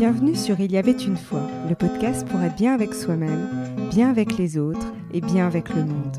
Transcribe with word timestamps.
Bienvenue 0.00 0.34
sur 0.34 0.58
Il 0.60 0.72
y 0.72 0.78
avait 0.78 0.92
une 0.92 1.18
fois, 1.18 1.46
le 1.68 1.74
podcast 1.74 2.26
pour 2.26 2.40
être 2.40 2.56
bien 2.56 2.72
avec 2.72 2.94
soi-même, 2.94 3.50
bien 3.90 4.08
avec 4.08 4.38
les 4.38 4.56
autres 4.56 4.94
et 5.12 5.20
bien 5.20 5.46
avec 5.46 5.68
le 5.74 5.84
monde. 5.84 6.16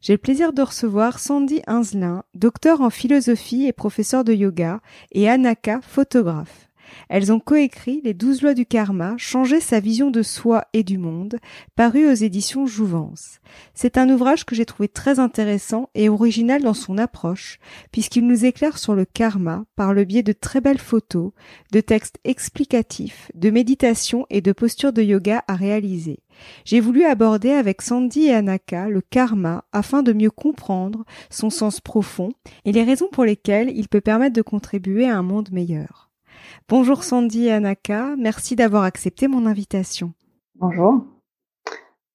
J'ai 0.00 0.14
le 0.14 0.18
plaisir 0.18 0.54
de 0.54 0.62
recevoir 0.62 1.18
Sandy 1.18 1.60
Inzelin, 1.66 2.22
docteur 2.32 2.80
en 2.80 2.88
philosophie 2.88 3.66
et 3.66 3.74
professeur 3.74 4.24
de 4.24 4.32
yoga, 4.32 4.80
et 5.12 5.28
Anaka, 5.28 5.80
photographe. 5.82 6.69
Elles 7.08 7.32
ont 7.32 7.40
coécrit 7.40 8.00
Les 8.04 8.14
douze 8.14 8.42
lois 8.42 8.54
du 8.54 8.66
karma, 8.66 9.14
changer 9.16 9.60
sa 9.60 9.80
vision 9.80 10.10
de 10.10 10.22
soi 10.22 10.64
et 10.72 10.82
du 10.82 10.98
monde, 10.98 11.38
paru 11.76 12.10
aux 12.10 12.14
éditions 12.14 12.66
Jouvence. 12.66 13.40
C'est 13.74 13.98
un 13.98 14.08
ouvrage 14.08 14.44
que 14.44 14.54
j'ai 14.54 14.64
trouvé 14.64 14.88
très 14.88 15.18
intéressant 15.18 15.90
et 15.94 16.08
original 16.08 16.62
dans 16.62 16.74
son 16.74 16.98
approche, 16.98 17.58
puisqu'il 17.92 18.26
nous 18.26 18.44
éclaire 18.44 18.78
sur 18.78 18.94
le 18.94 19.04
karma 19.04 19.64
par 19.76 19.94
le 19.94 20.04
biais 20.04 20.22
de 20.22 20.32
très 20.32 20.60
belles 20.60 20.78
photos, 20.78 21.32
de 21.72 21.80
textes 21.80 22.18
explicatifs, 22.24 23.30
de 23.34 23.50
méditation 23.50 24.26
et 24.30 24.40
de 24.40 24.52
postures 24.52 24.92
de 24.92 25.02
yoga 25.02 25.44
à 25.48 25.54
réaliser. 25.54 26.20
J'ai 26.64 26.80
voulu 26.80 27.04
aborder 27.04 27.50
avec 27.50 27.82
Sandy 27.82 28.24
et 28.24 28.34
Anaka 28.34 28.88
le 28.88 29.00
karma 29.00 29.64
afin 29.72 30.02
de 30.02 30.12
mieux 30.12 30.30
comprendre 30.30 31.04
son 31.28 31.50
sens 31.50 31.80
profond 31.80 32.30
et 32.64 32.72
les 32.72 32.84
raisons 32.84 33.08
pour 33.10 33.24
lesquelles 33.24 33.72
il 33.74 33.88
peut 33.88 34.00
permettre 34.00 34.34
de 34.34 34.42
contribuer 34.42 35.08
à 35.08 35.18
un 35.18 35.22
monde 35.22 35.50
meilleur. 35.52 36.09
Bonjour 36.68 37.04
Sandy 37.04 37.46
et 37.46 37.52
Anaka, 37.52 38.14
merci 38.16 38.56
d'avoir 38.56 38.84
accepté 38.84 39.28
mon 39.28 39.46
invitation. 39.46 40.12
Bonjour, 40.54 41.04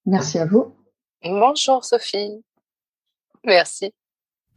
merci 0.05 0.39
à 0.39 0.45
vous. 0.45 0.75
Bonjour 1.23 1.83
Sophie, 1.83 2.43
merci. 3.43 3.91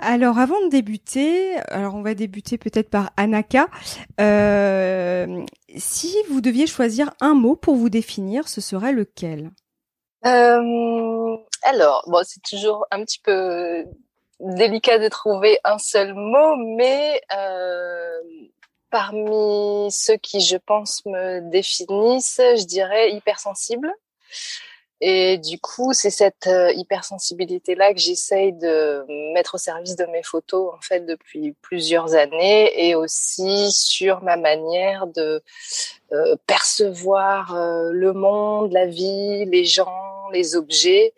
Alors 0.00 0.38
avant 0.38 0.60
de 0.64 0.70
débuter, 0.70 1.56
alors 1.68 1.94
on 1.94 2.02
va 2.02 2.14
débuter 2.14 2.56
peut-être 2.56 2.88
par 2.88 3.10
Anaka. 3.16 3.68
Euh, 4.20 5.44
si 5.76 6.14
vous 6.30 6.40
deviez 6.40 6.66
choisir 6.66 7.12
un 7.20 7.34
mot 7.34 7.56
pour 7.56 7.74
vous 7.74 7.90
définir, 7.90 8.48
ce 8.48 8.60
serait 8.60 8.92
lequel? 8.92 9.50
Euh, 10.24 11.36
Alors, 11.62 12.04
bon, 12.06 12.22
c'est 12.24 12.42
toujours 12.42 12.86
un 12.90 13.04
petit 13.04 13.20
peu 13.20 13.84
délicat 14.40 14.98
de 14.98 15.08
trouver 15.08 15.58
un 15.64 15.78
seul 15.78 16.14
mot, 16.14 16.56
mais 16.76 17.20
euh, 17.36 18.20
Parmi 18.90 19.90
ceux 19.90 20.16
qui, 20.16 20.40
je 20.40 20.56
pense, 20.56 21.04
me 21.04 21.40
définissent, 21.50 22.40
je 22.40 22.64
dirais 22.64 23.12
hypersensible. 23.12 23.92
Et 25.00 25.38
du 25.38 25.60
coup, 25.60 25.92
c'est 25.92 26.10
cette 26.10 26.48
euh, 26.48 26.72
hypersensibilité-là 26.72 27.94
que 27.94 28.00
j'essaye 28.00 28.52
de 28.52 29.04
mettre 29.32 29.54
au 29.54 29.58
service 29.58 29.94
de 29.94 30.04
mes 30.06 30.24
photos, 30.24 30.74
en 30.74 30.80
fait, 30.80 31.06
depuis 31.06 31.54
plusieurs 31.62 32.14
années, 32.14 32.88
et 32.88 32.96
aussi 32.96 33.70
sur 33.70 34.22
ma 34.24 34.36
manière 34.36 35.06
de 35.06 35.40
euh, 36.12 36.36
percevoir 36.48 37.54
euh, 37.54 37.90
le 37.92 38.12
monde, 38.12 38.72
la 38.72 38.86
vie, 38.86 39.44
les 39.44 39.64
gens, 39.64 40.28
les 40.32 40.56
objets, 40.56 41.14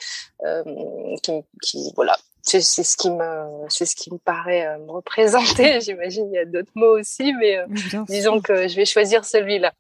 qui, 1.22 1.32
qui, 1.62 1.92
voilà, 1.96 2.16
c'est 2.58 2.82
ce 2.82 2.96
qui 2.96 3.10
me 3.10 3.68
c'est 3.68 3.86
ce 3.86 3.94
qui 3.94 4.12
me 4.12 4.18
paraît 4.18 4.66
euh, 4.66 4.78
me 4.78 4.90
représenter. 4.90 5.80
J'imagine 5.80 6.28
il 6.32 6.34
y 6.34 6.38
a 6.38 6.44
d'autres 6.44 6.72
mots 6.74 6.98
aussi, 6.98 7.32
mais 7.34 7.58
euh, 7.58 7.66
disons 8.08 8.40
que 8.40 8.66
je 8.68 8.76
vais 8.76 8.84
choisir 8.84 9.24
celui-là. 9.24 9.72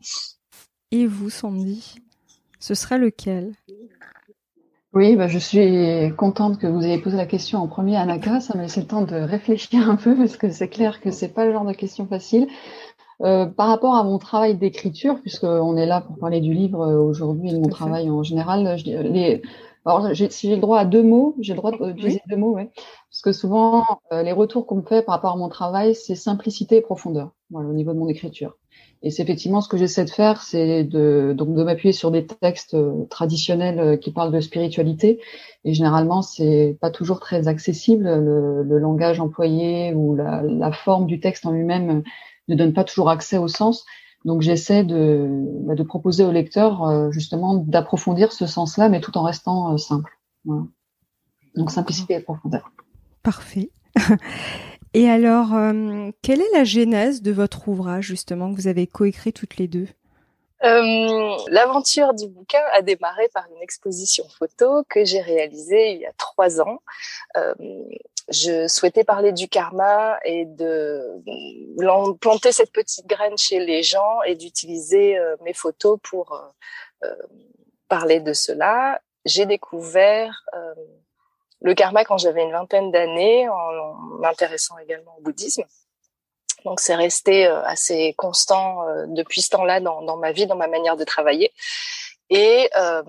Et 0.92 1.06
vous, 1.06 1.30
Sandy, 1.30 1.96
ce 2.58 2.74
serait 2.74 2.98
lequel? 2.98 3.52
Oui, 4.92 5.14
bah, 5.14 5.28
je 5.28 5.38
suis 5.38 6.12
contente 6.16 6.58
que 6.58 6.66
vous 6.66 6.84
ayez 6.84 6.98
posé 6.98 7.16
la 7.16 7.26
question 7.26 7.60
en 7.60 7.68
premier, 7.68 7.96
Anaka. 7.96 8.40
Ça 8.40 8.56
m'a 8.56 8.62
laissé 8.62 8.80
le 8.80 8.86
temps 8.86 9.02
de 9.02 9.14
réfléchir 9.14 9.88
un 9.88 9.96
peu 9.96 10.16
parce 10.16 10.36
que 10.36 10.50
c'est 10.50 10.68
clair 10.68 11.00
que 11.00 11.10
c'est 11.12 11.28
pas 11.28 11.44
le 11.44 11.52
genre 11.52 11.64
de 11.64 11.72
question 11.72 12.06
facile. 12.06 12.48
Euh, 13.22 13.46
par 13.46 13.68
rapport 13.68 13.96
à 13.96 14.02
mon 14.02 14.18
travail 14.18 14.56
d'écriture, 14.56 15.20
puisqu'on 15.20 15.76
est 15.76 15.86
là 15.86 16.00
pour 16.00 16.16
parler 16.18 16.40
du 16.40 16.54
livre 16.54 16.86
aujourd'hui 16.94 17.50
et 17.50 17.52
de 17.52 17.58
mon 17.58 17.68
travail 17.68 18.08
en 18.08 18.22
général, 18.22 18.78
je, 18.78 18.84
les, 18.84 19.42
alors, 19.86 20.08
si 20.14 20.48
j'ai 20.48 20.54
le 20.54 20.60
droit 20.60 20.78
à 20.78 20.84
deux 20.84 21.02
mots, 21.02 21.34
j'ai 21.40 21.54
le 21.54 21.56
droit 21.56 21.72
d'utiliser 21.72 22.20
deux 22.28 22.36
mots, 22.36 22.54
ouais. 22.54 22.70
Parce 23.10 23.22
que 23.22 23.32
souvent, 23.32 23.84
euh, 24.12 24.22
les 24.22 24.32
retours 24.32 24.66
qu'on 24.66 24.76
me 24.76 24.82
fait 24.82 25.02
par 25.02 25.14
rapport 25.14 25.32
à 25.32 25.36
mon 25.36 25.48
travail, 25.48 25.94
c'est 25.94 26.14
simplicité 26.14 26.76
et 26.76 26.80
profondeur, 26.82 27.32
voilà, 27.50 27.68
au 27.68 27.72
niveau 27.72 27.92
de 27.92 27.98
mon 27.98 28.08
écriture. 28.08 28.56
Et 29.02 29.10
c'est 29.10 29.22
effectivement 29.22 29.62
ce 29.62 29.68
que 29.68 29.78
j'essaie 29.78 30.04
de 30.04 30.10
faire, 30.10 30.42
c'est 30.42 30.84
de 30.84 31.34
donc 31.36 31.54
de 31.54 31.64
m'appuyer 31.64 31.92
sur 31.92 32.10
des 32.10 32.26
textes 32.26 32.74
euh, 32.74 33.06
traditionnels 33.08 33.80
euh, 33.80 33.96
qui 33.96 34.12
parlent 34.12 34.32
de 34.32 34.40
spiritualité. 34.40 35.20
Et 35.64 35.72
généralement, 35.72 36.20
c'est 36.20 36.76
pas 36.80 36.90
toujours 36.90 37.18
très 37.18 37.48
accessible. 37.48 38.04
Le, 38.04 38.62
le 38.62 38.78
langage 38.78 39.18
employé 39.18 39.94
ou 39.94 40.14
la, 40.14 40.42
la, 40.42 40.72
forme 40.72 41.06
du 41.06 41.18
texte 41.18 41.46
en 41.46 41.52
lui-même 41.52 42.02
ne 42.48 42.54
donne 42.54 42.74
pas 42.74 42.84
toujours 42.84 43.08
accès 43.08 43.38
au 43.38 43.48
sens. 43.48 43.86
Donc 44.24 44.42
j'essaie 44.42 44.84
de, 44.84 45.26
bah, 45.64 45.74
de 45.74 45.82
proposer 45.82 46.24
au 46.24 46.30
lecteur 46.30 46.84
euh, 46.84 47.10
justement 47.10 47.54
d'approfondir 47.54 48.32
ce 48.32 48.46
sens-là, 48.46 48.88
mais 48.88 49.00
tout 49.00 49.16
en 49.16 49.22
restant 49.22 49.72
euh, 49.72 49.76
simple. 49.76 50.18
Voilà. 50.44 50.64
Donc 51.56 51.70
simplicité 51.70 52.14
et 52.14 52.20
profondeur. 52.20 52.70
Parfait. 53.22 53.70
et 54.94 55.08
alors, 55.08 55.54
euh, 55.54 56.10
quelle 56.22 56.40
est 56.40 56.52
la 56.52 56.64
genèse 56.64 57.22
de 57.22 57.32
votre 57.32 57.68
ouvrage 57.68 58.04
justement 58.04 58.50
que 58.50 58.56
vous 58.56 58.68
avez 58.68 58.86
coécrit 58.86 59.32
toutes 59.32 59.56
les 59.56 59.68
deux? 59.68 59.88
Euh, 60.62 61.36
L'aventure 61.48 62.12
du 62.12 62.28
bouquin 62.28 62.60
a 62.74 62.82
démarré 62.82 63.28
par 63.32 63.46
une 63.54 63.62
exposition 63.62 64.24
photo 64.28 64.84
que 64.90 65.04
j'ai 65.04 65.20
réalisée 65.20 65.92
il 65.92 66.00
y 66.00 66.06
a 66.06 66.12
trois 66.18 66.60
ans. 66.60 66.80
Euh, 67.36 67.54
je 68.30 68.68
souhaitais 68.68 69.02
parler 69.02 69.32
du 69.32 69.48
karma 69.48 70.18
et 70.24 70.44
de 70.44 71.20
planter 72.20 72.52
cette 72.52 72.72
petite 72.72 73.06
graine 73.06 73.36
chez 73.36 73.58
les 73.58 73.82
gens 73.82 74.22
et 74.22 74.36
d'utiliser 74.36 75.18
euh, 75.18 75.36
mes 75.42 75.52
photos 75.52 75.98
pour 76.02 76.32
euh, 76.32 77.06
euh, 77.06 77.14
parler 77.88 78.20
de 78.20 78.32
cela. 78.32 79.00
J'ai 79.24 79.46
découvert 79.46 80.46
le 81.60 81.74
karma 81.74 82.04
quand 82.04 82.16
j'avais 82.16 82.42
une 82.42 82.52
vingtaine 82.52 82.90
d'années 82.90 83.48
en 83.50 83.94
m'intéressant 84.20 84.78
également 84.78 85.14
au 85.18 85.20
bouddhisme. 85.20 85.64
Donc 86.64 86.80
c'est 86.80 86.94
resté 86.94 87.44
assez 87.46 88.14
constant 88.16 88.86
depuis 89.08 89.42
ce 89.42 89.50
temps-là 89.50 89.80
dans, 89.80 90.00
dans, 90.00 90.16
ma 90.16 90.32
vie, 90.32 90.46
dans 90.46 90.56
ma 90.56 90.68
manière 90.68 90.96
de 90.96 91.04
travailler. 91.04 91.52
Et 92.30 92.70
euh, 92.76 93.02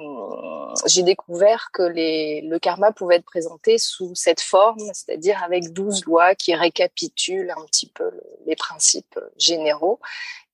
j'ai 0.88 1.04
découvert 1.04 1.70
que 1.72 1.84
les, 1.84 2.42
le 2.42 2.58
karma 2.58 2.92
pouvait 2.92 3.18
être 3.18 3.26
présenté 3.26 3.78
sous 3.78 4.16
cette 4.16 4.42
forme, 4.42 4.80
c'est-à-dire 4.94 5.44
avec 5.44 5.72
douze 5.74 6.04
lois 6.06 6.34
qui 6.34 6.56
récapitulent 6.56 7.54
un 7.56 7.66
petit 7.66 7.88
peu 7.88 8.12
les 8.48 8.56
principes 8.56 9.20
généraux 9.38 10.00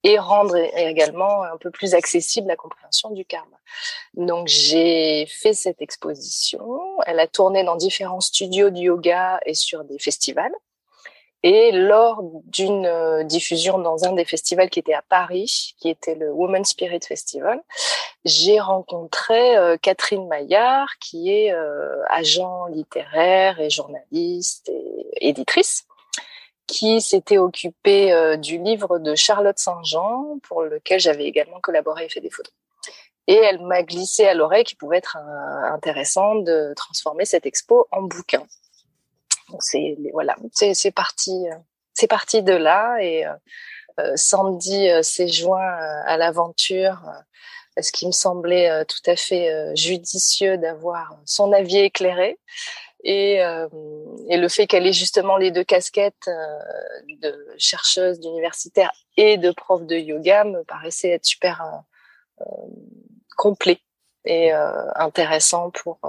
et 0.03 0.19
rendre 0.19 0.55
également 0.77 1.43
un 1.43 1.57
peu 1.57 1.71
plus 1.71 1.93
accessible 1.93 2.47
la 2.47 2.55
compréhension 2.55 3.09
du 3.11 3.25
karma. 3.25 3.57
Donc 4.13 4.47
j'ai 4.47 5.25
fait 5.27 5.53
cette 5.53 5.81
exposition. 5.81 6.61
Elle 7.05 7.19
a 7.19 7.27
tourné 7.27 7.63
dans 7.63 7.75
différents 7.75 8.21
studios 8.21 8.69
de 8.69 8.77
yoga 8.77 9.39
et 9.45 9.53
sur 9.53 9.83
des 9.85 9.97
festivals. 9.97 10.53
Et 11.49 11.71
lors 11.71 12.21
d'une 12.43 12.85
euh, 12.85 13.23
diffusion 13.23 13.79
dans 13.79 14.03
un 14.03 14.11
des 14.11 14.25
festivals 14.25 14.69
qui 14.69 14.79
était 14.79 14.93
à 14.93 15.01
Paris, 15.01 15.75
qui 15.79 15.87
était 15.87 16.15
le 16.15 16.29
Woman 16.29 16.65
Spirit 16.65 16.99
Festival, 17.07 17.63
j'ai 18.25 18.59
rencontré 18.59 19.55
euh, 19.55 19.77
Catherine 19.77 20.27
Maillard, 20.27 20.89
qui 20.99 21.31
est 21.31 21.53
euh, 21.53 22.03
agent 22.09 22.65
littéraire 22.65 23.61
et 23.61 23.69
journaliste 23.69 24.67
et 24.67 25.29
éditrice, 25.29 25.85
qui 26.67 26.99
s'était 26.99 27.37
occupée 27.37 28.35
du 28.39 28.57
livre 28.57 28.99
de 28.99 29.15
Charlotte 29.15 29.57
Saint-Jean, 29.57 30.39
pour 30.43 30.63
lequel 30.63 30.99
j'avais 30.99 31.23
également 31.23 31.61
collaboré 31.61 32.03
et 32.03 32.09
fait 32.09 32.19
des 32.19 32.29
photos. 32.29 32.53
Et 33.27 33.35
elle 33.35 33.61
m'a 33.61 33.83
glissé 33.83 34.27
à 34.27 34.33
l'oreille 34.33 34.65
qu'il 34.65 34.77
pouvait 34.77 34.97
être 34.97 35.15
intéressant 35.15 36.35
de 36.35 36.73
transformer 36.75 37.23
cette 37.23 37.45
expo 37.45 37.87
en 37.91 38.01
bouquin. 38.01 38.43
C'est 39.59 39.97
voilà, 40.13 40.35
c'est 40.51 40.91
parti, 40.91 41.47
euh, 41.47 41.55
c'est 41.93 42.07
parti 42.07 42.43
de 42.43 42.53
là 42.53 42.97
et 43.01 43.25
euh, 43.25 43.33
euh, 43.99 44.13
Sandy 44.15 44.89
s'est 45.01 45.27
joint 45.27 45.77
à 46.05 46.17
l'aventure 46.17 47.01
ce 47.79 47.91
qui 47.91 48.07
me 48.07 48.11
semblait 48.11 48.85
tout 48.85 49.01
à 49.05 49.15
fait 49.15 49.75
judicieux 49.75 50.57
d'avoir 50.57 51.15
son 51.25 51.53
avis 51.53 51.77
éclairé. 51.77 52.39
Et, 53.03 53.35
et 53.35 54.37
le 54.37 54.47
fait 54.47 54.65
qu'elle 54.65 54.87
ait 54.87 54.93
justement 54.93 55.37
les 55.37 55.51
deux 55.51 55.63
casquettes 55.63 56.27
de 57.21 57.55
chercheuse, 57.59 58.19
d'universitaire 58.19 58.91
et 59.15 59.37
de 59.37 59.51
prof 59.51 59.85
de 59.85 59.95
yoga 59.95 60.43
me 60.43 60.63
paraissait 60.63 61.09
être 61.09 61.25
super 61.25 61.83
complet 63.37 63.79
et 64.25 64.51
intéressant 64.95 65.69
pour, 65.69 65.99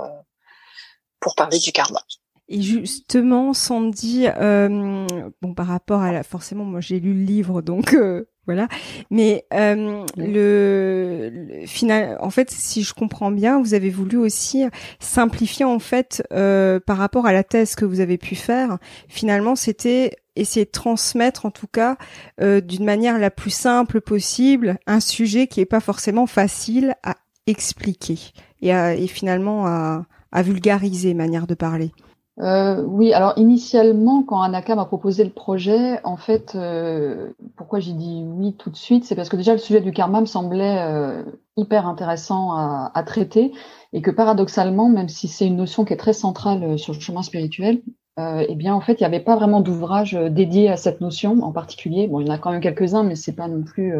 pour 1.20 1.34
parler 1.34 1.58
du 1.58 1.70
karma. 1.70 2.00
Et 2.48 2.62
justement, 2.62 3.52
Sandy, 3.52 4.26
euh, 4.26 5.06
bon, 5.42 5.54
par 5.54 5.66
rapport 5.66 6.00
à 6.00 6.12
la, 6.12 6.22
forcément, 6.22 6.64
moi 6.64 6.80
j'ai 6.80 6.98
lu 6.98 7.12
le 7.12 7.24
livre, 7.24 7.60
donc 7.60 7.92
euh, 7.92 8.24
voilà. 8.48 8.66
Mais 9.10 9.44
euh, 9.52 10.06
le, 10.16 11.66
final, 11.66 12.16
en 12.20 12.30
fait, 12.30 12.50
si 12.50 12.82
je 12.82 12.94
comprends 12.94 13.30
bien, 13.30 13.60
vous 13.60 13.74
avez 13.74 13.90
voulu 13.90 14.16
aussi 14.16 14.64
simplifier 14.98 15.66
en 15.66 15.78
fait 15.78 16.26
euh, 16.32 16.80
par 16.80 16.96
rapport 16.96 17.26
à 17.26 17.34
la 17.34 17.44
thèse 17.44 17.74
que 17.74 17.84
vous 17.84 18.00
avez 18.00 18.16
pu 18.16 18.34
faire. 18.34 18.78
Finalement, 19.06 19.54
c'était 19.54 20.16
essayer 20.34 20.64
de 20.64 20.70
transmettre, 20.70 21.44
en 21.44 21.50
tout 21.50 21.66
cas, 21.66 21.98
euh, 22.40 22.62
d'une 22.62 22.86
manière 22.86 23.18
la 23.18 23.30
plus 23.30 23.50
simple 23.50 24.00
possible, 24.00 24.78
un 24.86 25.00
sujet 25.00 25.46
qui 25.46 25.60
est 25.60 25.66
pas 25.66 25.80
forcément 25.80 26.26
facile 26.26 26.94
à 27.02 27.16
expliquer 27.46 28.18
et, 28.62 28.72
à, 28.72 28.94
et 28.94 29.08
finalement 29.08 29.66
à, 29.66 30.06
à 30.32 30.42
vulgariser 30.42 31.12
manière 31.12 31.46
de 31.46 31.54
parler. 31.54 31.92
Euh, 32.40 32.82
oui, 32.84 33.12
alors 33.12 33.32
initialement, 33.36 34.22
quand 34.22 34.40
Anaka 34.40 34.76
m'a 34.76 34.84
proposé 34.84 35.24
le 35.24 35.30
projet, 35.30 36.00
en 36.04 36.16
fait, 36.16 36.54
euh, 36.54 37.32
pourquoi 37.56 37.80
j'ai 37.80 37.92
dit 37.92 38.22
oui 38.24 38.54
tout 38.54 38.70
de 38.70 38.76
suite, 38.76 39.04
c'est 39.04 39.16
parce 39.16 39.28
que 39.28 39.36
déjà 39.36 39.52
le 39.52 39.58
sujet 39.58 39.80
du 39.80 39.90
karma 39.90 40.20
me 40.20 40.26
semblait 40.26 40.78
euh, 40.78 41.24
hyper 41.56 41.86
intéressant 41.88 42.52
à, 42.52 42.92
à, 42.94 43.02
traiter 43.02 43.52
et 43.92 44.02
que 44.02 44.12
paradoxalement, 44.12 44.88
même 44.88 45.08
si 45.08 45.26
c'est 45.26 45.46
une 45.48 45.56
notion 45.56 45.84
qui 45.84 45.94
est 45.94 45.96
très 45.96 46.12
centrale 46.12 46.78
sur 46.78 46.92
le 46.94 47.00
chemin 47.00 47.22
spirituel, 47.22 47.82
euh, 48.18 48.44
eh 48.48 48.54
bien 48.54 48.74
en 48.74 48.80
fait, 48.80 48.94
il 48.94 49.02
n'y 49.02 49.06
avait 49.06 49.20
pas 49.20 49.36
vraiment 49.36 49.60
d'ouvrage 49.60 50.12
dédié 50.14 50.68
à 50.68 50.76
cette 50.76 51.00
notion 51.00 51.42
en 51.42 51.52
particulier. 51.52 52.08
Bon, 52.08 52.20
il 52.20 52.26
y 52.26 52.30
en 52.30 52.34
a 52.34 52.38
quand 52.38 52.50
même 52.50 52.60
quelques-uns, 52.60 53.04
mais 53.04 53.14
c'est 53.14 53.34
pas 53.34 53.48
non 53.48 53.62
plus, 53.62 53.94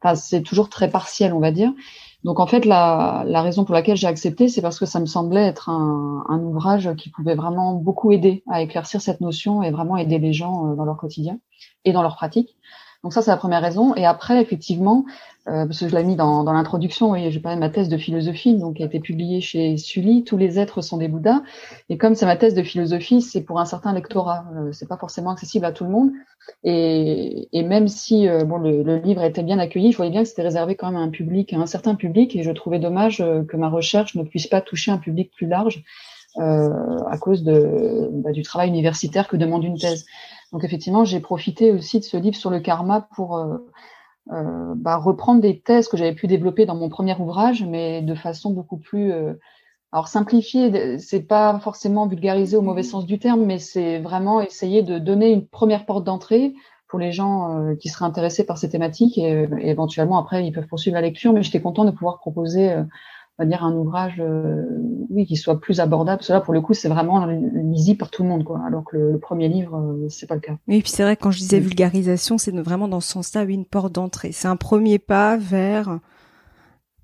enfin, 0.00 0.14
c'est 0.14 0.42
toujours 0.42 0.68
très 0.68 0.88
partiel, 0.88 1.32
on 1.32 1.40
va 1.40 1.50
dire. 1.50 1.72
Donc 2.24 2.40
en 2.40 2.46
fait, 2.46 2.64
la, 2.64 3.24
la 3.26 3.42
raison 3.42 3.64
pour 3.64 3.74
laquelle 3.74 3.96
j'ai 3.96 4.08
accepté, 4.08 4.48
c'est 4.48 4.60
parce 4.60 4.78
que 4.78 4.86
ça 4.86 4.98
me 4.98 5.06
semblait 5.06 5.46
être 5.46 5.68
un, 5.68 6.24
un, 6.28 6.40
ouvrage 6.40 6.92
qui 6.96 7.10
pouvait 7.10 7.36
vraiment 7.36 7.74
beaucoup 7.74 8.10
aider 8.10 8.42
à 8.50 8.60
éclaircir 8.60 9.00
cette 9.00 9.20
notion 9.20 9.62
et 9.62 9.70
vraiment 9.70 9.96
aider 9.96 10.18
les 10.18 10.32
gens 10.32 10.66
euh, 10.66 10.74
dans 10.74 10.84
leur 10.84 10.96
quotidien 10.96 11.38
et 11.84 11.92
dans 11.92 12.02
leur 12.02 12.16
pratique. 12.16 12.56
Donc 13.04 13.12
ça, 13.12 13.22
c'est 13.22 13.30
la 13.30 13.36
première 13.36 13.62
raison. 13.62 13.94
Et 13.94 14.04
après, 14.04 14.40
effectivement, 14.40 15.04
euh, 15.46 15.66
parce 15.66 15.80
que 15.80 15.88
je 15.88 15.96
l'ai 15.96 16.04
mis 16.04 16.16
dans, 16.16 16.42
dans 16.44 16.52
l'introduction, 16.52 17.10
oui, 17.10 17.30
j'ai 17.30 17.40
parlé 17.40 17.56
de 17.56 17.60
ma 17.60 17.70
thèse 17.70 17.88
de 17.88 17.96
philosophie, 17.96 18.56
donc 18.56 18.76
qui 18.76 18.82
a 18.82 18.86
été 18.86 18.98
publiée 18.98 19.40
chez 19.40 19.76
Sully. 19.76 20.24
Tous 20.24 20.36
les 20.36 20.58
êtres 20.58 20.82
sont 20.82 20.96
des 20.96 21.08
Bouddhas. 21.08 21.42
Et 21.88 21.96
comme 21.96 22.14
c'est 22.14 22.26
ma 22.26 22.36
thèse 22.36 22.54
de 22.54 22.62
philosophie, 22.62 23.22
c'est 23.22 23.42
pour 23.42 23.60
un 23.60 23.64
certain 23.64 23.92
lectorat. 23.92 24.44
Euh, 24.56 24.72
c'est 24.72 24.88
pas 24.88 24.96
forcément 24.96 25.30
accessible 25.30 25.64
à 25.64 25.72
tout 25.72 25.84
le 25.84 25.90
monde. 25.90 26.10
Et, 26.64 27.48
et 27.52 27.62
même 27.62 27.88
si 27.88 28.28
euh, 28.28 28.44
bon, 28.44 28.58
le, 28.58 28.82
le, 28.82 28.96
livre 28.96 29.22
était 29.22 29.42
bien 29.42 29.58
accueilli, 29.58 29.92
je 29.92 29.96
voyais 29.96 30.10
bien 30.10 30.22
que 30.22 30.28
c'était 30.28 30.42
réservé 30.42 30.74
quand 30.74 30.90
même 30.90 31.00
à 31.00 31.04
un 31.04 31.10
public, 31.10 31.52
à 31.52 31.58
un 31.58 31.66
certain 31.66 31.94
public, 31.94 32.34
et 32.36 32.42
je 32.42 32.50
trouvais 32.50 32.78
dommage 32.78 33.20
euh, 33.20 33.44
que 33.44 33.56
ma 33.56 33.68
recherche 33.68 34.14
ne 34.14 34.22
puisse 34.24 34.46
pas 34.46 34.60
toucher 34.60 34.90
un 34.90 34.98
public 34.98 35.30
plus 35.36 35.46
large 35.46 35.84
euh, 36.38 36.70
à 37.10 37.18
cause 37.18 37.42
de, 37.42 38.08
bah, 38.12 38.32
du 38.32 38.42
travail 38.42 38.68
universitaire 38.68 39.28
que 39.28 39.36
demande 39.36 39.64
une 39.64 39.78
thèse. 39.78 40.06
Donc 40.52 40.64
effectivement, 40.64 41.04
j'ai 41.04 41.20
profité 41.20 41.72
aussi 41.72 41.98
de 41.98 42.04
ce 42.04 42.16
livre 42.16 42.36
sur 42.36 42.50
le 42.50 42.60
karma 42.60 43.08
pour 43.14 43.36
euh, 43.36 43.58
euh, 44.32 44.74
bah, 44.76 44.96
reprendre 44.96 45.40
des 45.40 45.60
thèses 45.60 45.88
que 45.88 45.96
j'avais 45.96 46.14
pu 46.14 46.26
développer 46.26 46.66
dans 46.66 46.74
mon 46.74 46.88
premier 46.88 47.16
ouvrage, 47.18 47.64
mais 47.64 48.02
de 48.02 48.14
façon 48.14 48.50
beaucoup 48.50 48.76
plus 48.76 49.12
euh, 49.12 49.34
alors 49.92 50.08
simplifiée. 50.08 50.98
C'est 50.98 51.22
pas 51.22 51.58
forcément 51.60 52.06
vulgarisé 52.06 52.56
au 52.56 52.62
mauvais 52.62 52.82
sens 52.82 53.06
du 53.06 53.18
terme, 53.18 53.44
mais 53.44 53.58
c'est 53.58 53.98
vraiment 53.98 54.40
essayer 54.40 54.82
de 54.82 54.98
donner 54.98 55.32
une 55.32 55.46
première 55.46 55.86
porte 55.86 56.04
d'entrée 56.04 56.54
pour 56.88 56.98
les 56.98 57.12
gens 57.12 57.58
euh, 57.58 57.74
qui 57.74 57.88
seraient 57.88 58.04
intéressés 58.04 58.44
par 58.44 58.58
ces 58.58 58.68
thématiques 58.68 59.18
et, 59.18 59.46
et, 59.60 59.70
éventuellement 59.70 60.18
après 60.18 60.46
ils 60.46 60.52
peuvent 60.52 60.66
poursuivre 60.66 60.94
la 60.94 61.02
lecture. 61.02 61.32
Mais 61.32 61.42
j'étais 61.42 61.60
content 61.60 61.84
de 61.84 61.90
pouvoir 61.90 62.18
proposer 62.18 62.70
euh, 62.72 62.84
on 63.38 63.44
va 63.44 63.48
dire 63.48 63.64
un 63.64 63.72
ouvrage 63.74 64.16
euh, 64.20 64.64
oui 65.10 65.26
qui 65.26 65.36
soit 65.36 65.60
plus 65.60 65.80
abordable. 65.80 66.18
Parce 66.18 66.28
que 66.28 66.32
là 66.32 66.40
pour 66.40 66.54
le 66.54 66.60
coup 66.60 66.74
c'est 66.74 66.88
vraiment 66.88 67.24
lisible 67.26 67.98
par 67.98 68.10
tout 68.10 68.22
le 68.22 68.28
monde 68.28 68.44
quoi. 68.44 68.60
Alors 68.66 68.84
que 68.84 68.96
le, 68.96 69.12
le 69.12 69.18
premier 69.18 69.48
livre 69.48 69.76
euh, 69.76 70.08
c'est 70.08 70.26
pas 70.26 70.34
le 70.34 70.40
cas. 70.40 70.56
Oui 70.66 70.80
puis 70.80 70.90
c'est 70.90 71.02
vrai 71.02 71.16
quand 71.16 71.30
je 71.30 71.38
disais 71.38 71.60
vulgarisation 71.60 72.38
c'est 72.38 72.54
vraiment 72.56 72.88
dans 72.88 73.00
ce 73.00 73.12
sens-là 73.12 73.44
une 73.44 73.64
porte 73.64 73.92
d'entrée. 73.92 74.32
C'est 74.32 74.48
un 74.48 74.56
premier 74.56 74.98
pas 74.98 75.36
vers 75.36 75.98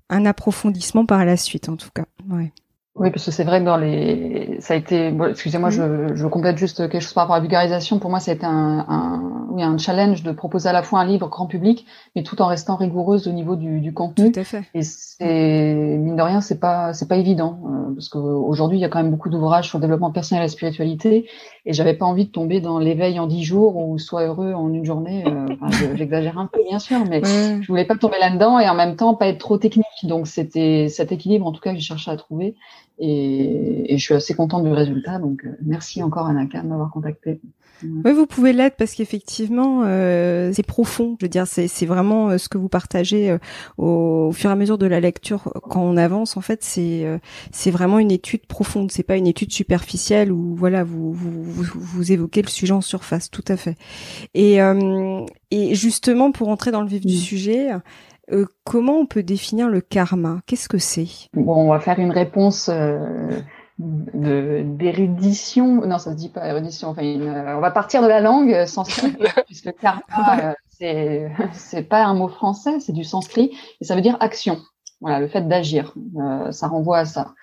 un 0.09 0.25
approfondissement 0.25 1.05
par 1.05 1.25
la 1.25 1.37
suite 1.37 1.69
en 1.69 1.75
tout 1.77 1.89
cas. 1.93 2.05
Ouais 2.29 2.51
oui, 2.97 3.11
parce 3.11 3.25
que 3.25 3.31
c'est 3.31 3.43
vrai 3.43 3.59
que 3.59 3.65
dans 3.65 3.75
les, 3.75 4.55
ça 4.61 4.73
a 4.73 4.77
été, 4.77 5.11
bon, 5.11 5.25
excusez-moi, 5.25 5.69
je, 5.69 6.15
je 6.15 6.27
complète 6.27 6.57
juste 6.57 6.77
quelque 6.89 7.01
chose 7.01 7.11
par 7.11 7.23
rapport 7.23 7.35
à 7.35 7.39
la 7.39 7.41
vulgarisation. 7.41 7.99
Pour 7.99 8.09
moi, 8.09 8.21
ça 8.21 8.31
a 8.31 8.35
été 8.35 8.45
un, 8.45 8.85
un, 8.87 9.47
oui, 9.49 9.63
un 9.63 9.77
challenge 9.77 10.23
de 10.23 10.31
proposer 10.31 10.69
à 10.69 10.71
la 10.71 10.81
fois 10.81 11.01
un 11.01 11.05
livre 11.05 11.27
grand 11.27 11.45
public, 11.45 11.85
mais 12.15 12.23
tout 12.23 12.41
en 12.41 12.47
restant 12.47 12.77
rigoureuse 12.77 13.27
au 13.27 13.33
niveau 13.33 13.57
du, 13.57 13.81
du 13.81 13.93
contenu. 13.93 14.31
Tout 14.31 14.39
à 14.39 14.43
fait. 14.45 14.63
Et 14.73 14.81
c'est, 14.81 15.97
mine 15.99 16.15
de 16.15 16.21
rien, 16.21 16.39
c'est 16.39 16.57
pas, 16.57 16.93
c'est 16.93 17.09
pas 17.09 17.17
évident, 17.17 17.59
euh, 17.65 17.93
parce 17.95 18.07
qu'aujourd'hui, 18.07 18.77
il 18.77 18.81
y 18.81 18.85
a 18.85 18.89
quand 18.89 19.01
même 19.01 19.11
beaucoup 19.11 19.29
d'ouvrages 19.29 19.67
sur 19.67 19.77
le 19.77 19.81
développement 19.81 20.11
personnel 20.11 20.43
et 20.43 20.45
la 20.45 20.49
spiritualité, 20.49 21.27
et 21.65 21.73
j'avais 21.73 21.95
pas 21.95 22.05
envie 22.05 22.27
de 22.27 22.31
tomber 22.31 22.61
dans 22.61 22.79
l'éveil 22.79 23.19
en 23.19 23.27
dix 23.27 23.43
jours 23.43 23.75
ou 23.75 23.99
soit 23.99 24.23
heureux 24.23 24.53
en 24.53 24.73
une 24.73 24.85
journée. 24.85 25.25
Euh, 25.27 25.47
enfin, 25.59 25.67
j'exagère 25.95 26.37
un 26.37 26.47
peu, 26.47 26.61
bien 26.63 26.79
sûr, 26.79 26.99
mais 27.09 27.21
ouais. 27.21 27.59
je 27.61 27.67
voulais 27.67 27.85
pas 27.85 27.97
tomber 27.97 28.19
là-dedans 28.21 28.57
et 28.57 28.69
en 28.69 28.75
même 28.75 28.95
temps 28.95 29.15
pas 29.15 29.27
être 29.27 29.39
trop 29.39 29.57
technique. 29.57 29.85
Donc 30.03 30.27
c'était 30.27 30.87
cet 30.87 31.11
équilibre, 31.11 31.45
en 31.45 31.51
tout 31.51 31.61
cas, 31.61 31.73
que 31.73 31.79
je 31.79 31.85
cherchais 31.85 32.11
à 32.11 32.15
trouver. 32.15 32.55
Et, 32.97 33.93
et, 33.93 33.97
je 33.97 34.03
suis 34.03 34.13
assez 34.13 34.33
contente 34.33 34.63
du 34.63 34.71
résultat. 34.71 35.19
Donc, 35.19 35.45
euh, 35.45 35.57
merci 35.61 36.01
encore 36.01 36.27
Anaka 36.27 36.61
de 36.61 36.67
m'avoir 36.67 36.91
contacté. 36.91 37.41
Oui, 37.83 38.13
vous 38.13 38.25
pouvez 38.25 38.53
l'être 38.53 38.77
parce 38.77 38.93
qu'effectivement, 38.93 39.83
euh, 39.85 40.51
c'est 40.53 40.65
profond. 40.65 41.17
Je 41.19 41.25
veux 41.25 41.29
dire, 41.29 41.45
c'est 41.45 41.85
vraiment 41.85 42.29
euh, 42.29 42.37
ce 42.37 42.47
que 42.47 42.57
vous 42.57 42.69
partagez 42.69 43.31
euh, 43.31 43.37
au, 43.77 44.27
au, 44.29 44.31
fur 44.31 44.49
et 44.49 44.53
à 44.53 44.55
mesure 44.55 44.77
de 44.77 44.85
la 44.85 44.99
lecture 44.99 45.51
quand 45.69 45.81
on 45.81 45.97
avance. 45.97 46.37
En 46.37 46.41
fait, 46.41 46.63
c'est 46.63 47.05
euh, 47.05 47.17
c'est 47.51 47.71
vraiment 47.71 47.99
une 47.99 48.11
étude 48.11 48.45
profonde. 48.45 48.91
C'est 48.91 49.03
pas 49.03 49.17
une 49.17 49.27
étude 49.27 49.51
superficielle 49.51 50.31
où 50.31 50.55
voilà, 50.55 50.83
vous 50.83 51.11
vous, 51.13 51.43
vous, 51.43 51.65
vous 51.75 52.11
évoquez 52.11 52.41
le 52.41 52.47
sujet 52.47 52.73
en 52.73 52.81
surface. 52.81 53.29
Tout 53.29 53.45
à 53.47 53.57
fait. 53.57 53.75
Et 54.33 54.59
et 55.51 55.75
justement, 55.75 56.31
pour 56.31 56.49
entrer 56.49 56.71
dans 56.71 56.81
le 56.81 56.87
vif 56.87 57.05
du 57.05 57.15
sujet. 57.15 57.69
Euh, 58.31 58.45
comment 58.63 58.99
on 58.99 59.05
peut 59.05 59.23
définir 59.23 59.69
le 59.69 59.81
karma? 59.81 60.41
Qu'est-ce 60.45 60.69
que 60.69 60.77
c'est? 60.77 61.07
Bon, 61.33 61.55
on 61.55 61.69
va 61.69 61.79
faire 61.79 61.99
une 61.99 62.11
réponse 62.11 62.69
euh, 62.69 63.39
d'érudition. 63.77 65.85
Non, 65.85 65.99
ça 65.99 66.11
se 66.11 66.15
dit 66.15 66.29
pas 66.29 66.47
érudition. 66.47 66.89
Enfin, 66.89 67.03
une, 67.03 67.27
euh, 67.27 67.57
on 67.57 67.61
va 67.61 67.71
partir 67.71 68.01
de 68.01 68.07
la 68.07 68.21
langue 68.21 68.65
sanskrit, 68.65 69.15
puisque 69.45 69.75
karma, 69.77 70.55
c'est 70.69 71.31
c'est 71.53 71.83
pas 71.83 72.03
un 72.03 72.15
mot 72.15 72.27
français, 72.27 72.79
c'est 72.79 72.93
du 72.93 73.03
sanskrit 73.03 73.55
et 73.79 73.85
ça 73.85 73.95
veut 73.95 74.01
dire 74.01 74.17
action. 74.19 74.59
Voilà, 75.01 75.19
le 75.19 75.27
fait 75.27 75.47
d'agir, 75.47 75.93
ça 76.51 76.67
renvoie 76.67 76.99
à 76.99 77.05
ça. 77.05 77.33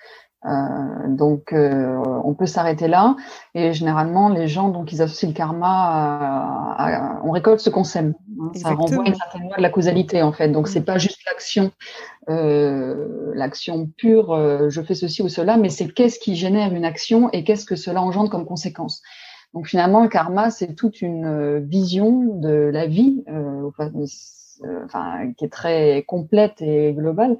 Euh, 0.45 1.07
donc, 1.07 1.53
euh, 1.53 1.97
on 2.23 2.33
peut 2.33 2.45
s'arrêter 2.45 2.87
là. 2.87 3.15
Et 3.53 3.73
généralement, 3.73 4.29
les 4.29 4.47
gens, 4.47 4.69
donc, 4.69 4.91
ils 4.91 5.01
associent 5.01 5.29
le 5.29 5.33
karma 5.33 5.67
à, 5.67 6.75
à 6.77 7.21
on 7.23 7.31
récolte 7.31 7.59
ce 7.59 7.69
qu'on 7.69 7.83
sème. 7.83 8.13
Hein, 8.39 8.51
ça 8.55 8.71
renvoie 8.71 9.05
une 9.05 9.15
certaine 9.15 9.43
loi 9.43 9.57
de 9.57 9.61
la 9.61 9.69
causalité, 9.69 10.21
en 10.21 10.33
fait. 10.33 10.49
Donc, 10.49 10.67
c'est 10.67 10.81
pas 10.83 10.97
juste 10.97 11.19
l'action, 11.25 11.71
euh, 12.29 13.31
l'action 13.35 13.87
pure. 13.97 14.33
Euh, 14.33 14.69
je 14.69 14.81
fais 14.81 14.95
ceci 14.95 15.21
ou 15.21 15.29
cela, 15.29 15.57
mais 15.57 15.69
c'est 15.69 15.87
qu'est-ce 15.87 16.19
qui 16.19 16.35
génère 16.35 16.73
une 16.73 16.85
action 16.85 17.29
et 17.31 17.43
qu'est-ce 17.43 17.65
que 17.65 17.75
cela 17.75 18.01
engendre 18.01 18.29
comme 18.29 18.45
conséquence. 18.45 19.01
Donc, 19.53 19.67
finalement, 19.67 20.01
le 20.01 20.09
karma, 20.09 20.49
c'est 20.49 20.73
toute 20.75 21.01
une 21.01 21.59
vision 21.59 22.39
de 22.39 22.71
la 22.73 22.87
vie, 22.87 23.23
enfin, 24.85 25.31
qui 25.37 25.45
est 25.45 25.49
très 25.49 26.03
complète 26.07 26.59
et 26.61 26.93
globale. 26.93 27.37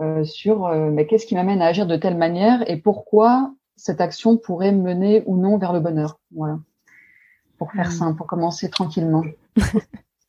Euh, 0.00 0.24
sur 0.24 0.66
euh, 0.66 0.90
mais 0.90 1.06
qu'est-ce 1.06 1.26
qui 1.26 1.34
m'amène 1.34 1.60
à 1.60 1.66
agir 1.66 1.86
de 1.86 1.96
telle 1.96 2.16
manière 2.16 2.68
et 2.68 2.78
pourquoi 2.78 3.52
cette 3.76 4.00
action 4.00 4.38
pourrait 4.38 4.72
mener 4.72 5.22
ou 5.26 5.36
non 5.36 5.58
vers 5.58 5.72
le 5.72 5.80
bonheur? 5.80 6.18
Voilà. 6.34 6.58
Pour 7.58 7.72
faire 7.72 7.88
mmh. 7.88 7.92
simple, 7.92 8.16
pour 8.16 8.26
commencer 8.26 8.70
tranquillement. 8.70 9.22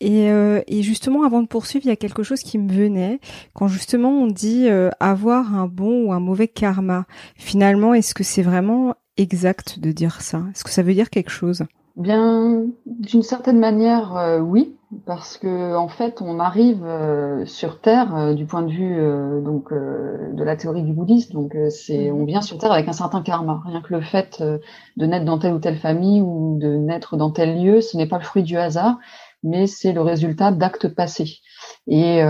Et, 0.03 0.29
euh, 0.29 0.61
et, 0.67 0.83
justement, 0.83 1.23
avant 1.23 1.41
de 1.41 1.47
poursuivre, 1.47 1.85
il 1.85 1.87
y 1.87 1.93
a 1.93 1.95
quelque 1.95 2.23
chose 2.23 2.41
qui 2.41 2.57
me 2.57 2.69
venait 2.69 3.21
quand 3.53 3.69
justement 3.69 4.09
on 4.09 4.27
dit 4.27 4.67
euh, 4.67 4.89
avoir 4.99 5.55
un 5.55 5.65
bon 5.65 6.07
ou 6.07 6.13
un 6.13 6.19
mauvais 6.19 6.49
karma. 6.49 7.05
Finalement, 7.37 7.93
est-ce 7.93 8.13
que 8.13 8.23
c'est 8.25 8.41
vraiment 8.41 8.95
exact 9.15 9.79
de 9.79 9.93
dire 9.93 10.19
ça? 10.19 10.43
Est-ce 10.51 10.65
que 10.65 10.71
ça 10.71 10.83
veut 10.83 10.93
dire 10.93 11.09
quelque 11.09 11.29
chose? 11.29 11.63
Bien, 11.95 12.65
d'une 12.87 13.21
certaine 13.21 13.59
manière, 13.59 14.17
euh, 14.17 14.39
oui, 14.39 14.75
parce 15.05 15.37
que 15.37 15.75
en 15.75 15.87
fait, 15.87 16.23
on 16.23 16.39
arrive 16.39 16.83
euh, 16.83 17.45
sur 17.45 17.81
Terre 17.81 18.15
euh, 18.15 18.33
du 18.33 18.47
point 18.47 18.63
de 18.63 18.71
vue 18.71 18.97
euh, 18.99 19.41
donc 19.41 19.71
de 19.71 20.43
la 20.43 20.55
théorie 20.55 20.81
du 20.81 20.91
bouddhisme. 20.91 21.33
Donc, 21.33 21.55
c'est 21.69 22.09
on 22.09 22.25
vient 22.25 22.41
sur 22.41 22.57
Terre 22.57 22.71
avec 22.71 22.87
un 22.87 22.93
certain 22.93 23.21
karma. 23.21 23.61
Rien 23.65 23.81
que 23.81 23.93
le 23.93 24.01
fait 24.01 24.41
de 24.41 25.05
naître 25.05 25.25
dans 25.25 25.37
telle 25.37 25.53
ou 25.53 25.59
telle 25.59 25.77
famille 25.77 26.21
ou 26.21 26.57
de 26.59 26.75
naître 26.77 27.15
dans 27.15 27.29
tel 27.29 27.61
lieu, 27.63 27.79
ce 27.81 27.95
n'est 27.95 28.07
pas 28.07 28.17
le 28.17 28.23
fruit 28.23 28.43
du 28.43 28.57
hasard, 28.57 28.97
mais 29.43 29.67
c'est 29.67 29.93
le 29.93 30.01
résultat 30.01 30.51
d'actes 30.51 30.87
passés. 30.87 31.41
Et 31.87 32.23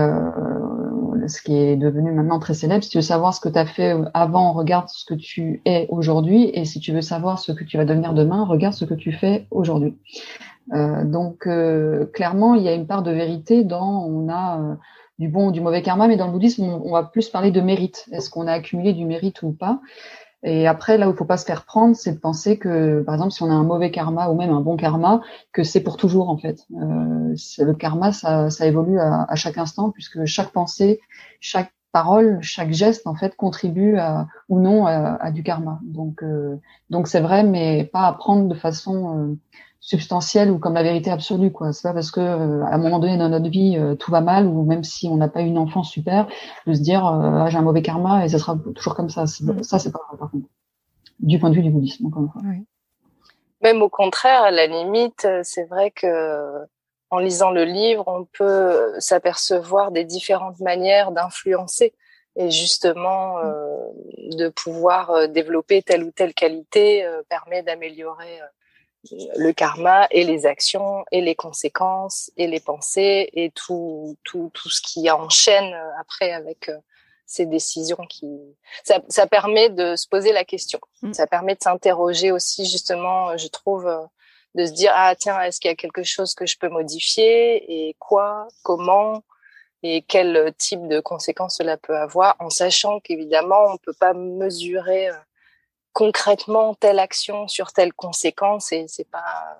ce 1.26 1.42
qui 1.42 1.56
est 1.56 1.76
devenu 1.76 2.12
maintenant 2.12 2.38
très 2.38 2.54
célèbre. 2.54 2.84
Si 2.84 2.90
tu 2.90 2.98
veux 2.98 3.02
savoir 3.02 3.34
ce 3.34 3.40
que 3.40 3.48
tu 3.48 3.58
as 3.58 3.66
fait 3.66 3.94
avant, 4.14 4.52
regarde 4.52 4.88
ce 4.88 5.04
que 5.04 5.14
tu 5.14 5.62
es 5.64 5.86
aujourd'hui. 5.88 6.50
Et 6.54 6.64
si 6.64 6.80
tu 6.80 6.92
veux 6.92 7.02
savoir 7.02 7.38
ce 7.38 7.52
que 7.52 7.64
tu 7.64 7.76
vas 7.76 7.84
devenir 7.84 8.14
demain, 8.14 8.44
regarde 8.44 8.74
ce 8.74 8.84
que 8.84 8.94
tu 8.94 9.12
fais 9.12 9.46
aujourd'hui. 9.50 9.96
Euh, 10.72 11.04
donc, 11.04 11.46
euh, 11.46 12.06
clairement, 12.06 12.54
il 12.54 12.62
y 12.62 12.68
a 12.68 12.74
une 12.74 12.86
part 12.86 13.02
de 13.02 13.10
vérité 13.10 13.64
dans 13.64 14.04
on 14.06 14.28
a 14.28 14.60
euh, 14.60 14.74
du 15.18 15.28
bon 15.28 15.48
ou 15.48 15.52
du 15.52 15.60
mauvais 15.60 15.82
karma, 15.82 16.08
mais 16.08 16.16
dans 16.16 16.26
le 16.26 16.32
bouddhisme, 16.32 16.64
on, 16.64 16.82
on 16.84 16.92
va 16.92 17.02
plus 17.02 17.28
parler 17.28 17.50
de 17.50 17.60
mérite. 17.60 18.06
Est-ce 18.12 18.30
qu'on 18.30 18.46
a 18.46 18.52
accumulé 18.52 18.92
du 18.92 19.04
mérite 19.04 19.42
ou 19.42 19.52
pas? 19.52 19.80
Et 20.44 20.66
après, 20.66 20.98
là 20.98 21.08
où 21.08 21.12
il 21.12 21.16
faut 21.16 21.24
pas 21.24 21.38
se 21.38 21.46
faire 21.46 21.64
prendre, 21.64 21.96
c'est 21.96 22.12
de 22.12 22.18
penser 22.18 22.58
que, 22.58 23.02
par 23.02 23.14
exemple, 23.14 23.32
si 23.32 23.42
on 23.42 23.50
a 23.50 23.54
un 23.54 23.64
mauvais 23.64 23.90
karma 23.90 24.28
ou 24.28 24.36
même 24.36 24.50
un 24.50 24.60
bon 24.60 24.76
karma, 24.76 25.22
que 25.52 25.64
c'est 25.64 25.80
pour 25.80 25.96
toujours 25.96 26.28
en 26.28 26.36
fait. 26.36 26.66
Euh, 26.72 27.34
le 27.58 27.72
karma, 27.72 28.12
ça, 28.12 28.50
ça 28.50 28.66
évolue 28.66 29.00
à, 29.00 29.24
à, 29.26 29.34
chaque 29.36 29.56
instant 29.56 29.90
puisque 29.90 30.26
chaque 30.26 30.50
pensée, 30.50 31.00
chaque 31.40 31.72
parole, 31.92 32.38
chaque 32.42 32.72
geste 32.72 33.06
en 33.06 33.14
fait 33.14 33.36
contribue 33.36 33.96
à, 33.96 34.26
ou 34.50 34.60
non 34.60 34.84
à, 34.86 35.14
à, 35.14 35.30
du 35.30 35.42
karma. 35.42 35.80
Donc, 35.82 36.22
euh, 36.22 36.56
donc 36.90 37.08
c'est 37.08 37.20
vrai, 37.20 37.42
mais 37.42 37.84
pas 37.84 38.06
à 38.06 38.12
prendre 38.12 38.46
de 38.46 38.54
façon 38.54 39.18
euh, 39.18 39.38
substantielle 39.84 40.50
ou 40.50 40.58
comme 40.58 40.74
la 40.74 40.82
vérité 40.82 41.10
absolue 41.10 41.52
quoi. 41.52 41.72
C'est 41.72 41.86
pas 41.86 41.92
parce 41.92 42.10
que 42.10 42.20
euh, 42.20 42.64
à 42.64 42.74
un 42.74 42.78
moment 42.78 42.98
donné 42.98 43.18
dans 43.18 43.28
notre 43.28 43.50
vie 43.50 43.78
tout 43.98 44.10
va 44.10 44.20
mal 44.20 44.46
ou 44.46 44.64
même 44.64 44.82
si 44.82 45.08
on 45.08 45.16
n'a 45.16 45.28
pas 45.28 45.40
une 45.40 45.58
enfance 45.58 45.90
super, 45.90 46.26
de 46.66 46.72
se 46.72 46.80
dire 46.80 47.04
ah, 47.04 47.46
j'ai 47.50 47.58
un 47.58 47.62
mauvais 47.62 47.82
karma 47.82 48.24
et 48.24 48.28
ça 48.28 48.38
sera 48.38 48.56
toujours 48.74 48.94
comme 48.94 49.10
ça. 49.10 49.24
Mm. 49.24 49.62
Ça 49.62 49.78
c'est 49.78 49.92
pas 49.92 50.00
par 50.18 50.30
contre 50.30 50.46
du 51.20 51.38
point 51.38 51.50
de 51.50 51.54
vue 51.54 51.62
du 51.62 51.70
bouddhisme. 51.70 52.06
Encore 52.06 52.22
une 52.22 52.30
fois. 52.30 52.42
Même 53.62 53.82
au 53.82 53.88
contraire, 53.88 54.42
à 54.42 54.50
la 54.50 54.66
limite, 54.66 55.26
c'est 55.42 55.64
vrai 55.64 55.90
que 55.90 56.64
en 57.10 57.18
lisant 57.18 57.50
le 57.50 57.64
livre, 57.64 58.04
on 58.06 58.24
peut 58.24 58.94
s'apercevoir 58.98 59.90
des 59.90 60.04
différentes 60.04 60.60
manières 60.60 61.12
d'influencer 61.12 61.94
et 62.36 62.50
justement 62.50 63.36
mm. 63.36 63.42
euh, 63.44 64.36
de 64.36 64.48
pouvoir 64.48 65.10
euh, 65.10 65.26
développer 65.26 65.82
telle 65.82 66.04
ou 66.04 66.10
telle 66.10 66.34
qualité 66.34 67.04
euh, 67.04 67.22
permet 67.28 67.62
d'améliorer 67.62 68.40
le 69.36 69.52
karma 69.52 70.06
et 70.10 70.24
les 70.24 70.46
actions 70.46 71.04
et 71.10 71.20
les 71.20 71.34
conséquences 71.34 72.30
et 72.36 72.46
les 72.46 72.60
pensées 72.60 73.30
et 73.32 73.50
tout 73.50 74.16
tout 74.24 74.50
tout 74.54 74.70
ce 74.70 74.80
qui 74.80 75.10
enchaîne 75.10 75.74
après 76.00 76.32
avec 76.32 76.70
ces 77.26 77.46
décisions 77.46 78.04
qui 78.08 78.28
ça, 78.82 79.00
ça 79.08 79.26
permet 79.26 79.70
de 79.70 79.96
se 79.96 80.08
poser 80.08 80.32
la 80.32 80.44
question 80.44 80.80
mm. 81.02 81.12
ça 81.12 81.26
permet 81.26 81.54
de 81.54 81.62
s'interroger 81.62 82.32
aussi 82.32 82.66
justement 82.66 83.36
je 83.36 83.48
trouve 83.48 83.90
de 84.54 84.66
se 84.66 84.72
dire 84.72 84.92
ah 84.94 85.14
tiens 85.18 85.40
est-ce 85.42 85.60
qu'il 85.60 85.70
y 85.70 85.72
a 85.72 85.76
quelque 85.76 86.02
chose 86.02 86.34
que 86.34 86.46
je 86.46 86.56
peux 86.58 86.68
modifier 86.68 87.88
et 87.88 87.96
quoi 87.98 88.48
comment 88.62 89.22
et 89.82 90.02
quel 90.02 90.52
type 90.56 90.88
de 90.88 91.00
conséquences 91.00 91.58
cela 91.58 91.76
peut 91.76 91.96
avoir 91.96 92.36
en 92.38 92.48
sachant 92.48 93.00
qu'évidemment 93.00 93.66
on 93.72 93.76
peut 93.76 93.92
pas 93.98 94.14
mesurer 94.14 95.08
euh, 95.08 95.14
concrètement 95.94 96.74
telle 96.74 96.98
action 96.98 97.48
sur 97.48 97.72
telle 97.72 97.94
conséquence 97.94 98.70
et 98.72 98.84
c'est 98.88 99.08
pas 99.10 99.58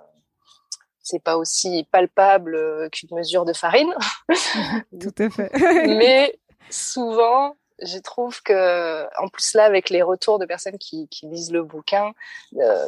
c'est 1.04 1.22
pas 1.22 1.36
aussi 1.36 1.86
palpable 1.90 2.90
qu'une 2.90 3.10
mesure 3.12 3.44
de 3.44 3.52
farine. 3.52 3.94
Tout 5.00 5.14
à 5.18 5.30
fait. 5.30 5.50
Mais 5.86 6.38
souvent, 6.70 7.56
je 7.82 7.98
trouve 7.98 8.42
que, 8.42 9.04
en 9.22 9.28
plus 9.28 9.54
là, 9.54 9.64
avec 9.64 9.90
les 9.90 10.02
retours 10.02 10.38
de 10.38 10.46
personnes 10.46 10.78
qui, 10.78 11.08
qui 11.08 11.26
lisent 11.26 11.52
le 11.52 11.62
bouquin 11.62 12.12
euh, 12.56 12.86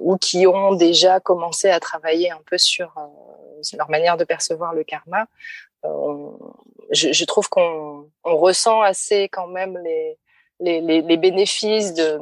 ou 0.00 0.16
qui 0.16 0.46
ont 0.46 0.74
déjà 0.74 1.20
commencé 1.20 1.68
à 1.68 1.80
travailler 1.80 2.30
un 2.30 2.40
peu 2.46 2.56
sur 2.56 2.96
euh, 2.96 3.76
leur 3.76 3.90
manière 3.90 4.16
de 4.16 4.24
percevoir 4.24 4.74
le 4.74 4.84
karma, 4.84 5.26
euh, 5.84 6.30
je, 6.90 7.12
je, 7.12 7.24
trouve 7.24 7.48
qu'on 7.48 8.08
on 8.24 8.36
ressent 8.36 8.80
assez 8.80 9.28
quand 9.28 9.46
même 9.46 9.78
les, 9.78 10.18
les, 10.60 10.80
les, 10.80 11.02
les 11.02 11.16
bénéfices 11.16 11.94
de, 11.94 12.18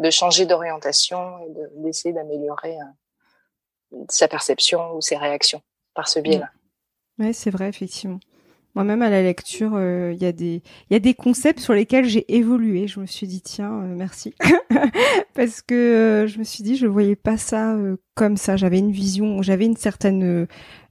de 0.00 0.10
changer 0.10 0.46
d'orientation 0.46 1.38
et 1.44 1.82
d'essayer 1.82 2.12
d'améliorer 2.12 2.76
euh, 3.92 3.98
sa 4.08 4.28
perception 4.28 4.94
ou 4.94 5.00
ses 5.00 5.16
réactions 5.16 5.62
par 5.94 6.08
ce 6.08 6.18
biais-là. 6.20 6.50
Oui, 7.18 7.34
c'est 7.34 7.50
vrai, 7.50 7.68
effectivement. 7.68 8.18
Moi-même 8.74 9.02
à 9.02 9.10
la 9.10 9.20
lecture, 9.20 9.72
euh, 9.74 10.14
il 10.14 10.22
y 10.22 10.94
a 10.94 10.98
des 10.98 11.14
concepts 11.14 11.58
sur 11.58 11.74
lesquels 11.74 12.06
j'ai 12.06 12.24
évolué. 12.34 12.86
Je 12.86 13.00
me 13.00 13.06
suis 13.06 13.26
dit 13.26 13.42
tiens, 13.42 13.82
euh, 13.82 13.94
merci 13.96 14.32
parce 15.34 15.60
que 15.60 16.26
je 16.28 16.38
me 16.38 16.44
suis 16.44 16.62
dit 16.62 16.76
je 16.76 16.86
voyais 16.86 17.16
pas 17.16 17.36
ça 17.36 17.76
comme 18.14 18.36
ça. 18.36 18.56
J'avais 18.56 18.78
une 18.78 18.92
vision, 18.92 19.42
j'avais 19.42 19.66
une 19.66 19.76
certaine 19.76 20.46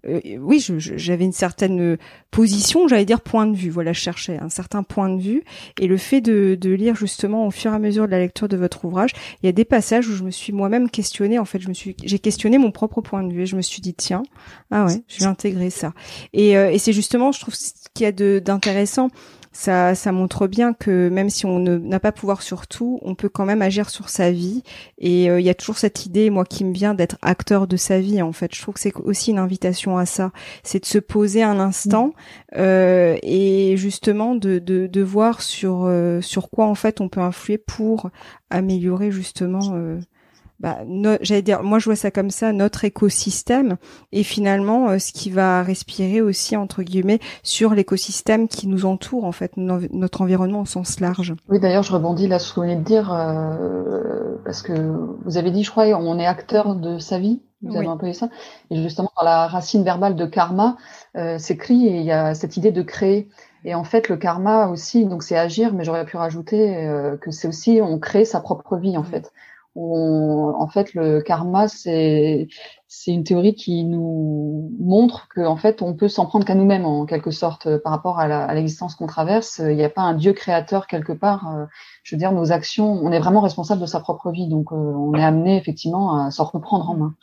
euh, 0.08 0.20
oui, 0.40 0.66
j'avais 0.78 1.26
une 1.26 1.34
certaine 1.34 1.98
position, 2.32 2.88
j'allais 2.88 3.06
dire 3.06 3.22
point 3.22 3.48
de 3.48 3.56
vue. 3.56 3.70
Voilà, 3.70 3.94
je 3.94 4.00
cherchais 4.00 4.38
un 4.38 4.50
certain 4.50 4.84
point 4.84 5.10
de 5.10 5.22
vue. 5.22 5.44
Et 5.80 5.88
le 5.88 5.98
fait 5.98 6.22
de, 6.22 6.58
de, 6.60 6.70
lire 6.70 6.96
justement 6.96 7.48
au 7.48 7.52
fur 7.52 7.72
et 7.72 7.76
à 7.76 7.80
mesure 7.80 8.06
de 8.06 8.12
la 8.12 8.20
lecture 8.20 8.48
de 8.48 8.58
votre 8.58 8.86
ouvrage, 8.86 9.12
il 9.42 9.46
y 9.46 9.50
a 9.50 9.52
des 9.52 9.66
passages 9.66 10.08
où 10.08 10.16
je 10.16 10.24
me 10.24 10.32
suis 10.32 10.54
moi-même 10.54 10.90
questionnée. 10.90 11.40
En 11.40 11.46
fait, 11.46 11.60
je 11.60 11.68
me 11.68 11.74
suis, 11.74 11.96
j'ai 12.04 12.20
questionné 12.20 12.58
mon 12.58 12.72
propre 12.72 13.02
point 13.02 13.24
de 13.24 13.34
vue 13.34 13.44
et 13.44 13.46
je 13.46 13.56
me 13.56 13.62
suis 13.62 13.82
dit 13.82 13.94
tiens, 13.94 14.24
ah 14.72 14.86
ouais, 14.86 15.02
je 15.08 15.20
vais 15.20 15.26
intégrer 15.26 15.70
ça. 15.70 15.94
Et, 16.34 16.58
euh, 16.58 16.72
et 16.72 16.78
c'est 16.78 16.94
justement, 16.94 17.32
je 17.32 17.40
trouve, 17.42 17.56
ce 17.56 17.74
qu'il 17.94 18.06
y 18.06 18.08
a 18.08 18.40
d'intéressant 18.40 19.10
ça, 19.52 19.96
ça 19.96 20.12
montre 20.12 20.48
bien 20.48 20.74
que 20.74 21.10
même 21.10 21.30
si 21.30 21.46
on 21.46 21.60
n'a 21.60 22.00
pas 22.00 22.12
pouvoir 22.12 22.42
sur 22.42 22.68
tout, 22.68 23.00
on 23.02 23.16
peut 23.16 23.30
quand 23.30 23.46
même 23.46 23.62
agir 23.62 23.90
sur 23.90 24.10
sa 24.10 24.32
vie. 24.32 24.64
Et 25.00 25.30
euh, 25.30 25.40
il 25.40 25.46
y 25.46 25.50
a 25.50 25.56
toujours 25.56 25.78
cette 25.78 26.06
idée, 26.06 26.30
moi, 26.30 26.46
qui 26.46 26.64
me 26.64 26.74
vient 26.74 26.94
d'être 26.94 27.18
acteur 27.22 27.68
de 27.68 27.78
sa 27.78 28.00
vie. 28.00 28.22
En 28.22 28.32
fait, 28.32 28.54
je 28.54 28.62
trouve 28.62 28.76
que 28.76 28.80
c'est 28.80 28.96
aussi 28.98 29.32
une 29.32 29.40
invitation 29.40 29.98
à 29.98 30.06
ça, 30.06 30.32
c'est 30.64 30.80
de 30.80 30.86
se 30.86 31.00
poser 31.00 31.44
un 31.44 31.60
instant 31.60 32.08
mmh. 32.08 32.12
euh, 32.58 33.18
et 33.24 33.76
justement 33.78 34.36
de, 34.36 34.60
de, 34.60 34.88
de 34.88 35.02
voir 35.02 35.42
sur 35.42 35.86
euh, 35.86 36.22
sur 36.22 36.50
quoi 36.50 36.66
en 36.66 36.76
fait 36.76 37.02
on 37.02 37.10
peut 37.10 37.22
influer 37.22 37.58
pour 37.58 38.10
améliorer 38.50 39.12
justement 39.12 40.00
bah, 40.60 40.80
j'allais 41.22 41.42
dire, 41.42 41.64
moi 41.64 41.80
je 41.80 41.86
vois 41.86 41.96
ça 41.96 42.12
comme 42.12 42.30
ça, 42.30 42.52
notre 42.52 42.84
écosystème 42.86 43.78
et 44.12 44.24
finalement 44.24 44.90
euh, 44.90 45.00
ce 45.00 45.14
qui 45.14 45.30
va 45.30 45.64
respirer 45.64 46.22
aussi 46.22 46.58
entre 46.58 46.84
guillemets 46.84 47.20
sur 47.44 47.74
l'écosystème 47.74 48.48
qui 48.48 48.68
nous 48.68 48.86
entoure 48.86 49.24
en 49.24 49.32
fait, 49.32 49.54
notre 49.58 50.22
environnement 50.22 50.62
au 50.62 50.66
sens 50.66 51.00
large. 51.00 51.36
Oui, 51.48 51.60
d'ailleurs 51.60 51.84
je 51.84 51.94
rebondis 51.94 52.28
là 52.28 52.40
sur 52.40 52.50
ce 52.50 52.54
que 52.54 52.60
vous 52.60 52.66
venez 52.68 52.76
de 52.76 52.84
dire 52.84 53.14
euh, 53.14 54.36
parce 54.44 54.62
que 54.62 54.74
vous 55.26 55.38
avez 55.38 55.52
dit, 55.52 55.64
je 55.64 55.72
crois, 55.72 55.86
on 55.86 56.20
est 56.20 56.26
acteur 56.26 56.76
de 56.76 56.98
sa 56.98 57.20
vie. 57.20 57.42
Vous 57.62 57.76
avez 57.76 57.88
un 57.88 57.98
peu 57.98 58.14
ça. 58.14 58.30
Et 58.72 58.82
justement, 58.82 59.12
dans 59.18 59.26
la 59.26 59.48
racine 59.48 59.84
verbale 59.84 60.16
de 60.16 60.26
karma, 60.26 60.78
euh, 61.18 61.36
c'est 61.40 61.56
écrit 61.56 61.88
et 61.88 61.98
il 61.98 62.06
y 62.06 62.12
a 62.12 62.34
cette 62.34 62.56
idée 62.56 62.72
de 62.72 62.82
créer. 62.82 63.28
Et 63.66 63.76
en 63.76 63.84
fait, 63.84 64.08
le 64.08 64.16
karma 64.16 64.68
aussi, 64.68 65.06
donc 65.06 65.24
c'est 65.24 65.38
agir, 65.38 65.74
mais 65.74 65.84
j'aurais 65.84 66.06
pu 66.06 66.16
rajouter 66.16 66.78
euh, 66.78 67.18
que 67.18 67.32
c'est 67.32 67.50
aussi 67.50 67.82
on 67.84 68.00
crée 68.00 68.24
sa 68.24 68.40
propre 68.40 68.78
vie 68.78 68.98
en 68.98 69.04
fait 69.04 69.34
en 69.76 70.68
fait 70.68 70.94
le 70.94 71.22
karma 71.22 71.68
c'est 71.68 72.48
c'est 72.88 73.12
une 73.12 73.24
théorie 73.24 73.54
qui 73.54 73.84
nous 73.84 74.76
montre 74.80 75.28
qu'en 75.34 75.56
fait 75.56 75.82
on 75.82 75.94
peut 75.94 76.08
s'en 76.08 76.26
prendre 76.26 76.46
qu'à 76.46 76.56
nous-mêmes 76.56 76.86
en 76.86 77.06
quelque 77.06 77.32
sorte 77.32 77.78
par 77.78 77.94
rapport 77.94 78.20
à 78.20 78.54
l'existence 78.56 78.96
qu'on 78.96 79.08
traverse. 79.08 79.60
Il 79.60 79.76
n'y 79.76 79.84
a 79.84 79.90
pas 79.90 80.02
un 80.02 80.16
Dieu 80.16 80.34
créateur 80.34 80.88
quelque 80.88 81.14
part. 81.14 81.68
Euh, 82.10 82.16
je 82.16 82.16
veux 82.16 82.20
dire, 82.20 82.32
nos 82.32 82.52
actions, 82.52 83.00
on 83.04 83.12
est 83.12 83.20
vraiment 83.20 83.42
responsable 83.42 83.82
de 83.82 83.86
sa 83.86 84.00
propre 84.00 84.32
vie, 84.32 84.48
donc 84.48 84.72
euh, 84.72 84.76
on 84.76 85.14
est 85.14 85.24
amené 85.24 85.58
effectivement 85.58 86.26
à 86.26 86.32
s'en 86.32 86.46
reprendre 86.46 86.90
en 86.90 86.96
main. 86.96 87.16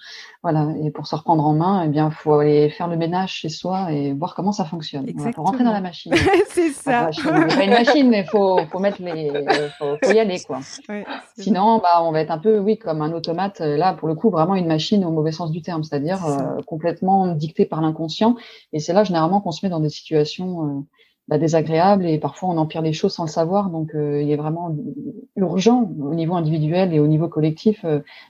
Voilà. 0.43 0.69
Et 0.83 0.91
pour 0.91 1.07
se 1.07 1.17
reprendre 1.17 1.45
en 1.45 1.55
main, 1.55 1.83
eh 1.85 1.89
bien, 1.89 2.11
faut 2.11 2.35
aller 2.35 2.71
faire 2.71 2.87
le 2.89 2.97
ménage 2.97 3.33
chez 3.33 3.49
soi 3.49 3.93
et 3.93 4.13
voir 4.13 4.35
comment 4.35 4.53
ça 4.53 4.65
fonctionne. 4.65 5.11
Voilà, 5.15 5.33
faut 5.33 5.43
rentrer 5.43 5.65
dans 5.65 5.73
la 5.73 5.81
machine. 5.81 6.13
c'est 6.51 6.71
ça. 6.71 7.09
Enfin, 7.09 7.49
pas 7.49 7.65
une 7.65 7.71
machine, 7.71 8.09
mais 8.09 8.25
faut 8.25 8.59
faut 8.71 8.79
mettre 8.79 9.03
les, 9.03 9.33
faut, 9.79 9.97
faut 10.03 10.13
y 10.13 10.19
aller 10.19 10.41
quoi. 10.41 10.61
Ouais, 10.89 11.05
Sinon, 11.37 11.79
bah, 11.79 12.03
on 12.03 12.13
va 12.13 12.21
être 12.21 12.31
un 12.31 12.39
peu, 12.39 12.59
oui, 12.59 12.79
comme 12.79 13.03
un 13.03 13.13
automate. 13.13 13.61
Là, 13.61 13.93
pour 13.93 14.07
le 14.07 14.15
coup, 14.15 14.31
vraiment 14.31 14.55
une 14.55 14.67
machine 14.67 15.05
au 15.05 15.11
mauvais 15.11 15.33
sens 15.33 15.51
du 15.51 15.63
terme, 15.63 15.83
c'est-à-dire 15.83 16.25
euh, 16.27 16.63
complètement 16.67 17.29
dictée 17.29 17.67
par 17.67 17.81
l'inconscient. 17.81 18.37
Et 18.73 18.79
c'est 18.79 18.93
là 18.93 19.05
généralement 19.05 19.41
qu'on 19.41 19.53
se 19.53 19.65
met 19.65 19.71
dans 19.71 19.81
des 19.81 19.89
situations 19.89 20.65
euh, 20.65 20.81
bah, 21.29 21.39
désagréables 21.39 22.07
et 22.07 22.19
parfois 22.19 22.49
on 22.51 22.57
empire 22.57 22.83
les 22.83 22.93
choses 22.93 23.15
sans 23.15 23.25
le 23.25 23.31
savoir. 23.31 23.71
Donc 23.71 23.95
euh, 23.95 24.23
il 24.23 24.31
est 24.31 24.37
vraiment 24.37 24.77
urgent 25.37 25.91
au 26.01 26.15
niveau 26.15 26.35
individuel 26.35 26.93
et 26.95 27.01
au 27.01 27.07
niveau 27.07 27.29
collectif 27.29 27.85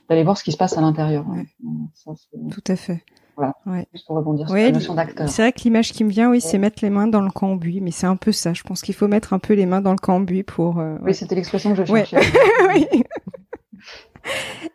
d'aller 0.09 0.23
voir 0.23 0.37
ce 0.37 0.43
qui 0.43 0.51
se 0.51 0.57
passe 0.57 0.77
à 0.77 0.81
l'intérieur. 0.81 1.25
Tout 2.51 2.63
à 2.67 2.75
fait. 2.75 3.03
Voilà. 3.35 3.53
Juste 3.93 4.07
pour 4.07 4.15
rebondir 4.15 4.47
sur 4.47 4.55
la 4.55 4.71
notion 4.71 4.95
d'acteur. 4.95 5.29
C'est 5.29 5.43
vrai 5.43 5.51
que 5.51 5.61
l'image 5.61 5.91
qui 5.91 6.03
me 6.03 6.09
vient, 6.09 6.31
oui, 6.31 6.41
c'est 6.41 6.57
mettre 6.57 6.79
les 6.81 6.89
mains 6.89 7.05
dans 7.05 7.21
le 7.21 7.29
cambouis, 7.29 7.81
mais 7.81 7.91
c'est 7.91 8.07
un 8.07 8.15
peu 8.15 8.31
ça. 8.31 8.53
Je 8.53 8.63
pense 8.63 8.81
qu'il 8.81 8.95
faut 8.95 9.07
mettre 9.07 9.33
un 9.33 9.39
peu 9.39 9.53
les 9.53 9.67
mains 9.67 9.81
dans 9.81 9.91
le 9.91 9.99
cambouis 9.99 10.41
pour. 10.41 10.81
Oui, 11.03 11.13
c'était 11.13 11.35
l'expression 11.35 11.75
que 11.75 11.85
je 11.85 11.85
cherchais. 11.85 12.17
oui. 12.73 12.87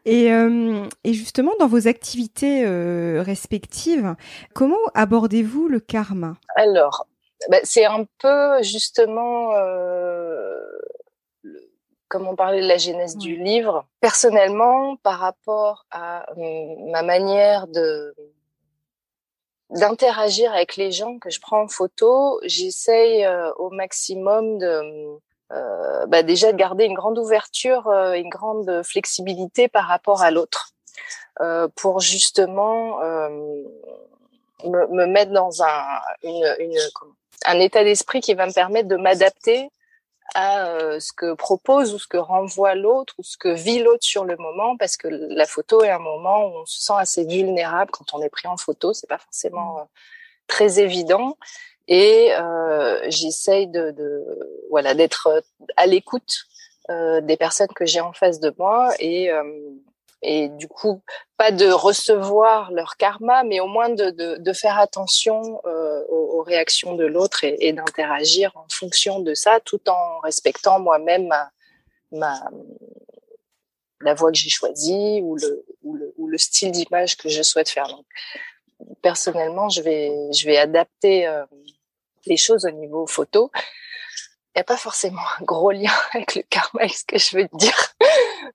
Et, 0.04 0.32
euh, 0.32 0.86
et, 1.04 1.12
justement, 1.12 1.52
dans 1.60 1.68
vos 1.68 1.86
activités 1.86 2.64
euh, 2.66 3.22
respectives, 3.24 4.14
comment 4.54 4.76
abordez-vous 4.94 5.68
le 5.68 5.80
karma? 5.80 6.34
Alors, 6.56 7.06
bah, 7.48 7.58
c'est 7.64 7.84
un 7.84 8.04
peu 8.18 8.62
justement, 8.62 9.54
euh, 9.54 10.60
comme 12.08 12.26
on 12.28 12.36
parlait 12.36 12.62
de 12.62 12.68
la 12.68 12.78
genèse 12.78 13.16
du 13.16 13.36
livre, 13.36 13.86
personnellement, 14.00 14.96
par 14.96 15.18
rapport 15.18 15.86
à 15.90 16.26
ma 16.36 17.02
manière 17.02 17.66
de 17.68 18.14
d'interagir 19.70 20.52
avec 20.52 20.76
les 20.76 20.92
gens 20.92 21.18
que 21.18 21.30
je 21.30 21.40
prends 21.40 21.62
en 21.62 21.68
photo, 21.68 22.38
j'essaye 22.44 23.26
au 23.56 23.70
maximum 23.70 24.58
de 24.58 25.18
euh, 25.52 26.06
bah 26.06 26.22
déjà 26.22 26.50
de 26.50 26.56
garder 26.56 26.84
une 26.84 26.94
grande 26.94 27.18
ouverture, 27.18 27.86
euh, 27.88 28.14
une 28.14 28.30
grande 28.30 28.82
flexibilité 28.84 29.68
par 29.68 29.86
rapport 29.86 30.22
à 30.22 30.30
l'autre, 30.30 30.70
euh, 31.40 31.68
pour 31.76 32.00
justement 32.00 32.98
me, 33.00 34.86
me, 34.88 35.06
mettre 35.06 35.32
dans 35.32 35.62
un, 35.62 36.00
une, 36.22 36.56
une, 36.58 36.78
un 37.46 37.60
état 37.60 37.84
d'esprit 37.84 38.20
qui 38.20 38.34
va 38.34 38.46
me 38.46 38.52
permettre 38.52 38.88
de 38.88 38.96
m'adapter 38.96 39.68
à 40.34 40.66
euh, 40.66 41.00
ce 41.00 41.12
que 41.12 41.34
propose 41.34 41.92
ou 41.94 41.98
ce 41.98 42.06
que 42.06 42.16
renvoie 42.16 42.74
l'autre 42.74 43.14
ou 43.18 43.22
ce 43.22 43.36
que 43.36 43.48
vit 43.48 43.80
l'autre 43.80 44.04
sur 44.04 44.24
le 44.24 44.36
moment 44.36 44.76
parce 44.76 44.96
que 44.96 45.08
la 45.08 45.46
photo 45.46 45.82
est 45.82 45.90
un 45.90 45.98
moment 45.98 46.46
où 46.46 46.60
on 46.62 46.66
se 46.66 46.80
sent 46.82 46.94
assez 46.96 47.24
vulnérable 47.24 47.90
quand 47.90 48.14
on 48.14 48.22
est 48.22 48.30
pris 48.30 48.48
en 48.48 48.56
photo. 48.56 48.92
C'est 48.92 49.08
pas 49.08 49.18
forcément 49.18 49.78
euh, 49.78 49.84
très 50.46 50.80
évident. 50.80 51.36
Et 51.88 52.32
euh, 52.32 53.00
j'essaye 53.08 53.66
de, 53.66 53.90
de, 53.90 54.24
voilà 54.70 54.94
d'être 54.94 55.42
à 55.76 55.86
l'écoute 55.86 56.46
euh, 56.90 57.20
des 57.20 57.36
personnes 57.36 57.72
que 57.74 57.84
j'ai 57.84 58.00
en 58.00 58.12
face 58.12 58.40
de 58.40 58.54
moi 58.58 58.90
et 58.98 59.30
et 60.22 60.48
du 60.48 60.68
coup 60.68 61.02
pas 61.36 61.50
de 61.50 61.68
recevoir 61.70 62.70
leur 62.72 62.96
karma 62.96 63.42
mais 63.44 63.60
au 63.60 63.66
moins 63.66 63.88
de, 63.88 64.10
de, 64.10 64.36
de 64.38 64.52
faire 64.52 64.78
attention 64.78 65.60
euh, 65.66 66.04
aux, 66.08 66.38
aux, 66.38 66.42
réactions 66.42 66.94
de 66.94 67.04
l'autre 67.04 67.44
et, 67.44 67.56
et 67.60 67.72
d'interagir 67.72 68.52
en 68.56 68.66
fonction 68.70 69.20
de 69.20 69.34
ça 69.34 69.58
tout 69.60 69.88
en 69.88 70.20
respectant 70.20 70.78
moi-même 70.78 71.26
ma, 71.26 71.50
ma, 72.12 72.40
la 74.02 74.14
voix 74.14 74.30
que 74.30 74.38
j'ai 74.38 74.50
choisie 74.50 75.20
ou 75.22 75.36
le, 75.36 75.64
ou 75.82 75.94
le, 75.94 76.12
ou 76.16 76.28
le 76.28 76.38
style 76.38 76.72
d'image 76.72 77.16
que 77.16 77.28
je 77.28 77.42
souhaite 77.42 77.68
faire. 77.68 77.88
Donc 77.88 78.06
personnellement 79.00 79.68
je 79.68 79.82
vais 79.82 80.12
je 80.32 80.46
vais 80.46 80.58
adapter 80.58 81.26
euh, 81.26 81.44
les 82.26 82.36
choses 82.36 82.64
au 82.64 82.70
niveau 82.70 83.06
photo. 83.06 83.50
Il 84.54 84.58
n'y 84.58 84.60
a 84.60 84.64
pas 84.64 84.76
forcément 84.76 85.22
un 85.40 85.44
gros 85.44 85.70
lien 85.70 85.92
avec 86.12 86.34
le 86.34 86.42
karma, 86.42 86.86
ce 86.88 87.04
que 87.04 87.18
je 87.18 87.36
veux 87.36 87.48
te 87.48 87.56
dire, 87.56 87.94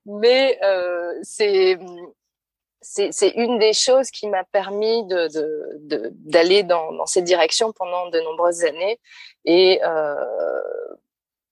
mais 0.06 0.58
euh, 0.62 1.12
c'est 1.22 1.78
c'est 2.80 3.30
une 3.30 3.58
des 3.58 3.72
choses 3.72 4.10
qui 4.10 4.28
m'a 4.28 4.44
permis 4.44 5.04
de 5.06 5.28
d'aller 6.26 6.62
de, 6.62 6.68
dans, 6.68 6.92
dans 6.92 7.06
cette 7.06 7.24
direction 7.24 7.72
pendant 7.72 8.08
de 8.08 8.20
nombreuses 8.20 8.64
années 8.64 9.00
et 9.44 9.80
euh, 9.84 10.14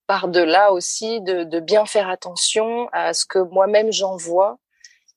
par 0.06 0.28
delà 0.28 0.72
aussi 0.72 1.20
de, 1.20 1.42
de 1.42 1.60
bien 1.60 1.84
faire 1.84 2.08
attention 2.08 2.88
à 2.92 3.12
ce 3.12 3.26
que 3.26 3.40
moi-même 3.40 3.90
j'envoie 3.90 4.58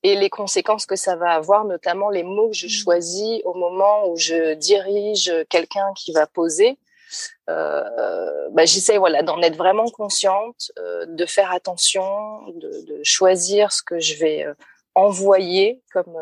et 0.02 0.16
les 0.16 0.30
conséquences 0.30 0.86
que 0.86 0.96
ça 0.96 1.14
va 1.14 1.32
avoir, 1.32 1.64
notamment 1.64 2.08
les 2.08 2.22
mots 2.22 2.48
que 2.48 2.56
je 2.56 2.66
mmh. 2.66 2.70
choisis 2.70 3.40
au 3.44 3.54
moment 3.54 4.08
où 4.08 4.16
je 4.16 4.54
dirige 4.54 5.32
quelqu'un 5.48 5.92
qui 5.94 6.12
va 6.12 6.26
poser 6.26 6.78
bah, 7.48 8.64
j'essaie 8.64 8.98
voilà 8.98 9.22
d'en 9.22 9.40
être 9.42 9.56
vraiment 9.56 9.88
consciente, 9.88 10.72
euh, 10.78 11.06
de 11.06 11.26
faire 11.26 11.50
attention, 11.52 12.04
de, 12.54 13.00
choisir 13.02 13.72
ce 13.72 13.82
que 13.82 13.98
je 13.98 14.16
vais 14.16 14.44
euh, 14.44 14.54
envoyer 14.94 15.80
comme 15.92 16.16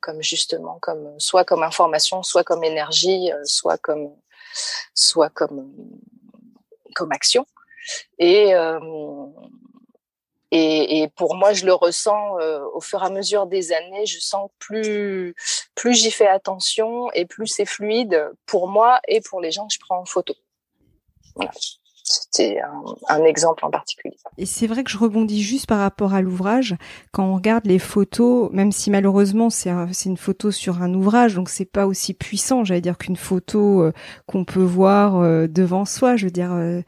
comme 0.00 0.22
justement 0.22 0.78
comme 0.80 1.18
soit 1.18 1.44
comme 1.44 1.62
information, 1.62 2.22
soit 2.22 2.44
comme 2.44 2.64
énergie, 2.64 3.30
soit 3.44 3.78
comme 3.78 4.14
soit 4.94 5.30
comme 5.30 5.72
comme 6.94 7.12
action. 7.12 7.46
Et 8.18 8.52
et, 10.50 11.02
et, 11.02 11.08
pour 11.08 11.36
moi, 11.36 11.52
je 11.52 11.64
le 11.64 11.74
ressens 11.74 12.36
au 12.74 12.80
fur 12.80 13.02
et 13.02 13.06
à 13.06 13.10
mesure 13.10 13.46
des 13.46 13.72
années. 13.72 14.06
Je 14.06 14.18
sens 14.18 14.50
plus, 14.58 15.34
plus 15.74 15.94
j'y 15.94 16.10
fais 16.10 16.26
attention 16.26 17.10
et 17.12 17.24
plus 17.24 17.46
c'est 17.46 17.66
fluide 17.66 18.30
pour 18.46 18.68
moi 18.68 19.00
et 19.06 19.20
pour 19.20 19.40
les 19.40 19.52
gens 19.52 19.66
que 19.66 19.74
je 19.74 19.78
prends 19.78 20.00
en 20.00 20.04
photo. 20.04 20.34
Voilà. 21.36 21.52
C'était 22.10 22.60
un, 22.60 22.82
un, 23.08 23.24
exemple 23.24 23.64
en 23.64 23.70
particulier. 23.70 24.16
Et 24.36 24.44
c'est 24.44 24.66
vrai 24.66 24.82
que 24.82 24.90
je 24.90 24.98
rebondis 24.98 25.42
juste 25.42 25.66
par 25.66 25.78
rapport 25.78 26.12
à 26.12 26.22
l'ouvrage. 26.22 26.74
Quand 27.12 27.24
on 27.24 27.36
regarde 27.36 27.66
les 27.66 27.78
photos, 27.78 28.50
même 28.50 28.72
si 28.72 28.90
malheureusement 28.90 29.48
c'est 29.48 29.70
un, 29.70 29.86
une 29.86 30.16
photo 30.16 30.50
sur 30.50 30.82
un 30.82 30.92
ouvrage, 30.92 31.36
donc 31.36 31.48
c'est 31.48 31.70
pas 31.70 31.86
aussi 31.86 32.12
puissant, 32.12 32.64
j'allais 32.64 32.80
dire 32.80 32.98
qu'une 32.98 33.16
photo 33.16 33.82
euh, 33.82 33.92
qu'on 34.26 34.44
peut 34.44 34.62
voir 34.62 35.18
euh, 35.18 35.46
devant 35.46 35.84
soi. 35.84 36.16
Je 36.16 36.24
veux 36.24 36.32
dire, 36.32 36.52
euh, 36.52 36.82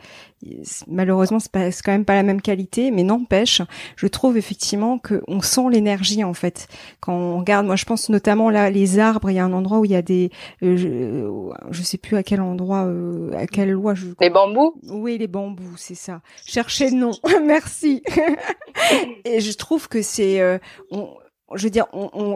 malheureusement 0.86 1.38
c'est, 1.40 1.50
pas, 1.50 1.70
quand 1.84 1.92
même 1.92 2.04
pas 2.04 2.14
la 2.14 2.22
même 2.22 2.40
qualité 2.40 2.90
mais 2.90 3.02
n'empêche 3.02 3.62
je 3.96 4.06
trouve 4.06 4.36
effectivement 4.36 4.98
que 4.98 5.22
on 5.28 5.40
sent 5.40 5.68
l'énergie 5.70 6.24
en 6.24 6.34
fait. 6.34 6.68
Quand 7.00 7.14
on 7.14 7.38
regarde 7.38 7.66
moi 7.66 7.76
je 7.76 7.84
pense 7.84 8.08
notamment 8.08 8.50
là 8.50 8.70
les 8.70 8.98
arbres 8.98 9.30
il 9.30 9.34
y 9.34 9.38
a 9.38 9.44
un 9.44 9.52
endroit 9.52 9.78
où 9.78 9.84
il 9.84 9.92
y 9.92 9.96
a 9.96 10.02
des 10.02 10.30
euh, 10.62 10.76
je, 10.76 10.88
euh, 10.88 11.50
je, 11.70 11.82
sais 11.82 11.98
plus 11.98 12.16
à 12.16 12.22
quel 12.22 12.40
endroit 12.40 12.84
euh, 12.86 13.32
à 13.36 13.46
quelle 13.46 13.70
loi 13.70 13.94
je 13.94 14.06
les 14.20 14.30
bambous? 14.30 14.74
Oui 14.88 15.18
les 15.18 15.28
bambous 15.28 15.76
c'est 15.76 15.94
ça. 15.94 16.20
Cherchez 16.44 16.90
le 16.90 16.96
nom. 16.96 17.12
Merci. 17.44 18.02
Et 19.24 19.40
je 19.40 19.52
trouve 19.52 19.88
que 19.88 20.02
c'est 20.02 20.40
euh, 20.40 20.58
on, 20.90 21.08
je 21.54 21.64
veux 21.64 21.70
dire, 21.70 21.86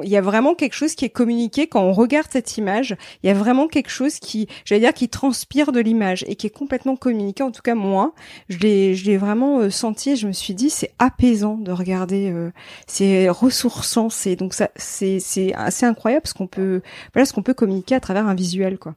il 0.02 0.08
y 0.08 0.16
a 0.16 0.20
vraiment 0.20 0.54
quelque 0.54 0.74
chose 0.74 0.94
qui 0.94 1.04
est 1.04 1.10
communiqué 1.10 1.66
quand 1.66 1.82
on 1.82 1.92
regarde 1.92 2.28
cette 2.30 2.56
image. 2.56 2.96
Il 3.22 3.26
y 3.28 3.30
a 3.30 3.34
vraiment 3.34 3.68
quelque 3.68 3.90
chose 3.90 4.18
qui, 4.18 4.48
j'allais 4.64 4.80
dire, 4.80 4.94
qui 4.94 5.08
transpire 5.08 5.72
de 5.72 5.80
l'image 5.80 6.24
et 6.28 6.36
qui 6.36 6.46
est 6.46 6.50
complètement 6.50 6.96
communiqué. 6.96 7.42
En 7.42 7.50
tout 7.50 7.62
cas, 7.62 7.74
moi, 7.74 8.12
je 8.48 8.58
l'ai, 8.58 8.94
je 8.94 9.06
l'ai 9.06 9.16
vraiment 9.16 9.60
euh, 9.60 9.70
senti. 9.70 10.10
Et 10.10 10.16
je 10.16 10.26
me 10.26 10.32
suis 10.32 10.54
dit, 10.54 10.70
c'est 10.70 10.92
apaisant 10.98 11.56
de 11.56 11.72
regarder. 11.72 12.30
Euh, 12.30 12.50
c'est 12.86 13.28
ressourçant. 13.28 14.10
C'est 14.10 14.36
donc 14.36 14.54
ça, 14.54 14.70
c'est, 14.76 15.20
c'est 15.20 15.54
assez 15.54 15.86
incroyable 15.86 16.22
parce 16.22 16.34
qu'on 16.34 16.46
peut, 16.46 16.82
voilà, 17.12 17.26
ce 17.26 17.32
qu'on 17.32 17.42
peut 17.42 17.54
communiquer 17.54 17.94
à 17.94 18.00
travers 18.00 18.26
un 18.26 18.34
visuel, 18.34 18.78
quoi. 18.78 18.94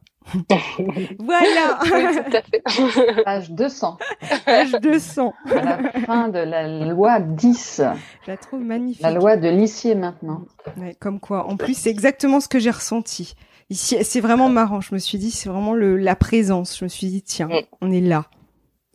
Voilà. 1.20 1.80
tout 2.24 2.38
à 2.38 2.42
fait. 2.42 3.24
Page 3.24 3.52
200. 3.52 3.98
Page 4.46 4.72
200. 4.72 5.34
À 5.46 5.56
la 5.56 5.92
fin 6.06 6.30
de 6.30 6.40
la 6.40 6.68
loi 6.86 7.20
10. 7.20 7.82
Je 8.26 8.32
la 8.32 8.38
trouve 8.38 8.62
magnifique. 8.62 9.02
La 9.02 9.12
loi 9.12 9.38
de 9.38 9.50
l'huissier 9.50 9.96
maintenant. 9.96 10.42
Ouais, 10.78 10.96
comme 11.00 11.20
quoi. 11.20 11.48
En 11.48 11.58
plus, 11.58 11.76
c'est 11.76 11.90
exactement 11.90 12.40
ce 12.40 12.48
que 12.48 12.60
j'ai 12.60 12.72
ressenti. 12.72 13.36
Ici, 13.70 13.98
c'est 14.04 14.22
vraiment 14.22 14.50
marrant. 14.50 14.82
Je 14.82 14.94
me 14.94 15.00
suis 15.00 15.18
dit, 15.18 15.32
c'est 15.32 15.50
vraiment 15.50 15.74
le, 15.74 15.98
la 15.98 16.16
présence. 16.16 16.78
Je 16.78 16.86
me 16.86 16.90
suis 16.90 17.08
dit, 17.08 17.22
tiens, 17.22 17.48
mm. 17.48 17.62
on 17.82 17.92
est 17.92 18.02
là. 18.02 18.26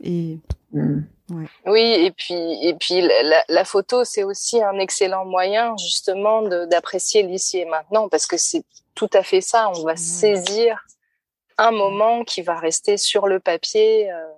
Et. 0.03 0.39
Mm. 0.73 1.01
Ouais. 1.31 1.47
Oui, 1.65 1.81
et 1.81 2.11
puis 2.11 2.35
et 2.35 2.75
puis 2.75 3.01
la, 3.01 3.43
la 3.49 3.65
photo, 3.65 4.05
c'est 4.05 4.25
aussi 4.25 4.63
un 4.63 4.79
excellent 4.79 5.25
moyen 5.25 5.75
justement 5.79 6.43
d'apprécier 6.67 7.23
l'ici 7.23 7.61
et 7.61 7.65
maintenant 7.65 8.11
parce 8.11 8.27
que 8.27 8.37
c'est 8.37 8.63
tout 8.95 9.09
à 9.15 9.23
fait 9.23 9.41
ça. 9.41 9.71
On 9.75 9.85
va 9.85 9.97
saisir 9.97 10.85
un 11.59 11.71
moment 11.71 12.25
qui 12.25 12.43
va 12.43 12.59
rester 12.59 12.97
sur 12.97 13.27
le 13.27 13.41
papier 13.41 14.11
euh, 14.11 14.33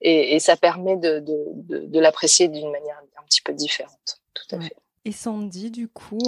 et, 0.00 0.34
et, 0.34 0.40
ça 0.40 0.56
permet 0.56 0.96
de, 0.96 1.20
de, 1.20 1.44
de, 1.54 1.78
de 1.86 2.00
l'apprécier 2.00 2.48
d'une 2.48 2.70
manière 2.70 3.00
un 3.16 3.22
petit 3.24 3.42
peu 3.42 3.52
différente. 3.52 4.20
Tout 4.34 4.56
à 4.56 4.60
fait. 4.60 4.76
Et 5.04 5.12
Sandy, 5.12 5.70
du 5.70 5.88
coup 5.88 6.18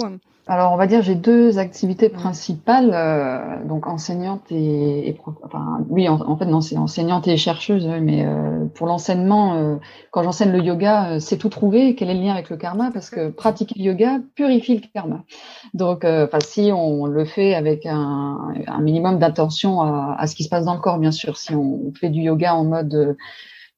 Alors, 0.49 0.71
on 0.71 0.77
va 0.77 0.87
dire 0.87 1.01
j'ai 1.01 1.15
deux 1.15 1.59
activités 1.59 2.07
principales, 2.07 2.91
euh, 2.93 3.65
donc 3.65 3.85
enseignante 3.85 4.49
et, 4.49 5.09
et 5.09 5.19
enfin 5.43 5.85
oui, 5.89 6.07
en, 6.07 6.21
en, 6.21 6.37
fait 6.37 6.45
non, 6.45 6.61
c'est 6.61 6.77
enseignante 6.77 7.27
et 7.27 7.35
chercheuse, 7.35 7.85
mais 7.85 8.25
euh, 8.25 8.65
pour 8.73 8.87
l'enseignement, 8.87 9.55
euh, 9.55 9.75
quand 10.11 10.23
j'enseigne 10.23 10.53
le 10.53 10.59
yoga, 10.59 11.19
c'est 11.19 11.37
tout 11.37 11.49
trouver. 11.49 11.95
Quel 11.95 12.09
est 12.09 12.13
le 12.13 12.21
lien 12.21 12.31
avec 12.31 12.49
le 12.49 12.55
karma? 12.55 12.91
Parce 12.93 13.09
que 13.09 13.29
pratiquer 13.29 13.75
le 13.77 13.83
yoga 13.85 14.19
purifie 14.35 14.75
le 14.75 14.87
karma. 14.93 15.25
Donc, 15.73 16.05
enfin 16.05 16.39
si 16.39 16.71
on 16.73 17.07
le 17.07 17.25
fait 17.25 17.53
avec 17.53 17.85
un, 17.85 18.53
un 18.67 18.81
minimum 18.81 19.19
d'attention 19.19 19.81
à, 19.81 20.15
à, 20.17 20.27
ce 20.27 20.35
qui 20.35 20.45
se 20.45 20.49
passe 20.49 20.63
dans 20.63 20.75
le 20.75 20.79
corps, 20.79 20.99
bien 20.99 21.11
sûr. 21.11 21.35
Si 21.35 21.53
on 21.55 21.91
fait 21.99 22.09
du 22.09 22.21
yoga 22.21 22.55
en 22.55 22.63
mode 22.63 23.17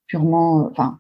purement, 0.06 0.68
enfin 0.72 1.00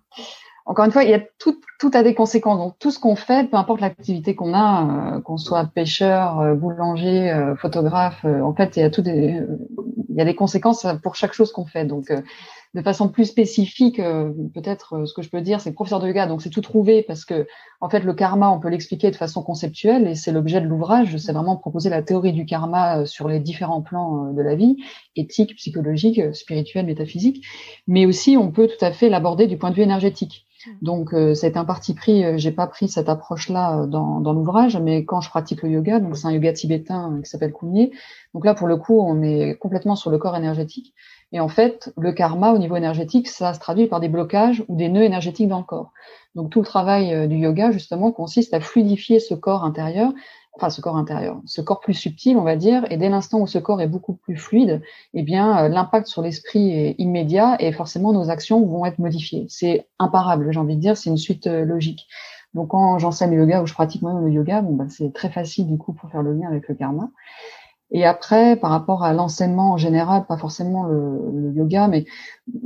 encore 0.65 0.85
une 0.85 0.91
fois, 0.91 1.03
il 1.03 1.09
y 1.09 1.13
a 1.13 1.21
tout, 1.39 1.59
tout 1.79 1.89
a 1.93 2.03
des 2.03 2.13
conséquences. 2.13 2.59
Donc 2.59 2.75
tout 2.77 2.91
ce 2.91 2.99
qu'on 2.99 3.15
fait, 3.15 3.49
peu 3.49 3.57
importe 3.57 3.81
l'activité 3.81 4.35
qu'on 4.35 4.53
a, 4.53 5.15
euh, 5.15 5.21
qu'on 5.21 5.37
soit 5.37 5.65
pêcheur, 5.65 6.39
euh, 6.41 6.53
boulanger, 6.53 7.31
euh, 7.31 7.55
photographe, 7.55 8.25
en 8.25 8.53
fait, 8.53 8.77
il 8.77 8.81
y 8.81 8.83
a 8.83 8.89
tout 8.89 9.01
des, 9.01 9.41
il 10.09 10.15
y 10.15 10.21
a 10.21 10.25
des 10.25 10.35
conséquences 10.35 10.85
pour 11.01 11.15
chaque 11.15 11.33
chose 11.33 11.51
qu'on 11.51 11.65
fait. 11.65 11.85
Donc 11.85 12.11
de 12.75 12.81
façon 12.83 13.09
plus 13.09 13.25
spécifique, 13.25 13.99
peut-être 14.53 15.07
ce 15.07 15.13
que 15.13 15.23
je 15.23 15.29
peux 15.29 15.41
dire, 15.41 15.59
c'est 15.59 15.71
professeur 15.71 15.99
de 15.99 16.07
yoga, 16.07 16.27
donc 16.27 16.43
c'est 16.43 16.51
tout 16.51 16.61
trouvé 16.61 17.01
parce 17.01 17.25
que 17.25 17.47
en 17.81 17.89
fait 17.89 18.01
le 18.01 18.13
karma, 18.13 18.51
on 18.51 18.59
peut 18.59 18.69
l'expliquer 18.69 19.09
de 19.09 19.15
façon 19.15 19.41
conceptuelle 19.41 20.07
et 20.07 20.13
c'est 20.13 20.31
l'objet 20.31 20.61
de 20.61 20.67
l'ouvrage. 20.67 21.17
C'est 21.17 21.31
vraiment 21.31 21.55
proposer 21.55 21.89
la 21.89 22.03
théorie 22.03 22.33
du 22.33 22.45
karma 22.45 23.07
sur 23.07 23.27
les 23.27 23.39
différents 23.39 23.81
plans 23.81 24.33
de 24.33 24.41
la 24.43 24.53
vie, 24.53 24.77
éthique, 25.15 25.55
psychologique, 25.55 26.21
spirituel, 26.35 26.85
métaphysique, 26.85 27.43
mais 27.87 28.05
aussi 28.05 28.37
on 28.37 28.51
peut 28.51 28.67
tout 28.67 28.85
à 28.85 28.91
fait 28.91 29.09
l'aborder 29.09 29.47
du 29.47 29.57
point 29.57 29.71
de 29.71 29.75
vue 29.75 29.81
énergétique. 29.81 30.45
Mmh. 30.65 30.71
Donc 30.81 31.13
euh, 31.13 31.33
c'est 31.33 31.57
un 31.57 31.65
parti 31.65 31.93
pris. 31.93 32.23
Euh, 32.23 32.37
j'ai 32.37 32.51
pas 32.51 32.67
pris 32.67 32.87
cette 32.89 33.09
approche-là 33.09 33.81
euh, 33.81 33.87
dans, 33.87 34.19
dans 34.19 34.33
l'ouvrage, 34.33 34.77
mais 34.77 35.05
quand 35.05 35.21
je 35.21 35.29
pratique 35.29 35.63
le 35.63 35.69
yoga, 35.69 35.99
donc 35.99 36.17
c'est 36.17 36.27
un 36.27 36.31
yoga 36.31 36.53
tibétain 36.53 37.19
qui 37.23 37.29
s'appelle 37.29 37.53
Kumye. 37.53 37.91
Donc 38.33 38.45
là 38.45 38.53
pour 38.53 38.67
le 38.67 38.77
coup, 38.77 38.99
on 38.99 39.21
est 39.21 39.55
complètement 39.55 39.95
sur 39.95 40.11
le 40.11 40.17
corps 40.17 40.35
énergétique. 40.35 40.93
Et 41.31 41.39
en 41.39 41.47
fait, 41.47 41.93
le 41.97 42.11
karma 42.11 42.51
au 42.51 42.57
niveau 42.57 42.75
énergétique, 42.75 43.27
ça 43.27 43.53
se 43.53 43.59
traduit 43.59 43.87
par 43.87 43.99
des 43.99 44.09
blocages 44.09 44.63
ou 44.67 44.75
des 44.75 44.89
nœuds 44.89 45.03
énergétiques 45.03 45.47
dans 45.47 45.59
le 45.59 45.63
corps. 45.63 45.93
Donc 46.35 46.49
tout 46.49 46.59
le 46.59 46.65
travail 46.65 47.27
du 47.27 47.37
yoga 47.37 47.71
justement 47.71 48.11
consiste 48.11 48.53
à 48.53 48.59
fluidifier 48.59 49.19
ce 49.19 49.33
corps 49.33 49.63
intérieur 49.63 50.11
enfin 50.59 50.69
ce 50.69 50.81
corps 50.81 50.97
intérieur, 50.97 51.41
ce 51.45 51.61
corps 51.61 51.79
plus 51.79 51.93
subtil, 51.93 52.37
on 52.37 52.43
va 52.43 52.57
dire, 52.57 52.85
et 52.91 52.97
dès 52.97 53.07
l'instant 53.07 53.39
où 53.39 53.47
ce 53.47 53.57
corps 53.57 53.81
est 53.81 53.87
beaucoup 53.87 54.13
plus 54.13 54.35
fluide, 54.35 54.81
eh 55.13 55.23
bien 55.23 55.65
euh, 55.65 55.69
l'impact 55.69 56.07
sur 56.07 56.21
l'esprit 56.21 56.71
est 56.71 56.95
immédiat 56.97 57.55
et 57.59 57.71
forcément 57.71 58.11
nos 58.11 58.29
actions 58.29 58.65
vont 58.65 58.85
être 58.85 58.99
modifiées. 58.99 59.45
C'est 59.47 59.87
imparable, 59.99 60.51
j'ai 60.51 60.59
envie 60.59 60.75
de 60.75 60.81
dire, 60.81 60.97
c'est 60.97 61.09
une 61.09 61.17
suite 61.17 61.47
euh, 61.47 61.63
logique. 61.63 62.07
Donc 62.53 62.69
quand 62.69 62.99
j'enseigne 62.99 63.31
le 63.31 63.41
yoga 63.41 63.61
ou 63.61 63.67
je 63.67 63.73
pratique 63.73 64.01
moi-même 64.01 64.25
le 64.25 64.31
yoga, 64.31 64.61
bon 64.61 64.73
bah 64.73 64.85
c'est 64.89 65.13
très 65.13 65.29
facile 65.29 65.67
du 65.67 65.77
coup 65.77 65.93
pour 65.93 66.09
faire 66.09 66.23
le 66.23 66.33
lien 66.33 66.49
avec 66.49 66.67
le 66.67 66.75
karma. 66.75 67.09
Et 67.91 68.05
après, 68.05 68.55
par 68.55 68.69
rapport 68.69 69.03
à 69.03 69.13
l'enseignement 69.13 69.71
en 69.71 69.77
général, 69.77 70.25
pas 70.27 70.37
forcément 70.37 70.83
le, 70.83 71.51
yoga, 71.55 71.87
mais 71.87 72.05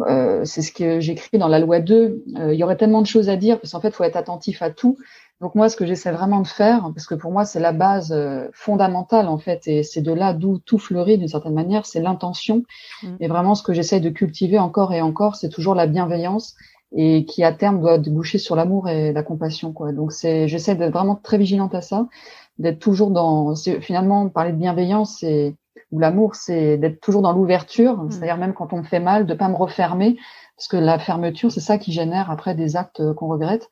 euh, 0.02 0.44
c'est 0.44 0.62
ce 0.62 0.74
que 0.74 1.00
j'écris 1.00 1.38
dans 1.38 1.48
la 1.48 1.60
loi 1.60 1.80
2. 1.80 2.24
Euh, 2.38 2.54
il 2.54 2.60
y 2.60 2.64
aurait 2.64 2.76
tellement 2.76 3.02
de 3.02 3.08
choses 3.08 3.30
à 3.30 3.38
dire 3.38 3.60
parce 3.60 3.72
qu'en 3.72 3.80
fait, 3.80 3.90
il 3.90 3.94
faut 3.94 4.04
être 4.04 4.18
attentif 4.18 4.62
à 4.62 4.70
tout. 4.70 4.98
Donc 5.44 5.56
moi, 5.56 5.68
ce 5.68 5.76
que 5.76 5.86
j'essaie 5.86 6.12
vraiment 6.12 6.40
de 6.40 6.48
faire, 6.48 6.90
parce 6.96 7.06
que 7.06 7.16
pour 7.16 7.32
moi, 7.32 7.44
c'est 7.44 7.60
la 7.60 7.74
base 7.74 8.12
euh, 8.12 8.48
fondamentale 8.54 9.28
en 9.28 9.38
fait, 9.38 9.68
et 9.68 9.84
c'est 9.84 10.02
de 10.02 10.14
là 10.14 10.34
d'où 10.34 10.58
tout 10.60 10.80
fleurit 10.80 11.18
d'une 11.18 11.28
certaine 11.28 11.54
manière, 11.54 11.86
c'est 11.86 12.00
l'intention. 12.00 12.64
Mmh. 13.04 13.08
Et 13.20 13.28
vraiment, 13.28 13.54
ce 13.54 13.62
que 13.62 13.74
j'essaie 13.74 14.00
de 14.00 14.10
cultiver 14.10 14.58
encore 14.58 14.94
et 14.94 15.02
encore, 15.02 15.36
c'est 15.36 15.50
toujours 15.50 15.76
la 15.76 15.86
bienveillance 15.86 16.56
et 16.96 17.26
qui 17.26 17.44
à 17.44 17.52
terme 17.52 17.82
doit 17.82 17.98
déboucher 17.98 18.38
sur 18.38 18.56
l'amour 18.56 18.88
et 18.88 19.12
la 19.12 19.22
compassion. 19.22 19.74
Quoi. 19.74 19.92
Donc 19.92 20.14
c'est, 20.14 20.48
j'essaie 20.48 20.76
d'être 20.76 20.94
vraiment 20.94 21.16
très 21.16 21.38
vigilante 21.38 21.76
à 21.76 21.82
ça 21.82 22.08
d'être 22.60 22.80
toujours 22.80 23.12
dans 23.12 23.56
finalement 23.82 24.30
parler 24.30 24.52
de 24.52 24.58
bienveillance 24.58 25.18
c'est 25.20 25.56
ou 25.92 26.00
l'amour 26.00 26.36
c'est 26.36 26.78
d'être 26.78 27.02
toujours 27.02 27.22
dans 27.22 27.34
l'ouverture 27.34 27.98
mm. 27.98 28.12
c'est-à-dire 28.12 28.38
même 28.38 28.54
quand 28.54 28.74
on 28.74 28.78
me 28.78 28.84
fait 28.84 29.00
mal 29.00 29.26
de 29.26 29.34
pas 29.34 29.50
me 29.50 29.56
refermer 29.56 30.18
parce 30.56 30.68
que 30.68 30.78
la 30.78 31.00
fermeture 31.00 31.52
c'est 31.52 31.60
ça 31.60 31.78
qui 31.78 31.92
génère 31.92 32.30
après 32.30 32.54
des 32.54 32.76
actes 32.76 33.00
euh, 33.00 33.14
qu'on 33.14 33.28
regrette 33.28 33.70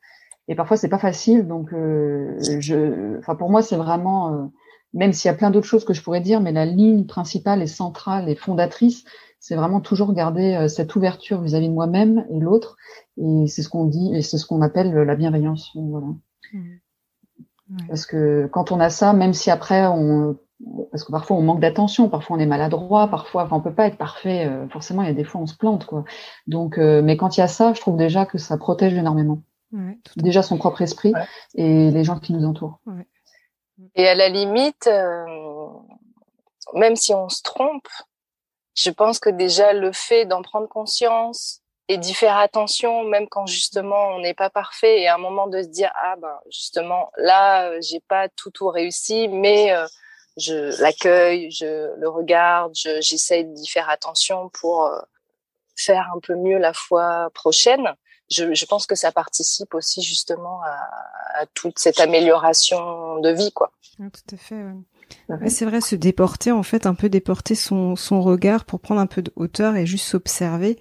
et 0.48 0.54
parfois 0.54 0.76
c'est 0.76 0.88
pas 0.88 0.98
facile 0.98 1.46
donc 1.46 1.72
euh, 1.72 2.36
je 2.58 3.18
enfin 3.18 3.34
pour 3.34 3.50
moi 3.50 3.62
c'est 3.62 3.76
vraiment 3.76 4.32
euh, 4.32 4.44
même 4.92 5.12
s'il 5.12 5.28
y 5.28 5.34
a 5.34 5.36
plein 5.36 5.50
d'autres 5.50 5.66
choses 5.66 5.84
que 5.84 5.94
je 5.94 6.02
pourrais 6.02 6.20
dire 6.20 6.40
mais 6.40 6.52
la 6.52 6.66
ligne 6.66 7.06
principale 7.06 7.62
et 7.62 7.66
centrale 7.66 8.28
et 8.28 8.34
fondatrice 8.34 9.04
c'est 9.38 9.56
vraiment 9.56 9.80
toujours 9.80 10.12
garder 10.12 10.66
cette 10.68 10.94
ouverture 10.94 11.40
vis-à-vis 11.40 11.68
de 11.68 11.74
moi-même 11.74 12.26
et 12.30 12.38
l'autre 12.38 12.76
et 13.16 13.46
c'est 13.48 13.62
ce 13.62 13.68
qu'on 13.68 13.86
dit 13.86 14.14
et 14.14 14.22
c'est 14.22 14.38
ce 14.38 14.46
qu'on 14.46 14.62
appelle 14.62 14.92
la 14.92 15.16
bienveillance 15.16 15.70
voilà 15.74 16.08
mm. 16.52 16.78
Parce 17.88 18.06
que 18.06 18.48
quand 18.52 18.72
on 18.72 18.80
a 18.80 18.90
ça, 18.90 19.12
même 19.12 19.32
si 19.32 19.50
après 19.50 19.86
on, 19.86 20.36
parce 20.90 21.04
que 21.04 21.12
parfois 21.12 21.36
on 21.36 21.42
manque 21.42 21.60
d'attention, 21.60 22.08
parfois 22.08 22.36
on 22.36 22.40
est 22.40 22.46
maladroit, 22.46 23.08
parfois, 23.08 23.44
enfin 23.44 23.56
on 23.56 23.60
peut 23.60 23.74
pas 23.74 23.86
être 23.86 23.98
parfait. 23.98 24.46
Euh, 24.46 24.68
forcément, 24.68 25.02
il 25.02 25.08
y 25.08 25.10
a 25.10 25.14
des 25.14 25.24
fois 25.24 25.40
on 25.40 25.46
se 25.46 25.56
plante, 25.56 25.86
quoi. 25.86 26.04
Donc, 26.46 26.78
euh, 26.78 27.02
mais 27.02 27.16
quand 27.16 27.36
il 27.36 27.40
y 27.40 27.42
a 27.42 27.48
ça, 27.48 27.72
je 27.74 27.80
trouve 27.80 27.96
déjà 27.96 28.26
que 28.26 28.38
ça 28.38 28.56
protège 28.56 28.94
énormément. 28.94 29.42
Ouais, 29.72 29.98
déjà 30.16 30.42
son 30.42 30.58
propre 30.58 30.82
esprit 30.82 31.12
et 31.54 31.90
les 31.90 32.04
gens 32.04 32.18
qui 32.18 32.32
nous 32.32 32.46
entourent. 32.46 32.78
Ouais. 32.86 33.06
Et 33.94 34.06
à 34.06 34.14
la 34.14 34.28
limite, 34.28 34.86
euh, 34.86 35.24
même 36.74 36.94
si 36.94 37.14
on 37.14 37.28
se 37.28 37.42
trompe, 37.42 37.88
je 38.74 38.90
pense 38.90 39.18
que 39.18 39.30
déjà 39.30 39.72
le 39.72 39.92
fait 39.92 40.26
d'en 40.26 40.42
prendre 40.42 40.68
conscience, 40.68 41.62
et 41.88 41.98
d'y 41.98 42.14
faire 42.14 42.38
attention 42.38 43.04
même 43.04 43.28
quand 43.28 43.46
justement 43.46 44.14
on 44.14 44.20
n'est 44.20 44.34
pas 44.34 44.50
parfait 44.50 45.00
et 45.00 45.08
à 45.08 45.16
un 45.16 45.18
moment 45.18 45.46
de 45.46 45.62
se 45.62 45.68
dire 45.68 45.90
ah 45.94 46.14
ben 46.16 46.38
justement 46.50 47.10
là 47.16 47.70
euh, 47.70 47.78
j'ai 47.80 48.00
pas 48.00 48.28
tout 48.30 48.50
tout 48.50 48.68
réussi 48.68 49.28
mais 49.28 49.72
euh, 49.72 49.86
je 50.36 50.80
l'accueille 50.80 51.50
je 51.50 51.94
le 51.98 52.08
regarde 52.08 52.72
j'essaie 52.74 53.44
d'y 53.44 53.68
faire 53.68 53.90
attention 53.90 54.48
pour 54.60 54.86
euh, 54.86 55.00
faire 55.76 56.08
un 56.14 56.20
peu 56.20 56.34
mieux 56.34 56.58
la 56.58 56.72
fois 56.72 57.30
prochaine 57.34 57.94
je, 58.30 58.54
je 58.54 58.66
pense 58.66 58.86
que 58.86 58.94
ça 58.94 59.12
participe 59.12 59.74
aussi 59.74 60.02
justement 60.02 60.62
à, 60.62 61.42
à 61.42 61.46
toute 61.54 61.78
cette 61.78 62.00
amélioration 62.00 63.18
de 63.20 63.30
vie 63.30 63.52
quoi 63.52 63.72
tout 63.98 64.34
à 64.34 64.36
fait 64.36 64.62
ouais. 64.62 65.48
c'est 65.48 65.66
vrai, 65.66 65.80
se 65.80 65.94
déporter, 65.94 66.50
en 66.50 66.62
fait, 66.62 66.86
un 66.86 66.94
peu 66.94 67.08
déporter 67.08 67.54
son, 67.54 67.94
son 67.96 68.22
regard 68.22 68.64
pour 68.64 68.80
prendre 68.80 69.00
un 69.00 69.06
peu 69.06 69.22
de 69.22 69.32
hauteur 69.36 69.76
et 69.76 69.86
juste 69.86 70.06
s'observer 70.06 70.78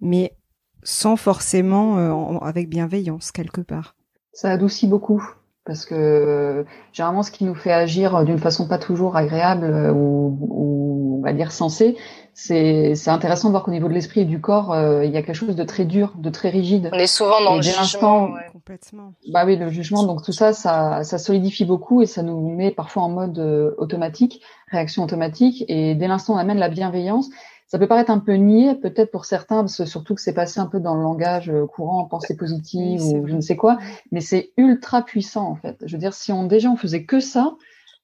mais 0.00 0.36
sans 0.82 1.16
forcément 1.16 1.98
euh, 1.98 2.38
avec 2.38 2.68
bienveillance 2.68 3.32
quelque 3.32 3.60
part. 3.60 3.96
Ça 4.32 4.50
adoucit 4.50 4.86
beaucoup 4.86 5.26
parce 5.66 5.84
que 5.84 5.94
euh, 5.94 6.64
généralement 6.92 7.22
ce 7.22 7.30
qui 7.30 7.44
nous 7.44 7.54
fait 7.54 7.72
agir 7.72 8.24
d'une 8.24 8.38
façon 8.38 8.66
pas 8.66 8.78
toujours 8.78 9.16
agréable 9.16 9.66
euh, 9.66 9.92
ou, 9.92 10.38
ou 10.40 11.18
on 11.18 11.22
va 11.22 11.32
dire 11.32 11.52
sensée, 11.52 11.96
c'est 12.32 12.94
c'est 12.94 13.10
intéressant 13.10 13.48
de 13.48 13.52
voir 13.52 13.64
qu'au 13.64 13.70
niveau 13.72 13.88
de 13.88 13.92
l'esprit 13.92 14.20
et 14.20 14.24
du 14.24 14.40
corps, 14.40 14.76
il 15.02 15.10
y 15.10 15.16
a 15.16 15.22
quelque 15.22 15.34
chose 15.34 15.56
de 15.56 15.64
très 15.64 15.84
dur, 15.84 16.12
de 16.16 16.30
très 16.30 16.50
rigide. 16.50 16.90
On 16.92 16.98
est 16.98 17.06
souvent 17.06 17.42
dans 17.42 17.56
le 17.56 17.62
jugement. 17.62 18.30
Ouais. 18.30 18.40
Complètement. 18.52 19.12
Bah 19.32 19.44
oui, 19.44 19.56
le 19.56 19.70
jugement. 19.70 20.04
Donc 20.04 20.22
tout 20.22 20.32
ça, 20.32 20.52
ça, 20.52 21.02
ça 21.02 21.18
solidifie 21.18 21.64
beaucoup 21.64 22.02
et 22.02 22.06
ça 22.06 22.22
nous 22.22 22.54
met 22.54 22.70
parfois 22.70 23.02
en 23.04 23.08
mode 23.08 23.38
automatique, 23.78 24.42
réaction 24.70 25.02
automatique. 25.02 25.64
Et 25.68 25.94
dès 25.94 26.06
l'instant 26.08 26.34
on 26.34 26.38
amène 26.38 26.58
la 26.58 26.68
bienveillance, 26.68 27.30
ça 27.66 27.78
peut 27.78 27.88
paraître 27.88 28.10
un 28.10 28.18
peu 28.18 28.34
niais, 28.34 28.74
peut-être 28.74 29.10
pour 29.10 29.24
certains, 29.24 29.60
parce 29.60 29.76
que 29.76 29.84
surtout 29.84 30.14
que 30.14 30.20
c'est 30.20 30.34
passé 30.34 30.60
un 30.60 30.66
peu 30.66 30.78
dans 30.80 30.94
le 30.94 31.02
langage 31.02 31.50
euh, 31.50 31.66
courant, 31.66 32.04
pensée 32.04 32.36
positive 32.36 33.02
ou 33.02 33.26
je 33.26 33.34
ne 33.34 33.40
sais 33.40 33.56
quoi, 33.56 33.78
mais 34.12 34.20
c'est 34.20 34.52
ultra 34.56 35.02
puissant 35.02 35.48
en 35.48 35.56
fait. 35.56 35.76
Je 35.84 35.92
veux 35.96 36.00
dire, 36.00 36.14
si 36.14 36.32
on 36.32 36.44
déjà 36.44 36.70
on 36.70 36.76
faisait 36.76 37.04
que 37.04 37.18
ça, 37.18 37.56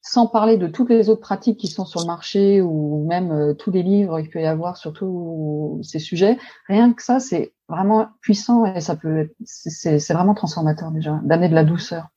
sans 0.02 0.26
parler 0.26 0.56
de 0.56 0.66
toutes 0.66 0.90
les 0.90 1.08
autres 1.08 1.20
pratiques 1.20 1.60
qui 1.60 1.68
sont 1.68 1.84
sur 1.84 2.00
le 2.00 2.06
marché 2.06 2.60
ou 2.60 3.06
même 3.06 3.30
euh, 3.30 3.54
tous 3.54 3.70
les 3.70 3.84
livres 3.84 4.20
qu'il 4.20 4.30
peut 4.30 4.40
y 4.42 4.46
avoir 4.46 4.76
sur 4.76 4.92
tous 4.92 5.80
ces 5.84 6.00
sujets, 6.00 6.38
rien 6.66 6.92
que 6.92 7.02
ça, 7.02 7.20
c'est 7.20 7.54
vraiment 7.68 8.08
puissant 8.20 8.64
et 8.66 8.80
ça 8.80 8.96
peut, 8.96 9.30
c'est 9.44 10.12
vraiment 10.12 10.34
transformateur 10.34 10.90
déjà, 10.90 11.20
d'amener 11.22 11.48
de 11.48 11.54
la 11.54 11.64
douceur. 11.64 12.08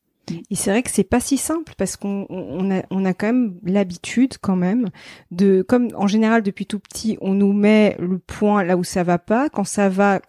Et 0.49 0.55
c'est 0.55 0.71
vrai 0.71 0.83
que 0.83 0.89
c'est 0.89 1.03
pas 1.03 1.19
si 1.19 1.37
simple 1.37 1.73
parce 1.77 1.97
qu'on 1.97 2.25
on 2.29 2.71
a, 2.71 2.83
on 2.89 3.05
a 3.05 3.13
quand 3.13 3.27
même 3.27 3.59
l'habitude 3.63 4.37
quand 4.39 4.55
même 4.55 4.89
de, 5.31 5.61
comme 5.61 5.89
en 5.95 6.07
général 6.07 6.41
depuis 6.41 6.65
tout 6.65 6.79
petit, 6.79 7.17
on 7.21 7.33
nous 7.33 7.53
met 7.53 7.95
le 7.99 8.17
point 8.19 8.63
là 8.63 8.77
où 8.77 8.83
ça 8.83 9.03
va 9.03 9.17
pas. 9.17 9.49
Quand 9.49 9.63
ça 9.63 9.89
va, 9.89 10.19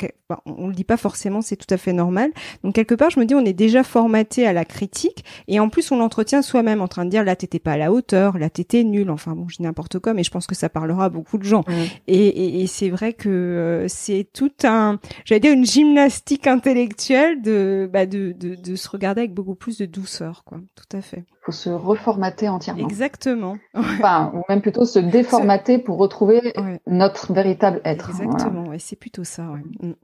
on 0.46 0.68
le 0.68 0.74
dit 0.74 0.84
pas 0.84 0.96
forcément, 0.96 1.40
c'est 1.42 1.56
tout 1.56 1.72
à 1.72 1.76
fait 1.76 1.92
normal. 1.92 2.30
Donc 2.64 2.74
quelque 2.74 2.94
part, 2.94 3.10
je 3.10 3.20
me 3.20 3.24
dis, 3.24 3.34
on 3.34 3.44
est 3.44 3.52
déjà 3.52 3.82
formaté 3.82 4.46
à 4.46 4.52
la 4.52 4.64
critique 4.64 5.24
et 5.48 5.60
en 5.60 5.68
plus 5.68 5.90
on 5.92 5.98
l'entretient 5.98 6.42
soi-même 6.42 6.80
en 6.80 6.88
train 6.88 7.04
de 7.04 7.10
dire 7.10 7.24
là 7.24 7.36
t'étais 7.36 7.58
pas 7.58 7.72
à 7.72 7.76
la 7.76 7.92
hauteur, 7.92 8.38
là 8.38 8.50
t'étais 8.50 8.84
nul. 8.84 9.10
Enfin 9.10 9.32
bon, 9.32 9.48
je 9.48 9.56
dis 9.56 9.62
n'importe 9.62 9.98
quoi, 9.98 10.14
mais 10.14 10.24
je 10.24 10.30
pense 10.30 10.46
que 10.46 10.54
ça 10.54 10.68
parlera 10.68 11.06
à 11.06 11.08
beaucoup 11.08 11.38
de 11.38 11.44
gens. 11.44 11.64
Et, 12.06 12.26
et, 12.26 12.62
et 12.62 12.66
c'est 12.66 12.90
vrai 12.90 13.12
que 13.12 13.28
euh, 13.28 13.88
c'est 13.88 14.28
tout 14.32 14.52
un, 14.64 14.98
j'allais 15.24 15.40
dire 15.40 15.52
une 15.52 15.66
gymnastique 15.66 16.46
intellectuelle 16.46 17.42
de, 17.42 17.88
bah, 17.92 18.06
de, 18.06 18.32
de, 18.32 18.54
de 18.54 18.76
se 18.76 18.88
regarder 18.88 19.20
avec 19.22 19.34
beaucoup 19.34 19.54
plus 19.54 19.78
de 19.78 19.86
douceur, 19.86 20.44
quoi. 20.44 20.58
Tout 20.74 20.96
à 20.96 21.00
fait. 21.00 21.24
Faut 21.46 21.52
se 21.52 21.70
reformater 21.70 22.48
entièrement. 22.48 22.88
Exactement. 22.88 23.56
Enfin, 23.74 24.32
ou 24.35 24.42
même 24.48 24.61
plutôt 24.61 24.85
se 24.85 24.98
déformater 24.98 25.78
pour 25.78 25.96
retrouver 25.96 26.52
notre 26.88 27.32
véritable 27.32 27.80
être. 27.85 28.11
Exactement. 28.11 28.72
Et 28.72 28.80
c'est 28.80 28.96
plutôt 28.96 29.22
ça. 29.22 29.48
Ouais. 29.50 29.62
Mm. 29.80 29.94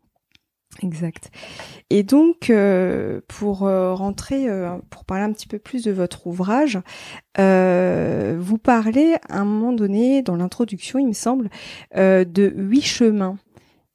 Exact. 0.83 1.31
Et 1.91 2.03
donc, 2.03 2.49
euh, 2.49 3.21
pour 3.29 3.65
euh, 3.65 3.93
rentrer, 3.93 4.49
euh, 4.49 4.79
pour 4.89 5.05
parler 5.05 5.25
un 5.25 5.33
petit 5.33 5.47
peu 5.47 5.59
plus 5.59 5.85
de 5.85 5.93
votre 5.93 6.27
ouvrage, 6.27 6.79
vous 7.37 8.59
parlez 8.59 9.17
à 9.29 9.41
un 9.41 9.45
moment 9.45 9.73
donné, 9.73 10.23
dans 10.23 10.37
l'introduction, 10.37 10.99
il 10.99 11.09
me 11.09 11.13
semble, 11.13 11.51
de 11.95 12.53
huit 12.57 12.83
chemins. 12.83 13.37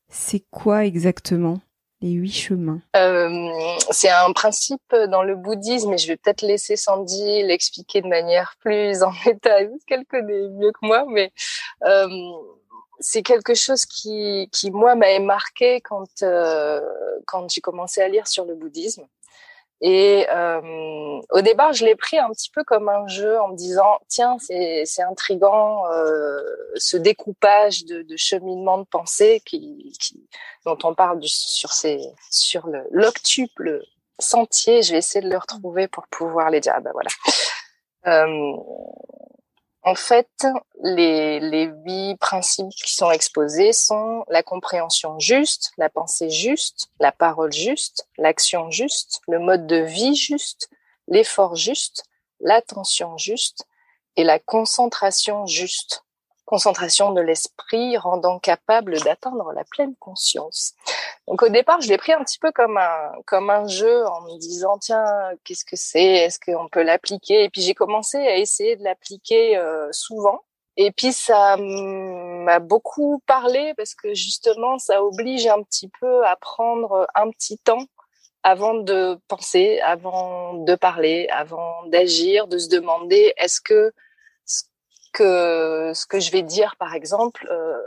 C'est 0.10 0.46
quoi 0.52 0.86
exactement? 0.86 1.60
Les 2.02 2.12
huit 2.12 2.32
chemins 2.32 2.82
euh, 2.96 3.50
C'est 3.92 4.10
un 4.10 4.32
principe 4.34 4.96
dans 5.10 5.24
le 5.24 5.36
bouddhisme, 5.36 5.94
et 5.94 5.98
je 5.98 6.08
vais 6.08 6.18
peut-être 6.18 6.42
laisser 6.42 6.76
Sandy 6.76 7.44
l'expliquer 7.44 8.02
de 8.02 8.08
manière 8.08 8.56
plus 8.60 9.04
en 9.04 9.12
détail, 9.26 9.70
parce 9.70 9.84
qu'elle 9.86 10.06
connaît 10.06 10.48
mieux 10.50 10.72
que 10.72 10.86
moi, 10.86 11.06
mais 11.08 11.32
euh, 11.86 12.08
c'est 13.00 13.22
quelque 13.22 13.54
chose 13.54 13.86
qui, 13.86 14.50
qui 14.52 14.72
moi, 14.72 14.96
m'avait 14.96 15.20
marqué 15.20 15.82
quand, 15.82 16.24
euh, 16.24 16.82
quand 17.26 17.50
j'ai 17.50 17.62
commencé 17.62 18.02
à 18.02 18.08
lire 18.08 18.28
sur 18.28 18.46
le 18.46 18.56
bouddhisme. 18.56 19.04
Et 19.82 20.26
euh, 20.32 21.22
au 21.32 21.42
départ, 21.42 21.74
je 21.74 21.86
l'ai 21.86 21.96
pris 21.96 22.18
un 22.18 22.30
petit 22.32 22.50
peu 22.50 22.64
comme 22.64 22.90
un 22.90 23.08
jeu 23.08 23.40
en 23.40 23.50
me 23.50 23.56
disant 23.56 24.00
tiens, 24.08 24.38
c'est 24.40 24.84
c'est 24.86 25.04
intrigant 25.04 25.86
euh, 25.92 26.42
ce 26.76 26.98
découpage 26.98 27.86
de, 27.86 28.02
de 28.02 28.18
cheminement 28.18 28.80
de 28.80 28.86
pensée 28.86 29.42
qui, 29.46 29.96
qui 30.02 30.28
dont 30.66 30.78
on 30.84 30.96
parle 30.96 31.20
du, 31.20 31.28
sur 31.28 31.74
ces 31.74 32.00
sur 32.32 32.66
le 32.68 32.84
l'octuple 32.90 33.84
sentier. 34.20 34.82
Je 34.82 34.94
vais 34.94 34.98
essayer 34.98 35.24
de 35.24 35.30
le 35.30 35.38
retrouver 35.38 35.88
pour 35.88 36.08
pouvoir 36.08 36.50
les 36.50 36.60
dire. 36.60 36.74
Ah 36.76 36.82
ben 36.82 36.92
voilà. 36.94 37.12
Euh, 38.08 38.54
en 39.88 39.96
fait, 39.96 40.46
les, 40.84 41.72
huit 41.86 42.18
principes 42.20 42.72
qui 42.72 42.94
sont 42.94 43.10
exposés 43.10 43.72
sont 43.72 44.26
la 44.28 44.44
compréhension 44.44 45.18
juste, 45.18 45.72
la 45.78 45.88
pensée 45.88 46.30
juste, 46.30 46.90
la 47.00 47.14
parole 47.14 47.54
juste, 47.54 48.06
l'action 48.18 48.70
juste, 48.70 49.22
le 49.30 49.40
mode 49.40 49.66
de 49.66 49.78
vie 49.78 50.14
juste, 50.14 50.70
l'effort 51.08 51.56
juste, 51.56 52.04
l'attention 52.42 53.18
juste 53.18 53.66
et 54.18 54.26
la 54.26 54.40
concentration 54.40 55.46
juste 55.46 56.04
concentration 56.48 57.12
de 57.12 57.20
l'esprit 57.20 57.98
rendant 57.98 58.40
capable 58.40 59.00
d'atteindre 59.02 59.52
la 59.52 59.66
pleine 59.66 59.96
conscience. 60.00 60.74
Donc 61.28 61.44
au 61.44 61.50
départ, 61.50 61.82
je 61.82 61.90
l'ai 61.90 61.98
pris 61.98 62.14
un 62.14 62.24
petit 62.24 62.40
peu 62.40 62.52
comme 62.54 62.78
un 62.78 63.12
comme 63.26 63.50
un 63.50 63.68
jeu 63.68 64.08
en 64.08 64.22
me 64.22 64.40
disant 64.40 64.78
tiens 64.80 65.06
qu'est-ce 65.44 65.66
que 65.66 65.76
c'est? 65.76 66.06
Est-ce 66.24 66.40
qu'on 66.40 66.70
peut 66.70 66.84
l'appliquer? 66.84 67.44
Et 67.44 67.50
puis 67.50 67.62
j'ai 67.62 67.74
commencé 67.74 68.18
à 68.18 68.38
essayer 68.38 68.78
de 68.78 68.84
l'appliquer 68.84 69.58
euh, 69.58 69.90
souvent. 69.92 70.40
Et 70.78 70.92
puis 70.92 71.12
ça 71.12 71.58
m'a 71.60 72.60
beaucoup 72.60 73.22
parlé 73.28 73.74
parce 73.76 73.94
que 73.94 74.14
justement 74.14 74.80
ça 74.80 75.04
oblige 75.04 75.48
un 75.48 75.62
petit 75.64 75.92
peu 76.00 76.26
à 76.26 76.38
prendre 76.38 77.08
un 77.14 77.30
petit 77.30 77.58
temps 77.58 77.86
avant 78.44 78.76
de 78.76 79.20
penser, 79.28 79.82
avant 79.82 80.54
de 80.54 80.76
parler, 80.76 81.28
avant 81.30 81.84
d'agir, 81.88 82.48
de 82.48 82.58
se 82.58 82.70
demander 82.70 83.34
est-ce 83.36 83.60
que 83.60 83.92
que 85.18 85.92
ce 85.96 86.06
que 86.06 86.20
je 86.20 86.32
vais 86.32 86.44
dire, 86.44 86.76
par 86.78 86.94
exemple, 86.94 87.48
euh, 87.50 87.82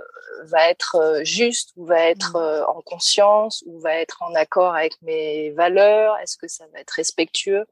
va 0.45 0.69
être 0.69 0.97
euh, 0.97 1.21
juste 1.23 1.71
ou 1.77 1.87
va 1.87 2.01
être 2.07 2.33
mmh. 2.35 2.43
euh, 2.43 2.67
en 2.67 2.81
conscience 2.81 3.63
ou 3.67 3.79
va 3.79 3.95
être 3.95 4.23
en 4.23 4.35
accord 4.35 4.75
avec 4.75 5.01
mes 5.03 5.51
valeurs? 5.51 6.17
Est-ce 6.19 6.37
que 6.37 6.49
ça 6.49 6.65
va 6.73 6.81
être 6.81 6.91
respectueux? 6.91 7.67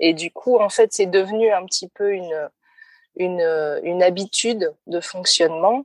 Et 0.00 0.12
du 0.12 0.30
coup, 0.30 0.58
en 0.58 0.68
fait, 0.68 0.92
c'est 0.92 1.06
devenu 1.06 1.50
un 1.50 1.64
petit 1.64 1.88
peu 1.88 2.12
une 2.12 2.50
une, 3.16 3.80
une 3.82 4.04
habitude 4.04 4.72
de 4.86 5.00
fonctionnement. 5.00 5.84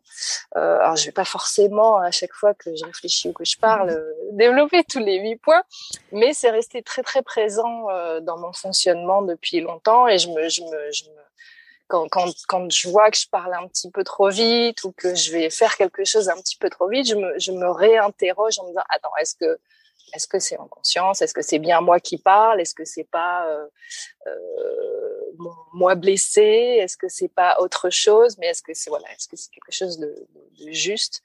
Euh, 0.56 0.78
alors, 0.80 0.96
je 0.96 1.06
vais 1.06 1.12
pas 1.12 1.26
forcément 1.26 1.98
à 1.98 2.12
chaque 2.12 2.34
fois 2.34 2.54
que 2.54 2.74
je 2.76 2.86
réfléchis 2.86 3.30
ou 3.30 3.34
que 3.34 3.44
je 3.44 3.58
parle 3.58 3.92
mmh. 3.92 4.38
développer 4.38 4.84
tous 4.84 5.00
les 5.00 5.18
huit 5.20 5.38
points, 5.38 5.64
mais 6.12 6.34
c'est 6.34 6.52
resté 6.52 6.84
très 6.84 7.02
très 7.02 7.24
présent 7.24 7.88
dans 8.22 8.38
mon 8.38 8.54
fonctionnement 8.54 9.22
depuis 9.24 9.60
longtemps 9.60 10.08
et 10.08 10.20
je 10.20 10.30
me 10.30 10.48
je 10.50 10.62
me, 10.62 10.92
je 10.92 11.06
me 11.06 11.26
quand, 11.88 12.08
quand, 12.10 12.32
quand 12.48 12.72
je 12.72 12.90
vois 12.90 13.12
que 13.12 13.18
je 13.18 13.30
parle 13.30 13.54
un 13.54 13.68
petit 13.68 13.92
peu 13.92 14.04
trop 14.04 14.30
vite 14.30 14.84
ou 14.84 14.92
que 14.92 15.14
je 15.16 15.32
vais 15.32 15.50
faire 15.50 15.78
quelque 15.78 16.04
chose 16.04 16.30
un 16.30 16.38
petit 16.38 16.58
peu 16.58 16.70
trop 16.70 16.88
vite, 16.90 17.08
je 17.08 17.16
me, 17.16 17.38
je 17.40 17.52
me 17.52 17.70
réinterroge 17.70 18.60
en 18.60 18.64
me 18.64 18.70
disant 18.70 18.84
attends 18.90 19.16
est-ce 19.20 19.36
que 19.36 19.60
est-ce 20.14 20.28
que 20.28 20.40
c'est 20.40 20.58
en 20.58 20.68
conscience? 20.68 21.22
Est-ce 21.22 21.34
que 21.34 21.42
c'est 21.42 21.60
bien 21.60 21.82
moi 21.82 22.00
qui 22.00 22.18
parle? 22.18 22.62
Est-ce 22.62 22.74
que 22.74 22.86
c'est 22.86 23.04
pas 23.04 23.48
euh, 23.48 23.68
euh, 24.28 25.32
moi 25.74 25.96
blessé? 25.96 26.78
Est-ce 26.80 26.96
que 26.96 27.10
c'est 27.10 27.28
pas 27.28 27.58
autre 27.60 27.90
chose? 27.90 28.38
Mais 28.38 28.48
est-ce 28.48 28.62
que 28.62 28.74
c'est 28.74 28.90
voilà 28.90 29.12
Est-ce 29.12 29.28
que 29.28 29.36
c'est 29.36 29.50
quelque 29.50 29.72
chose 29.72 30.00
de, 30.00 30.16
juste? 30.68 31.22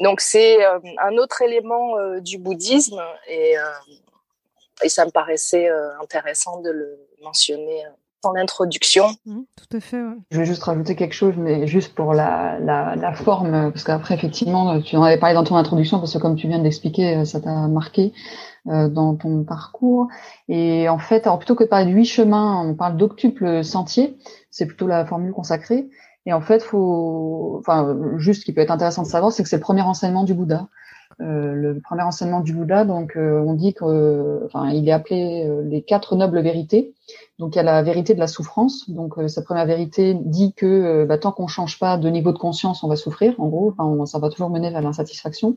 Donc 0.00 0.20
c'est 0.20 0.64
euh, 0.64 0.80
un 1.00 1.16
autre 1.16 1.42
élément 1.42 1.96
du 2.20 2.38
bouddhisme 2.38 3.02
et, 3.28 3.54
et 4.82 4.88
ça 4.88 5.04
me 5.04 5.10
paraissait 5.10 5.68
intéressant 6.00 6.60
de 6.60 6.70
le 6.70 6.98
mentionner 7.20 7.84
en 8.22 8.34
introduction. 8.36 9.06
Mmh, 9.26 9.40
tout 9.56 9.76
à 9.76 9.80
fait. 9.80 10.02
Je 10.30 10.38
vais 10.38 10.44
juste 10.44 10.62
rajouter 10.62 10.96
quelque 10.96 11.14
chose, 11.14 11.34
mais 11.36 11.66
juste 11.66 11.94
pour 11.94 12.14
la, 12.14 12.58
la, 12.60 12.96
la 12.96 13.12
forme, 13.12 13.70
parce 13.72 13.84
qu'après, 13.84 14.14
effectivement, 14.14 14.80
tu 14.80 14.96
en 14.96 15.02
avais 15.02 15.18
parlé 15.18 15.34
dans 15.34 15.44
ton 15.44 15.56
introduction, 15.56 15.98
parce 15.98 16.12
que 16.12 16.18
comme 16.18 16.36
tu 16.36 16.48
viens 16.48 16.58
de 16.58 16.64
l'expliquer, 16.64 17.24
ça 17.24 17.40
t'a 17.40 17.68
marqué 17.68 18.12
euh, 18.66 18.88
dans 18.88 19.14
ton 19.14 19.44
parcours. 19.44 20.08
Et 20.48 20.88
en 20.88 20.98
fait, 20.98 21.26
alors 21.26 21.38
plutôt 21.38 21.54
que 21.54 21.64
de 21.64 21.68
parler 21.68 21.86
de 21.86 21.96
huit 21.96 22.04
chemins, 22.04 22.62
on 22.66 22.74
parle 22.74 22.96
d'octuple 22.96 23.64
sentier. 23.64 24.18
C'est 24.50 24.66
plutôt 24.66 24.86
la 24.86 25.06
formule 25.06 25.32
consacrée. 25.32 25.88
Et 26.26 26.32
en 26.32 26.42
fait, 26.42 26.62
faut, 26.62 27.56
enfin, 27.60 27.96
juste 28.18 28.40
ce 28.40 28.44
qui 28.44 28.52
peut 28.52 28.60
être 28.60 28.70
intéressant 28.70 29.02
de 29.02 29.08
savoir, 29.08 29.32
c'est 29.32 29.42
que 29.42 29.48
c'est 29.48 29.56
le 29.56 29.62
premier 29.62 29.80
enseignement 29.80 30.24
du 30.24 30.34
Bouddha. 30.34 30.68
Euh, 31.20 31.52
le 31.54 31.80
premier 31.80 32.02
enseignement 32.02 32.40
du 32.40 32.52
Bouddha, 32.52 32.84
donc 32.84 33.16
euh, 33.16 33.42
on 33.44 33.54
dit 33.54 33.74
que, 33.74 34.42
enfin, 34.46 34.70
il 34.70 34.88
est 34.88 34.92
appelé 34.92 35.46
euh, 35.48 35.62
les 35.62 35.82
quatre 35.82 36.14
nobles 36.14 36.40
vérités. 36.40 36.94
Donc 37.40 37.54
il 37.54 37.58
y 37.58 37.60
a 37.60 37.64
la 37.64 37.82
vérité 37.82 38.14
de 38.14 38.20
la 38.20 38.28
souffrance. 38.28 38.88
Donc 38.88 39.14
sa 39.26 39.42
première 39.42 39.66
vérité 39.66 40.14
dit 40.14 40.52
que 40.52 41.04
bah, 41.04 41.18
tant 41.18 41.32
qu'on 41.32 41.48
change 41.48 41.78
pas 41.80 41.96
de 41.96 42.08
niveau 42.08 42.32
de 42.32 42.38
conscience, 42.38 42.84
on 42.84 42.88
va 42.88 42.96
souffrir. 42.96 43.34
En 43.38 43.48
gros, 43.48 43.74
enfin, 43.76 44.06
ça 44.06 44.18
va 44.18 44.28
toujours 44.28 44.50
mener 44.50 44.70
vers 44.70 44.82
l'insatisfaction. 44.82 45.56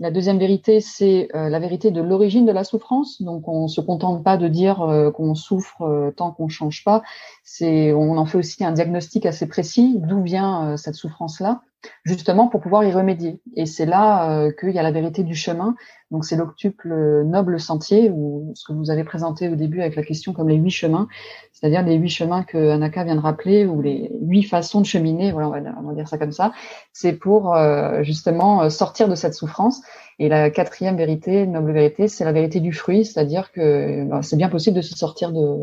La 0.00 0.10
deuxième 0.10 0.38
vérité, 0.38 0.80
c'est 0.80 1.28
la 1.34 1.58
vérité 1.58 1.90
de 1.90 2.00
l'origine 2.00 2.46
de 2.46 2.52
la 2.52 2.64
souffrance. 2.64 3.20
Donc 3.20 3.48
on 3.48 3.66
se 3.68 3.80
contente 3.80 4.22
pas 4.24 4.36
de 4.36 4.48
dire 4.48 4.76
qu'on 5.14 5.34
souffre 5.34 6.12
tant 6.16 6.30
qu'on 6.30 6.48
change 6.48 6.84
pas. 6.84 7.02
C'est, 7.44 7.92
on 7.92 8.16
en 8.16 8.24
fait 8.24 8.38
aussi 8.38 8.64
un 8.64 8.72
diagnostic 8.72 9.26
assez 9.26 9.46
précis 9.46 9.96
d'où 9.98 10.22
vient 10.22 10.76
cette 10.76 10.94
souffrance-là 10.94 11.60
justement 12.04 12.48
pour 12.48 12.60
pouvoir 12.60 12.84
y 12.84 12.92
remédier. 12.92 13.40
Et 13.54 13.66
c'est 13.66 13.86
là 13.86 14.30
euh, 14.30 14.52
qu'il 14.52 14.70
y 14.70 14.78
a 14.78 14.82
la 14.82 14.90
vérité 14.90 15.22
du 15.22 15.34
chemin. 15.34 15.74
Donc 16.10 16.24
c'est 16.24 16.36
l'octuple 16.36 17.24
noble 17.24 17.58
sentier, 17.58 18.10
ou 18.10 18.52
ce 18.54 18.64
que 18.64 18.72
vous 18.72 18.90
avez 18.90 19.02
présenté 19.02 19.48
au 19.48 19.56
début 19.56 19.80
avec 19.80 19.96
la 19.96 20.04
question 20.04 20.32
comme 20.32 20.48
les 20.48 20.54
huit 20.54 20.70
chemins, 20.70 21.08
c'est-à-dire 21.52 21.82
les 21.82 21.96
huit 21.96 22.10
chemins 22.10 22.44
que 22.44 22.70
Anaka 22.70 23.02
vient 23.02 23.16
de 23.16 23.20
rappeler, 23.20 23.66
ou 23.66 23.82
les 23.82 24.12
huit 24.20 24.44
façons 24.44 24.80
de 24.80 24.86
cheminer, 24.86 25.32
voilà, 25.32 25.48
on 25.48 25.88
va, 25.88 25.94
dire 25.94 26.06
ça 26.06 26.16
comme 26.16 26.30
ça. 26.30 26.52
C'est 26.92 27.14
pour 27.14 27.56
euh, 27.56 28.04
justement 28.04 28.70
sortir 28.70 29.08
de 29.08 29.16
cette 29.16 29.34
souffrance. 29.34 29.82
Et 30.20 30.28
la 30.28 30.50
quatrième 30.50 30.96
vérité, 30.96 31.46
noble 31.46 31.72
vérité, 31.72 32.06
c'est 32.06 32.24
la 32.24 32.32
vérité 32.32 32.60
du 32.60 32.72
fruit, 32.72 33.04
c'est-à-dire 33.04 33.50
que 33.50 34.04
bah, 34.04 34.22
c'est 34.22 34.36
bien 34.36 34.48
possible 34.48 34.76
de 34.76 34.82
se 34.82 34.96
sortir 34.96 35.32
de 35.32 35.56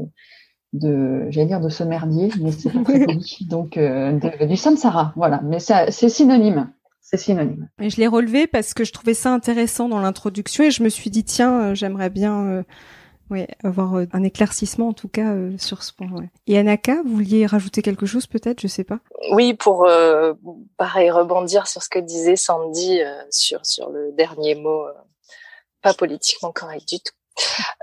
de, 0.74 1.28
j'allais 1.30 1.48
dire 1.48 1.62
de 1.62 1.70
ce 1.70 1.84
merdier, 1.84 2.30
mais 2.42 2.52
c'est 2.52 2.72
pas 2.72 2.84
très 2.84 3.06
poli. 3.06 3.38
Donc, 3.48 3.78
euh, 3.78 4.12
de, 4.12 4.46
du 4.46 4.58
samsara, 4.58 5.14
voilà. 5.16 5.40
Mais 5.44 5.60
c'est 5.60 6.10
synonyme. 6.10 6.72
C'est 7.00 7.18
synonyme. 7.18 7.70
Et 7.80 7.90
je 7.90 7.98
l'ai 7.98 8.08
relevé 8.08 8.48
parce 8.48 8.74
que 8.74 8.84
je 8.84 8.92
trouvais 8.92 9.14
ça 9.14 9.32
intéressant 9.32 9.88
dans 9.90 10.00
l'introduction 10.00 10.64
et 10.64 10.72
je 10.72 10.82
me 10.84 10.90
suis 10.90 11.10
dit, 11.10 11.24
tiens, 11.24 11.62
euh, 11.62 11.76
j'aimerais 11.76 12.10
bien 12.10 12.46
euh, 12.46 12.64
ouais, 13.30 13.48
avoir 13.64 13.96
euh, 13.96 14.06
un 14.14 14.24
éclaircissement 14.24 14.88
en 14.88 14.94
tout 14.94 15.10
cas 15.10 15.36
sur 15.58 15.84
ce 15.84 15.94
point. 15.94 16.10
Ouais. 16.12 16.30
Et 16.48 16.58
Anaka, 16.58 17.04
vous 17.04 17.14
vouliez 17.14 17.46
rajouter 17.46 17.82
quelque 17.82 18.06
chose 18.06 18.26
peut-être, 18.26 18.62
je 18.62 18.68
sais 18.68 18.86
pas? 18.86 19.00
Oui, 19.32 19.54
pour 19.54 19.88
pareil 20.78 21.12
rebondir 21.12 21.68
sur 21.68 21.84
ce 21.84 21.90
que 21.90 22.00
disait 22.00 22.38
Sandy 22.38 23.00
sur 23.30 23.66
sur 23.66 23.90
le 23.90 24.12
dernier 24.14 24.56
mot, 24.56 24.86
pas 25.82 25.94
politiquement 25.94 26.52
correct 26.52 26.88
du 26.88 27.00
tout. 27.00 27.14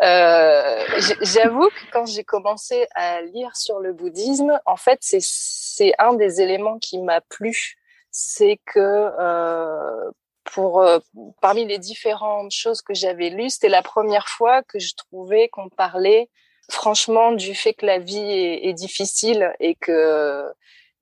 Euh, 0.02 0.84
J'avoue 1.22 1.68
que 1.68 1.90
quand 1.92 2.06
j'ai 2.06 2.24
commencé 2.24 2.86
à 2.94 3.20
lire 3.22 3.56
sur 3.56 3.80
le 3.80 3.92
bouddhisme, 3.92 4.58
en 4.66 4.76
fait, 4.76 4.98
c'est 5.00 5.92
un 5.98 6.14
des 6.14 6.40
éléments 6.40 6.78
qui 6.78 6.98
m'a 6.98 7.20
plu, 7.20 7.76
c'est 8.10 8.58
que 8.66 8.78
euh, 8.80 10.10
pour 10.44 10.80
euh, 10.82 10.98
parmi 11.40 11.64
les 11.64 11.78
différentes 11.78 12.52
choses 12.52 12.82
que 12.82 12.94
j'avais 12.94 13.30
lues, 13.30 13.50
c'était 13.50 13.68
la 13.68 13.82
première 13.82 14.28
fois 14.28 14.62
que 14.62 14.78
je 14.78 14.94
trouvais 14.94 15.48
qu'on 15.48 15.68
parlait 15.68 16.28
franchement 16.70 17.32
du 17.32 17.54
fait 17.54 17.74
que 17.74 17.86
la 17.86 17.98
vie 17.98 18.18
est, 18.18 18.68
est 18.68 18.72
difficile 18.72 19.52
et 19.60 19.74
que 19.74 20.44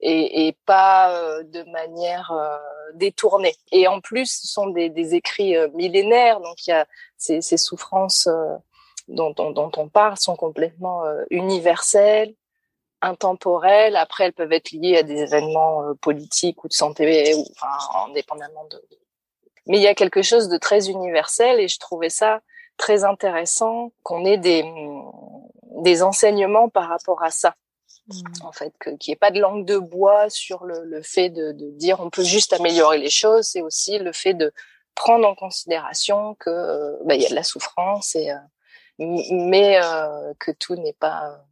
et, 0.01 0.47
et 0.47 0.57
pas 0.67 1.13
euh, 1.13 1.43
de 1.43 1.63
manière 1.65 2.31
euh, 2.33 2.57
détournée. 2.95 3.57
Et 3.73 3.89
en 3.89 4.01
plus, 4.01 4.41
ce 4.43 4.47
sont 4.47 4.69
des, 4.69 4.91
des 4.91 5.15
écrits 5.15 5.57
euh, 5.57 5.69
millénaires, 5.75 6.41
donc 6.41 6.67
il 6.67 6.71
y 6.71 6.73
a 6.73 6.87
ces, 7.17 7.41
ces 7.41 7.57
souffrances 7.57 8.29
dont, 9.09 9.31
dont, 9.31 9.51
dont, 9.51 9.71
on 9.77 9.89
parle 9.89 10.17
sont 10.17 10.37
complètement 10.37 11.03
universelles, 11.31 12.35
intemporelles. 13.01 13.97
Après, 13.97 14.25
elles 14.25 14.33
peuvent 14.33 14.53
être 14.53 14.71
liées 14.71 14.99
à 14.99 15.03
des 15.03 15.23
événements 15.23 15.83
politiques 16.01 16.63
ou 16.65 16.69
de 16.69 16.73
santé, 16.73 17.35
ou 17.35 17.45
enfin, 17.53 18.09
indépendamment 18.09 18.67
de. 18.71 18.81
Mais 19.67 19.79
il 19.79 19.83
y 19.83 19.89
a 19.89 19.95
quelque 19.95 20.23
chose 20.23 20.49
de 20.49 20.59
très 20.59 20.89
universel, 20.89 21.59
et 21.61 21.69
je 21.69 21.79
trouvais 21.79 22.11
ça 22.11 22.41
très 22.77 23.03
intéressant 23.05 23.93
qu'on 24.03 24.25
ait 24.25 24.39
des 24.39 24.65
des 25.83 26.03
enseignements 26.03 26.69
par 26.69 26.89
rapport 26.89 27.23
à 27.23 27.31
ça. 27.31 27.55
Mmh. 28.09 28.47
en 28.47 28.53
fait, 28.53 28.73
qu'il 28.83 28.97
n'y 29.07 29.13
ait 29.13 29.17
pas 29.17 29.31
de 29.31 29.39
langue 29.39 29.67
de 29.67 29.77
bois 29.77 30.31
sur 30.31 30.65
le, 30.65 30.83
le 30.85 31.03
fait 31.03 31.29
de, 31.29 31.53
de, 31.53 31.71
dire 31.73 32.01
on 32.01 32.09
peut 32.09 32.25
juste 32.25 32.55
améliorer 32.55 32.97
les 32.97 33.11
choses. 33.11 33.49
C'est 33.49 33.61
aussi 33.61 33.99
le 33.99 34.13
fait 34.13 34.33
de 34.33 34.51
prendre 34.95 35.29
en 35.29 35.35
considération 35.35 36.35
que 36.37 36.49
euh, 36.49 36.97
bah, 37.05 37.17
il 37.17 37.23
y 37.23 37.27
a 37.27 37.29
de 37.29 37.35
la 37.35 37.43
souffrance 37.43 38.17
et 38.17 38.31
euh, 38.31 38.37
mais 38.99 39.79
euh, 39.83 40.33
que 40.41 40.51
tout 40.53 40.75
n'est 40.75 40.95
pas 40.95 41.45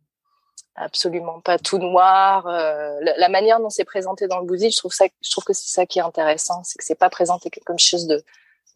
absolument 0.77 1.41
pas 1.41 1.59
tout 1.59 1.79
noir. 1.79 2.47
La, 2.47 3.17
la, 3.17 3.29
manière 3.29 3.61
dont 3.61 3.71
c'est 3.71 3.85
présenté 3.85 4.27
dans 4.27 4.41
le 4.41 4.47
bouddhisme, 4.47 4.73
je 4.75 4.79
trouve 4.79 4.93
ça, 4.93 5.07
je 5.23 5.31
trouve 5.31 5.45
que 5.45 5.53
c'est 5.53 5.69
ça 5.69 5.87
qui 5.87 5.99
est 5.99 6.03
intéressant, 6.03 6.65
c'est 6.65 6.79
que 6.79 6.85
c'est 6.85 6.97
pas 6.97 7.09
présenté 7.11 7.51
comme 7.65 7.79
chose 7.79 8.07
de, 8.07 8.25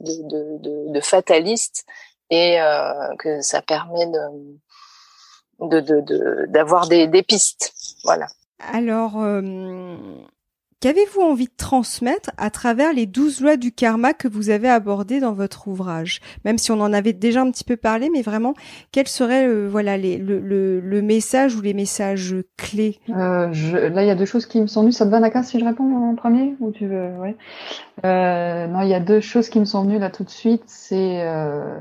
de, 0.00 0.58
de, 0.58 0.92
de 0.92 1.00
fataliste 1.00 1.84
et 2.30 2.58
que 3.18 3.40
ça 3.40 3.60
permet 3.60 4.06
de 4.06 4.20
de 5.60 6.46
d'avoir 6.46 6.88
des, 6.88 7.06
des 7.06 7.22
pistes. 7.22 7.72
Voilà. 8.04 8.26
Alors, 8.72 9.14
euh, 9.22 9.94
qu'avez-vous 10.80 11.20
envie 11.22 11.46
de 11.46 11.56
transmettre 11.56 12.30
à 12.36 12.50
travers 12.50 12.92
les 12.92 13.06
douze 13.06 13.40
lois 13.40 13.56
du 13.56 13.72
karma 13.72 14.12
que 14.12 14.28
vous 14.28 14.50
avez 14.50 14.68
abordées 14.68 15.20
dans 15.20 15.32
votre 15.32 15.68
ouvrage? 15.68 16.20
Même 16.44 16.58
si 16.58 16.70
on 16.70 16.80
en 16.80 16.92
avait 16.92 17.12
déjà 17.14 17.40
un 17.42 17.50
petit 17.50 17.64
peu 17.64 17.76
parlé, 17.76 18.10
mais 18.12 18.20
vraiment, 18.22 18.54
quel 18.92 19.08
serait 19.08 19.46
euh, 19.46 19.66
voilà 19.66 19.96
les, 19.96 20.18
le, 20.18 20.40
le, 20.40 20.80
le, 20.80 21.02
message 21.02 21.54
ou 21.56 21.62
les 21.62 21.72
messages 21.74 22.34
clés? 22.58 22.98
Euh, 23.10 23.48
je, 23.52 23.76
Là, 23.76 24.02
il 24.02 24.08
y 24.08 24.10
a 24.10 24.14
deux 24.14 24.26
choses 24.26 24.46
qui 24.46 24.60
me 24.60 24.66
sont 24.66 24.82
venues. 24.82 24.92
Ça 24.92 25.06
te 25.06 25.10
va, 25.10 25.20
Naka, 25.20 25.42
si 25.42 25.58
je 25.58 25.64
réponds 25.64 26.10
en 26.10 26.14
premier 26.14 26.54
ou 26.60 26.70
tu 26.70 26.86
veux 26.86 27.10
ouais. 27.18 27.36
euh, 28.04 28.66
Non, 28.66 28.82
il 28.82 28.88
y 28.88 28.94
a 28.94 29.00
deux 29.00 29.20
choses 29.20 29.48
qui 29.48 29.58
me 29.60 29.64
sont 29.64 29.82
venues 29.84 29.98
là 29.98 30.10
tout 30.10 30.24
de 30.24 30.30
suite. 30.30 30.64
C'est 30.66 31.22
euh, 31.22 31.78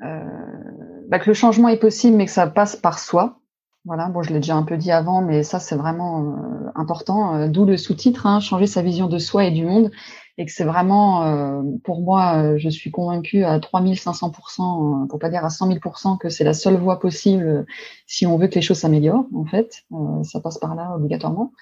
bah, 0.00 1.18
que 1.18 1.28
le 1.28 1.34
changement 1.34 1.68
est 1.68 1.76
possible, 1.76 2.16
mais 2.16 2.26
que 2.26 2.32
ça 2.32 2.46
passe 2.46 2.76
par 2.76 2.98
soi. 2.98 3.40
Voilà, 3.84 4.08
bon, 4.08 4.22
je 4.22 4.28
l'ai 4.28 4.40
déjà 4.40 4.56
un 4.56 4.62
peu 4.62 4.76
dit 4.76 4.92
avant, 4.92 5.22
mais 5.22 5.42
ça 5.42 5.58
c'est 5.58 5.74
vraiment 5.74 6.22
euh, 6.22 6.70
important. 6.74 7.34
Euh, 7.34 7.48
d'où 7.48 7.64
le 7.64 7.76
sous-titre, 7.76 8.26
hein, 8.26 8.38
changer 8.38 8.66
sa 8.66 8.82
vision 8.82 9.08
de 9.08 9.18
soi 9.18 9.44
et 9.46 9.50
du 9.50 9.64
monde, 9.64 9.90
et 10.36 10.46
que 10.46 10.52
c'est 10.52 10.64
vraiment, 10.64 11.62
pour 11.84 12.00
moi, 12.00 12.56
je 12.56 12.70
suis 12.70 12.90
convaincue 12.90 13.44
à 13.44 13.58
3500%, 13.58 15.06
pour 15.06 15.18
pas 15.18 15.28
dire 15.28 15.44
à 15.44 15.50
100 15.50 15.68
000%, 15.68 16.16
que 16.16 16.30
c'est 16.30 16.44
la 16.44 16.54
seule 16.54 16.76
voie 16.76 16.98
possible 16.98 17.66
si 18.06 18.26
on 18.26 18.38
veut 18.38 18.46
que 18.46 18.54
les 18.54 18.62
choses 18.62 18.78
s'améliorent. 18.78 19.26
En 19.34 19.44
fait, 19.44 19.84
ça 20.22 20.40
passe 20.40 20.56
par 20.56 20.74
là 20.74 20.94
obligatoirement. 20.96 21.52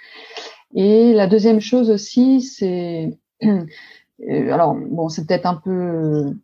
Et 0.76 1.12
la 1.12 1.26
deuxième 1.26 1.60
chose 1.60 1.90
aussi, 1.90 2.40
c'est, 2.40 3.18
alors 4.30 4.76
bon, 4.76 5.08
c'est 5.08 5.26
peut-être 5.26 5.46
un 5.46 5.56
peu 5.56 6.36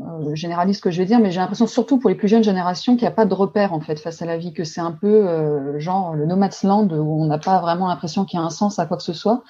euh, 0.00 0.34
généraliste 0.34 0.82
que 0.82 0.90
je 0.90 0.98
vais 0.98 1.06
dire, 1.06 1.20
mais 1.20 1.30
j'ai 1.30 1.38
l'impression 1.38 1.68
surtout 1.68 1.98
pour 1.98 2.10
les 2.10 2.16
plus 2.16 2.26
jeunes 2.26 2.42
générations 2.42 2.96
qu'il 2.96 3.02
n'y 3.02 3.12
a 3.12 3.12
pas 3.12 3.26
de 3.26 3.34
repère 3.34 3.72
en 3.72 3.80
fait 3.80 4.00
face 4.00 4.22
à 4.22 4.26
la 4.26 4.36
vie, 4.36 4.52
que 4.52 4.64
c'est 4.64 4.80
un 4.80 4.90
peu 4.90 5.28
euh, 5.28 5.78
genre 5.78 6.14
le 6.14 6.26
nomad's 6.26 6.64
land 6.64 6.88
où 6.88 7.22
on 7.22 7.26
n'a 7.26 7.38
pas 7.38 7.60
vraiment 7.60 7.86
l'impression 7.86 8.24
qu'il 8.24 8.40
y 8.40 8.42
a 8.42 8.44
un 8.44 8.50
sens 8.50 8.80
à 8.80 8.86
quoi 8.86 8.96
que 8.96 9.04
ce 9.04 9.12
soit. 9.12 9.44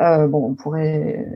Euh, 0.00 0.26
bon, 0.26 0.46
on 0.46 0.54
pourrait 0.54 1.26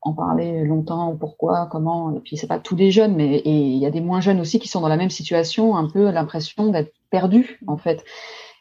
en 0.00 0.14
parler 0.14 0.64
longtemps, 0.64 1.14
pourquoi, 1.16 1.68
comment, 1.70 2.16
et 2.16 2.20
puis 2.20 2.36
c'est 2.36 2.48
pas 2.48 2.58
tous 2.58 2.74
les 2.74 2.90
jeunes, 2.90 3.14
mais 3.14 3.40
il 3.44 3.76
y 3.76 3.86
a 3.86 3.90
des 3.90 4.00
moins 4.00 4.20
jeunes 4.20 4.40
aussi 4.40 4.58
qui 4.58 4.66
sont 4.66 4.80
dans 4.80 4.88
la 4.88 4.96
même 4.96 5.10
situation, 5.10 5.76
un 5.76 5.88
peu 5.88 6.10
l'impression 6.10 6.70
d'être 6.70 6.92
perdus 7.10 7.60
en 7.68 7.76
fait. 7.76 8.04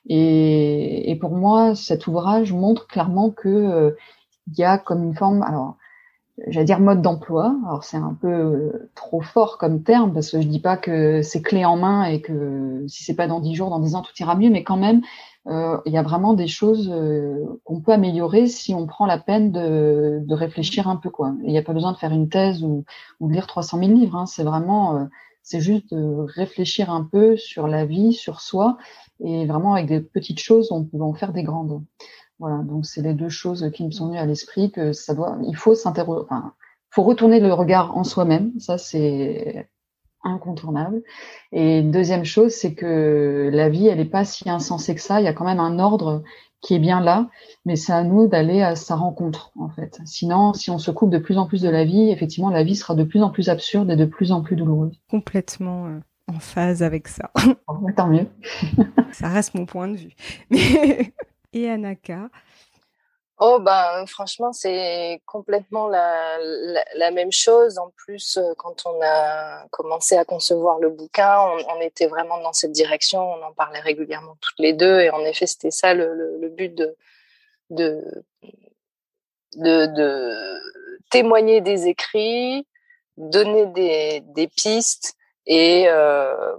Et, 0.08 1.10
et, 1.10 1.16
pour 1.16 1.32
moi, 1.32 1.76
cet 1.76 2.08
ouvrage 2.08 2.54
montre 2.54 2.88
clairement 2.88 3.32
que 3.32 3.96
il 4.48 4.60
y 4.60 4.64
a 4.64 4.78
comme 4.78 5.04
une 5.04 5.16
forme, 5.16 5.42
alors 5.44 5.78
j'allais 6.48 6.66
dire 6.66 6.80
mode 6.80 7.02
d'emploi. 7.02 7.56
Alors 7.66 7.84
c'est 7.84 7.98
un 7.98 8.18
peu 8.20 8.28
euh, 8.28 8.92
trop 8.96 9.22
fort 9.22 9.58
comme 9.58 9.84
terme 9.84 10.14
parce 10.14 10.32
que 10.32 10.42
je 10.42 10.48
dis 10.48 10.60
pas 10.60 10.78
que 10.78 11.22
c'est 11.22 11.42
clé 11.42 11.66
en 11.66 11.78
main 11.78 12.06
et 12.06 12.22
que 12.22 12.84
si 12.88 13.04
c'est 13.04 13.16
pas 13.16 13.28
dans 13.28 13.40
dix 13.40 13.56
jours, 13.56 13.70
dans 13.70 13.80
dix 13.80 13.96
ans 13.96 14.02
tout 14.02 14.14
ira 14.20 14.36
mieux, 14.36 14.50
mais 14.50 14.64
quand 14.64 14.78
même 14.78 15.02
euh, 15.48 15.78
il 15.86 15.94
y 15.94 15.98
a 15.98 16.04
vraiment 16.04 16.34
des 16.34 16.48
choses 16.48 16.90
euh, 16.92 17.46
qu'on 17.64 17.82
peut 17.82 17.94
améliorer 17.94 18.48
si 18.48 18.74
on 18.74 18.86
prend 18.88 19.06
la 19.06 19.18
peine 19.18 19.52
de, 19.52 20.34
réfléchir 20.34 20.88
un 20.88 20.96
peu 20.96 21.10
quoi. 21.10 21.34
Il 21.44 21.52
n'y 21.52 21.58
a 21.58 21.64
pas 21.64 21.74
besoin 21.74 21.92
de 21.92 21.98
faire 21.98 22.12
une 22.12 22.30
thèse 22.30 22.64
ou, 22.64 22.86
ou 23.20 23.28
de 23.28 23.34
lire 23.34 23.48
300 23.48 23.80
000 23.80 23.92
livres. 23.92 24.18
Hein. 24.18 24.26
C'est 24.26 24.44
vraiment 24.44 25.08
c'est 25.42 25.62
juste 25.62 25.94
de 25.94 26.26
réfléchir 26.36 26.92
un 26.92 27.04
peu 27.04 27.36
sur 27.38 27.68
la 27.68 27.86
vie, 27.86 28.14
sur 28.14 28.42
soi 28.42 28.78
et 29.24 29.46
vraiment 29.46 29.74
avec 29.74 29.88
des 29.88 30.00
petites 30.00 30.40
choses 30.40 30.72
on 30.72 30.84
peut 30.86 31.02
en 31.02 31.14
faire 31.14 31.34
des 31.34 31.44
grandes. 31.44 31.82
Voilà, 32.40 32.64
donc 32.64 32.86
c'est 32.86 33.02
les 33.02 33.14
deux 33.14 33.30
choses 33.30 33.70
qui 33.74 33.86
me 33.86 33.92
sont 33.92 34.08
venues 34.08 34.18
à 34.18 34.26
l'esprit 34.26 34.72
que 34.72 34.94
ça 34.94 35.14
doit, 35.14 35.38
il 35.46 35.56
faut 35.56 35.76
s'interroger, 35.76 36.24
enfin, 36.24 36.54
faut 36.90 37.04
retourner 37.04 37.40
le 37.40 37.54
regard 37.54 37.98
en 37.98 38.04
soi-même, 38.04 38.52
ça 38.60 38.78
c'est 38.78 39.70
incontournable. 40.24 41.02
Et 41.52 41.82
deuxième 41.82 42.26
chose, 42.26 42.54
c'est 42.54 42.74
que 42.74 43.50
la 43.52 43.70
vie, 43.70 43.88
elle 43.88 44.00
n'est 44.00 44.06
pas 44.06 44.26
si 44.26 44.50
insensée 44.50 44.96
que 44.96 45.02
ça. 45.02 45.22
Il 45.22 45.26
y 45.26 45.28
a 45.28 45.34
quand 45.34 45.46
même 45.46 45.60
un 45.60 45.80
ordre 45.80 46.24
qui 46.62 46.76
est 46.76 46.80
bien 46.80 47.00
là, 47.00 47.30
mais 47.66 47.78
c'est 47.78 47.94
à 47.94 48.04
nous 48.04 48.28
d'aller 48.28 48.62
à 48.62 48.76
sa 48.76 48.96
rencontre 48.96 49.52
en 49.58 49.70
fait. 49.70 50.00
Sinon, 50.06 50.54
si 50.54 50.70
on 50.70 50.78
se 50.78 50.92
coupe 50.92 51.10
de 51.10 51.18
plus 51.18 51.38
en 51.38 51.48
plus 51.48 51.62
de 51.62 51.70
la 51.70 51.86
vie, 51.86 52.10
effectivement, 52.10 52.50
la 52.50 52.64
vie 52.64 52.76
sera 52.76 52.96
de 52.96 53.04
plus 53.04 53.24
en 53.24 53.30
plus 53.30 53.50
absurde 53.50 53.90
et 53.90 53.96
de 53.96 54.06
plus 54.06 54.32
en 54.34 54.42
plus 54.42 54.58
douloureuse. 54.58 55.00
Complètement 55.10 55.88
euh, 55.88 56.00
en 56.28 56.40
phase 56.40 56.84
avec 56.84 57.08
ça. 57.08 57.32
tant 57.96 58.08
mieux. 58.08 58.28
ça 59.14 59.30
reste 59.30 59.56
mon 59.56 59.66
point 59.66 59.88
de 59.88 59.96
vue. 59.96 60.16
Mais 60.50 61.14
et 61.54 61.70
Anaka 61.70 62.30
Oh 63.42 63.58
ben 63.62 64.06
franchement 64.06 64.52
c'est 64.52 65.22
complètement 65.26 65.88
la, 65.88 67.12
même 67.12 67.32
chose. 67.32 67.78
En 67.78 67.90
plus 67.96 68.38
euh, 68.38 68.54
quand 68.58 68.86
on 68.86 69.00
a 69.02 69.66
commencé 69.72 70.18
à 70.18 70.26
concevoir 70.26 70.80
le 70.80 70.90
bouquin, 70.90 71.40
on, 71.70 71.80
était 71.80 72.08
vraiment 72.08 72.42
dans 72.42 72.52
cette 72.52 72.74
direction. 72.74 73.22
On 73.22 73.42
en 73.42 73.54
parlait 73.54 73.80
régulièrement 73.80 74.36
toutes 74.42 74.60
les 74.60 74.74
deux 74.74 75.00
et 75.00 75.10
en 75.10 75.22
effet 75.22 75.48
c'était 75.48 75.72
ça 75.72 75.94
le, 75.94 76.38
le, 76.42 76.50
but 76.50 76.76
de, 76.76 76.98
de 77.70 78.04
de, 79.56 79.86
de 79.86 80.60
témoigner 81.10 81.62
des 81.62 81.88
écrits, 81.88 82.68
donner 83.16 83.68
des, 83.68 84.20
des 84.36 84.48
pistes 84.50 85.16
et, 85.50 85.86
euh, 85.88 86.56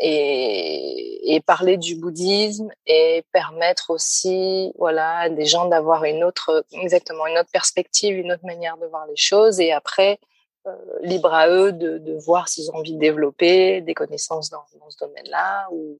et, 0.00 1.34
et, 1.34 1.40
parler 1.40 1.76
du 1.76 1.94
bouddhisme 1.94 2.70
et 2.86 3.22
permettre 3.32 3.90
aussi 3.90 4.72
voilà 4.78 5.18
à 5.18 5.28
des 5.28 5.44
gens 5.44 5.66
d'avoir 5.66 6.04
une 6.04 6.24
autre 6.24 6.64
exactement 6.72 7.26
une 7.26 7.36
autre 7.36 7.50
perspective 7.52 8.16
une 8.16 8.32
autre 8.32 8.46
manière 8.46 8.78
de 8.78 8.86
voir 8.86 9.06
les 9.06 9.16
choses 9.16 9.60
et 9.60 9.72
après 9.72 10.18
euh, 10.66 10.74
libre 11.02 11.34
à 11.34 11.50
eux 11.50 11.72
de, 11.72 11.98
de 11.98 12.14
voir 12.14 12.48
s'ils 12.48 12.70
ont 12.70 12.76
envie 12.76 12.94
de 12.94 12.98
développer 12.98 13.82
des 13.82 13.92
connaissances 13.92 14.48
dans, 14.48 14.64
ce 14.88 14.98
domaine-là 15.04 15.68
ou, 15.70 15.98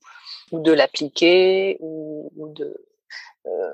ou 0.51 0.61
de 0.61 0.73
l'appliquer 0.73 1.77
ou, 1.81 2.31
de 2.55 2.75
euh, 3.47 3.71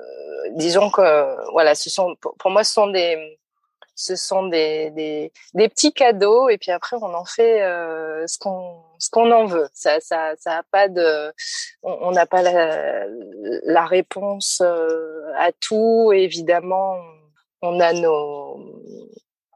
disons 0.55 0.89
que 0.89 1.51
voilà 1.53 1.73
ce 1.73 1.89
sont 1.89 2.15
pour 2.37 2.51
moi 2.51 2.65
ce 2.65 2.73
sont 2.73 2.87
des 2.87 3.39
ce 3.97 4.15
sont 4.15 4.45
des, 4.45 4.91
des, 4.91 5.33
des, 5.55 5.67
petits 5.69 5.91
cadeaux 5.91 6.49
et 6.49 6.59
puis 6.59 6.71
après 6.71 6.97
on 7.01 7.13
en 7.15 7.25
fait 7.25 7.63
euh, 7.63 8.25
ce 8.27 8.37
qu'on 8.37 8.83
ce 8.99 9.09
qu'on 9.09 9.31
en 9.31 9.45
veut. 9.45 9.67
Ça 9.73 9.99
ça 9.99 10.33
ça 10.37 10.57
a 10.57 10.63
pas 10.63 10.87
de 10.87 11.33
on 11.81 12.11
n'a 12.11 12.27
pas 12.27 12.43
la, 12.43 13.05
la 13.63 13.85
réponse 13.85 14.61
euh, 14.63 15.31
à 15.37 15.51
tout. 15.51 16.11
Évidemment, 16.13 16.97
on 17.63 17.79
a 17.79 17.91
nos 17.93 18.83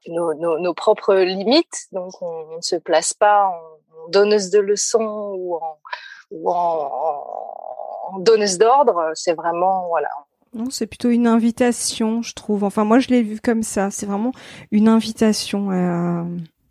nos, 0.07 0.33
nos, 0.33 0.57
nos 0.57 0.73
propres 0.73 1.13
limites, 1.13 1.85
donc 1.91 2.19
on 2.21 2.55
ne 2.57 2.61
se 2.61 2.75
place 2.75 3.13
pas 3.13 3.45
en, 3.45 4.09
donneuse 4.09 4.49
de 4.49 4.59
leçons 4.59 5.35
ou 5.37 5.55
en, 5.55 5.77
ou 6.31 6.49
en, 6.51 8.13
en 8.13 8.17
donneuse 8.17 8.57
d'ordre. 8.57 9.11
C'est 9.13 9.33
vraiment 9.33 9.87
voilà, 9.87 10.09
non, 10.53 10.69
c'est 10.69 10.87
plutôt 10.87 11.09
une 11.09 11.27
invitation, 11.27 12.21
je 12.21 12.33
trouve. 12.33 12.63
Enfin, 12.63 12.83
moi, 12.83 12.99
je 12.99 13.07
l'ai 13.07 13.23
vu 13.23 13.39
comme 13.39 13.63
ça. 13.63 13.89
C'est 13.89 14.05
vraiment 14.05 14.33
une 14.71 14.89
invitation 14.89 15.71
à, 15.71 16.25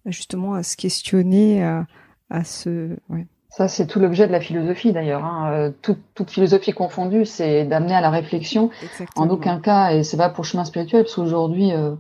justement 0.05 0.55
à 0.55 0.63
se 0.63 0.77
questionner, 0.77 1.63
à, 1.63 1.87
à 2.29 2.45
se. 2.45 2.97
Ouais. 3.09 3.27
Ça, 3.51 3.67
c'est 3.67 3.87
tout 3.87 3.99
l'objet 3.99 4.29
de 4.29 4.33
la 4.33 4.41
philosophie 4.41 4.93
d'ailleurs. 4.93 5.25
Hein. 5.25 5.51
Euh, 5.53 5.71
toute, 5.83 5.99
toute, 6.15 6.31
philosophie 6.31 6.73
confondue, 6.73 7.27
c'est 7.27 7.65
d'amener 7.65 7.95
à 7.95 8.01
la 8.01 8.11
réflexion. 8.11 8.71
En 9.17 9.29
aucun 9.29 9.59
cas, 9.59 9.93
et 9.93 10.05
c'est 10.05 10.17
pas 10.17 10.29
pour 10.29 10.45
chemin 10.45 10.65
spirituel, 10.65 11.03
parce 11.03 11.17
qu'aujourd'hui, 11.17 11.73
euh, 11.73 11.97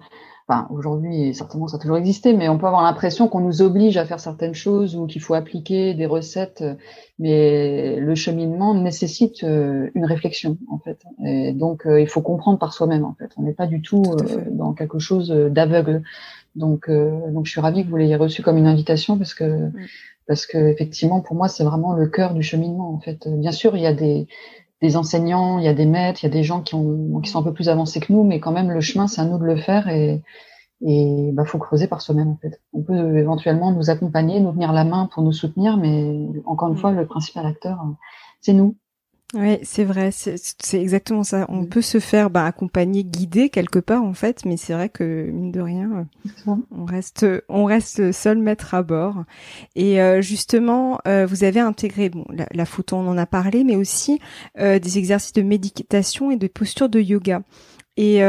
enfin 0.50 0.66
aujourd'hui 0.70 1.32
certainement 1.34 1.68
ça 1.68 1.76
a 1.76 1.80
toujours 1.80 1.96
existé, 1.96 2.32
mais 2.32 2.48
on 2.48 2.58
peut 2.58 2.66
avoir 2.66 2.82
l'impression 2.82 3.28
qu'on 3.28 3.40
nous 3.40 3.62
oblige 3.62 3.96
à 3.96 4.04
faire 4.04 4.18
certaines 4.18 4.54
choses 4.54 4.96
ou 4.96 5.06
qu'il 5.06 5.22
faut 5.22 5.34
appliquer 5.34 5.94
des 5.94 6.06
recettes, 6.06 6.64
mais 7.18 7.96
le 8.00 8.14
cheminement 8.14 8.74
nécessite 8.74 9.44
euh, 9.44 9.90
une 9.94 10.04
réflexion 10.04 10.58
en 10.68 10.78
fait. 10.78 11.02
Et 11.24 11.52
donc 11.52 11.86
euh, 11.86 12.00
il 12.00 12.08
faut 12.08 12.20
comprendre 12.20 12.58
par 12.58 12.72
soi-même 12.72 13.04
en 13.04 13.14
fait. 13.14 13.30
On 13.36 13.42
n'est 13.42 13.52
pas 13.52 13.66
du 13.66 13.80
tout, 13.80 14.02
euh, 14.06 14.44
dans 14.50 14.72
quelque 14.72 14.98
chose 14.98 15.30
d'aveugle. 15.30 16.02
Donc 16.56 16.90
donc 16.90 17.46
je 17.46 17.50
suis 17.52 17.60
ravie 17.60 17.84
que 17.84 17.90
vous 17.90 17.96
l'ayez 17.96 18.16
reçu 18.16 18.42
comme 18.42 18.58
une 18.58 18.66
invitation 18.66 19.16
parce 19.16 19.34
que 19.34 19.44
mm. 19.44 19.72
parce 20.26 20.46
que 20.46 20.58
effectivement 20.58 21.20
pour 21.20 21.36
moi 21.36 21.46
c'est 21.46 21.62
vraiment 21.62 21.92
le 21.92 22.08
cœur 22.08 22.34
du 22.34 22.42
cheminement 22.42 22.92
en 22.92 22.98
fait. 22.98 23.28
Bien 23.28 23.52
sûr 23.52 23.76
il 23.76 23.82
y 23.82 23.86
a 23.86 23.94
des 23.94 24.26
des 24.82 24.96
enseignants, 24.96 25.58
il 25.58 25.64
y 25.64 25.68
a 25.68 25.74
des 25.74 25.86
maîtres, 25.86 26.22
il 26.22 26.26
y 26.26 26.30
a 26.30 26.32
des 26.32 26.42
gens 26.42 26.62
qui, 26.62 26.74
ont, 26.74 27.20
qui 27.20 27.30
sont 27.30 27.40
un 27.40 27.42
peu 27.42 27.52
plus 27.52 27.68
avancés 27.68 28.00
que 28.00 28.12
nous, 28.12 28.24
mais 28.24 28.40
quand 28.40 28.52
même 28.52 28.70
le 28.70 28.80
chemin, 28.80 29.06
c'est 29.06 29.20
à 29.20 29.24
nous 29.24 29.38
de 29.38 29.44
le 29.44 29.56
faire 29.56 29.88
et 29.88 30.22
et 30.82 31.30
bah 31.32 31.44
faut 31.44 31.58
creuser 31.58 31.86
par 31.86 32.00
soi-même 32.00 32.28
en 32.28 32.36
fait. 32.36 32.60
On 32.72 32.82
peut 32.82 33.18
éventuellement 33.18 33.70
nous 33.72 33.90
accompagner, 33.90 34.40
nous 34.40 34.52
tenir 34.52 34.72
la 34.72 34.84
main 34.84 35.08
pour 35.12 35.22
nous 35.22 35.32
soutenir, 35.32 35.76
mais 35.76 36.26
encore 36.46 36.68
une 36.68 36.74
mm. 36.74 36.78
fois, 36.78 36.92
le 36.92 37.06
principal 37.06 37.46
acteur, 37.46 37.78
c'est 38.40 38.54
nous. 38.54 38.76
Oui, 39.32 39.58
c'est 39.62 39.84
vrai, 39.84 40.10
c'est 40.10 40.80
exactement 40.80 41.22
ça. 41.22 41.46
On 41.48 41.62
mm. 41.62 41.68
peut 41.68 41.82
se 41.82 42.00
faire 42.00 42.30
bah, 42.30 42.44
accompagner, 42.44 43.04
guider 43.04 43.48
quelque 43.48 43.78
part 43.78 44.02
en 44.02 44.12
fait, 44.12 44.44
mais 44.44 44.56
c'est 44.56 44.72
vrai 44.72 44.88
que 44.88 45.30
mine 45.30 45.52
de 45.52 45.60
rien, 45.60 46.08
on 46.46 46.84
reste, 46.84 47.24
on 47.48 47.64
reste 47.64 48.10
seul 48.10 48.38
maître 48.38 48.74
à 48.74 48.82
bord. 48.82 49.24
Et 49.76 50.00
euh, 50.00 50.20
justement, 50.20 50.98
euh, 51.06 51.26
vous 51.26 51.44
avez 51.44 51.60
intégré 51.60 52.08
bon 52.08 52.24
la, 52.28 52.64
photo, 52.64 52.96
on 52.96 53.06
en 53.06 53.16
a 53.16 53.26
parlé, 53.26 53.62
mais 53.62 53.76
aussi 53.76 54.18
euh, 54.58 54.80
des 54.80 54.98
exercices 54.98 55.32
de 55.32 55.42
méditation 55.42 56.32
et 56.32 56.36
de 56.36 56.48
posture 56.48 56.88
de 56.88 57.00
yoga. 57.00 57.42
Et 57.96 58.20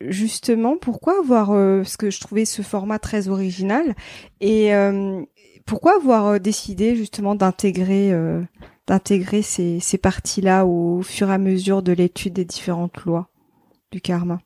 justement, 0.00 0.76
pourquoi 0.76 1.18
avoir, 1.18 1.48
parce 1.48 1.96
que 1.96 2.10
je 2.10 2.20
trouvais 2.20 2.44
ce 2.44 2.62
format 2.62 2.98
très 2.98 3.28
original, 3.28 3.94
et 4.40 4.70
pourquoi 5.66 5.96
avoir 5.96 6.38
décidé 6.38 6.94
justement 6.94 7.34
d'intégrer 7.34 8.12
d'intégrer 8.86 9.42
ces, 9.42 9.80
ces 9.80 9.98
parties-là 9.98 10.66
au 10.66 11.02
fur 11.02 11.30
et 11.30 11.34
à 11.34 11.38
mesure 11.38 11.82
de 11.82 11.92
l'étude 11.92 12.34
des 12.34 12.44
différentes 12.44 12.96
lois 13.04 13.28
du 13.92 14.00
karma 14.00 14.40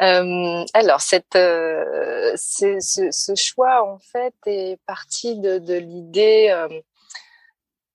euh, 0.00 0.64
alors, 0.74 1.00
cette, 1.00 1.36
euh, 1.36 2.32
ce, 2.36 2.78
ce, 2.80 3.34
choix, 3.34 3.84
en 3.86 3.98
fait, 3.98 4.34
est 4.46 4.80
parti 4.86 5.38
de, 5.38 5.58
de 5.58 5.74
l'idée, 5.74 6.48
euh, 6.50 6.68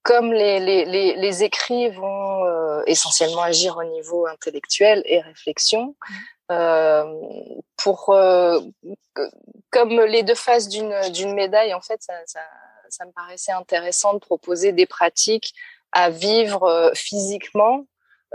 comme 0.03 0.31
les, 0.31 0.59
les, 0.59 0.85
les, 0.85 1.15
les, 1.15 1.43
écrits 1.43 1.89
vont 1.89 2.83
essentiellement 2.85 3.41
agir 3.41 3.77
au 3.77 3.83
niveau 3.83 4.25
intellectuel 4.27 5.01
et 5.05 5.19
réflexion, 5.19 5.95
mmh. 6.49 7.03
pour 7.75 8.15
comme 9.69 9.99
les 10.01 10.23
deux 10.23 10.35
faces 10.35 10.69
d'une 10.69 10.95
d'une 11.11 11.33
médaille, 11.33 11.73
en 11.73 11.81
fait, 11.81 12.01
ça, 12.01 12.13
ça, 12.25 12.39
ça 12.89 13.05
me 13.05 13.11
paraissait 13.11 13.51
intéressant 13.51 14.13
de 14.13 14.19
proposer 14.19 14.71
des 14.71 14.85
pratiques 14.85 15.53
à 15.91 16.09
vivre 16.09 16.63
euh, 16.63 16.91
physiquement 16.93 17.85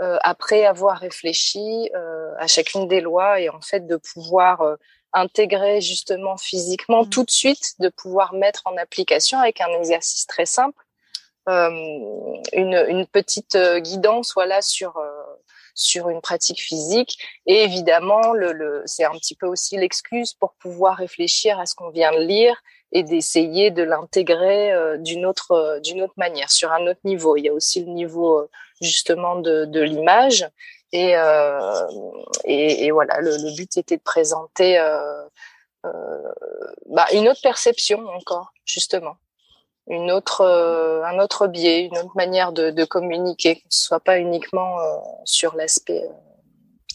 euh, 0.01 0.17
après 0.23 0.65
avoir 0.65 0.97
réfléchi 0.97 1.89
euh, 1.95 2.31
à 2.39 2.47
chacune 2.47 2.87
des 2.87 3.01
lois 3.01 3.39
et 3.39 3.49
en 3.49 3.61
fait 3.61 3.85
de 3.85 3.97
pouvoir 3.97 4.77
intégrer 5.13 5.81
justement 5.81 6.35
physiquement 6.37 7.03
mmh. 7.03 7.09
tout 7.09 7.23
de 7.23 7.29
suite, 7.29 7.73
de 7.79 7.89
pouvoir 7.89 8.33
mettre 8.33 8.63
en 8.65 8.75
application 8.77 9.39
avec 9.39 9.61
un 9.61 9.71
exercice 9.77 10.25
très 10.25 10.47
simple, 10.47 10.83
euh, 11.47 11.69
une, 12.53 12.85
une, 12.87 13.05
petite 13.05 13.57
guidance 13.57 14.33
voilà 14.33 14.61
sur 14.61 14.99
sur 15.75 16.09
une 16.09 16.21
pratique 16.21 16.61
physique 16.61 17.17
et 17.45 17.63
évidemment 17.63 18.31
le, 18.31 18.53
le 18.53 18.81
c'est 18.85 19.03
un 19.03 19.11
petit 19.11 19.35
peu 19.35 19.45
aussi 19.45 19.75
l'excuse 19.75 20.33
pour 20.33 20.53
pouvoir 20.53 20.95
réfléchir 20.97 21.59
à 21.59 21.65
ce 21.65 21.75
qu'on 21.75 21.89
vient 21.89 22.13
de 22.13 22.23
lire 22.23 22.55
et 22.93 23.03
d'essayer 23.03 23.71
de 23.71 23.83
l'intégrer 23.83 24.71
d'une 24.99 25.25
autre 25.25 25.79
d'une 25.83 26.01
autre 26.01 26.13
manière, 26.15 26.49
sur 26.49 26.71
un 26.71 26.87
autre 26.87 27.01
niveau. 27.03 27.35
Il 27.35 27.43
y 27.43 27.49
a 27.49 27.53
aussi 27.53 27.83
le 27.83 27.91
niveau 27.91 28.47
justement 28.81 29.35
de, 29.35 29.65
de 29.65 29.81
l'image 29.81 30.47
et, 30.91 31.15
et, 32.45 32.85
et, 32.85 32.91
voilà, 32.91 33.19
le, 33.19 33.31
le, 33.31 33.55
but 33.55 33.77
était 33.77 33.97
de 33.97 34.01
présenter 34.03 34.77
bah, 36.85 37.07
une 37.13 37.27
autre 37.27 37.41
perception 37.41 38.07
encore, 38.09 38.53
justement 38.63 39.17
une 39.87 40.11
autre, 40.11 40.41
euh, 40.41 41.03
un 41.03 41.19
autre 41.19 41.47
biais, 41.47 41.85
une 41.85 41.97
autre 41.97 42.15
manière 42.15 42.51
de, 42.51 42.69
de 42.69 42.85
communiquer, 42.85 43.57
que 43.57 43.67
ce 43.69 43.85
soit 43.85 43.99
pas 43.99 44.19
uniquement 44.19 44.79
euh, 44.79 44.97
sur 45.25 45.55
l'aspect 45.55 46.03
euh, 46.03 46.13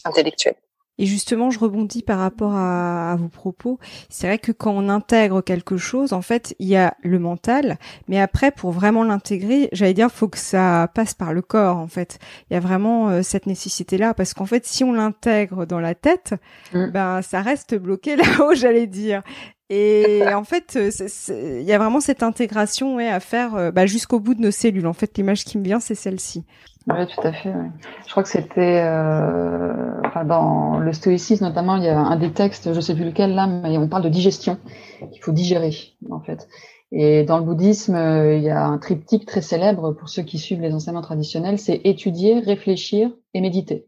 intellectuel. 0.05 0.55
Et 0.99 1.07
justement, 1.07 1.49
je 1.49 1.57
rebondis 1.57 2.03
par 2.03 2.19
rapport 2.19 2.53
à, 2.53 3.13
à 3.13 3.15
vos 3.15 3.27
propos. 3.27 3.79
C'est 4.09 4.27
vrai 4.27 4.37
que 4.37 4.51
quand 4.51 4.71
on 4.71 4.89
intègre 4.89 5.41
quelque 5.41 5.77
chose, 5.77 6.13
en 6.13 6.21
fait, 6.21 6.55
il 6.59 6.67
y 6.67 6.75
a 6.75 6.93
le 7.01 7.17
mental, 7.17 7.79
mais 8.07 8.19
après, 8.19 8.51
pour 8.51 8.71
vraiment 8.71 9.03
l'intégrer, 9.03 9.69
j'allais 9.71 9.95
dire, 9.95 10.11
faut 10.11 10.27
que 10.27 10.37
ça 10.37 10.91
passe 10.93 11.15
par 11.15 11.33
le 11.33 11.41
corps. 11.41 11.77
En 11.77 11.87
fait, 11.87 12.19
il 12.49 12.53
y 12.53 12.57
a 12.57 12.59
vraiment 12.59 13.23
cette 13.23 13.47
nécessité-là, 13.47 14.13
parce 14.13 14.35
qu'en 14.35 14.45
fait, 14.45 14.65
si 14.67 14.83
on 14.83 14.93
l'intègre 14.93 15.65
dans 15.65 15.79
la 15.79 15.95
tête, 15.95 16.35
mmh. 16.73 16.87
ben 16.91 17.21
ça 17.21 17.41
reste 17.41 17.75
bloqué 17.75 18.15
là-haut, 18.15 18.53
j'allais 18.53 18.87
dire. 18.87 19.23
Et 19.69 20.23
en 20.33 20.43
fait, 20.43 20.77
il 21.29 21.61
y 21.61 21.71
a 21.71 21.77
vraiment 21.77 21.99
cette 21.99 22.23
intégration 22.23 22.97
à 22.97 23.19
faire 23.19 23.55
euh, 23.55 23.71
bah, 23.71 23.85
jusqu'au 23.85 24.19
bout 24.19 24.33
de 24.33 24.41
nos 24.41 24.51
cellules. 24.51 24.87
En 24.87 24.93
fait, 24.93 25.15
l'image 25.17 25.45
qui 25.45 25.59
me 25.59 25.63
vient, 25.63 25.79
c'est 25.79 25.95
celle-ci. 25.95 26.43
Oui, 26.87 27.05
tout 27.05 27.27
à 27.27 27.31
fait. 27.31 27.53
Je 28.05 28.11
crois 28.11 28.23
que 28.23 28.29
c'était 28.29 28.81
euh, 28.83 30.23
dans 30.25 30.79
le 30.79 30.91
stoïcisme 30.91 31.45
notamment, 31.45 31.75
il 31.75 31.83
y 31.83 31.89
a 31.89 31.99
un 31.99 32.15
des 32.15 32.31
textes, 32.31 32.73
je 32.73 32.79
sais 32.79 32.95
plus 32.95 33.05
lequel 33.05 33.35
là, 33.35 33.45
mais 33.45 33.77
on 33.77 33.87
parle 33.87 34.03
de 34.03 34.09
digestion. 34.09 34.57
Il 35.01 35.19
faut 35.21 35.31
digérer, 35.31 35.75
en 36.09 36.19
fait. 36.19 36.47
Et 36.91 37.23
dans 37.23 37.37
le 37.37 37.43
bouddhisme, 37.43 37.93
euh, 37.93 38.35
il 38.35 38.43
y 38.43 38.49
a 38.49 38.65
un 38.65 38.79
triptyque 38.79 39.27
très 39.27 39.41
célèbre 39.41 39.91
pour 39.91 40.09
ceux 40.09 40.23
qui 40.23 40.39
suivent 40.39 40.61
les 40.61 40.73
enseignements 40.73 41.03
traditionnels, 41.03 41.59
c'est 41.59 41.81
étudier, 41.83 42.39
réfléchir 42.39 43.11
et 43.35 43.41
méditer. 43.41 43.85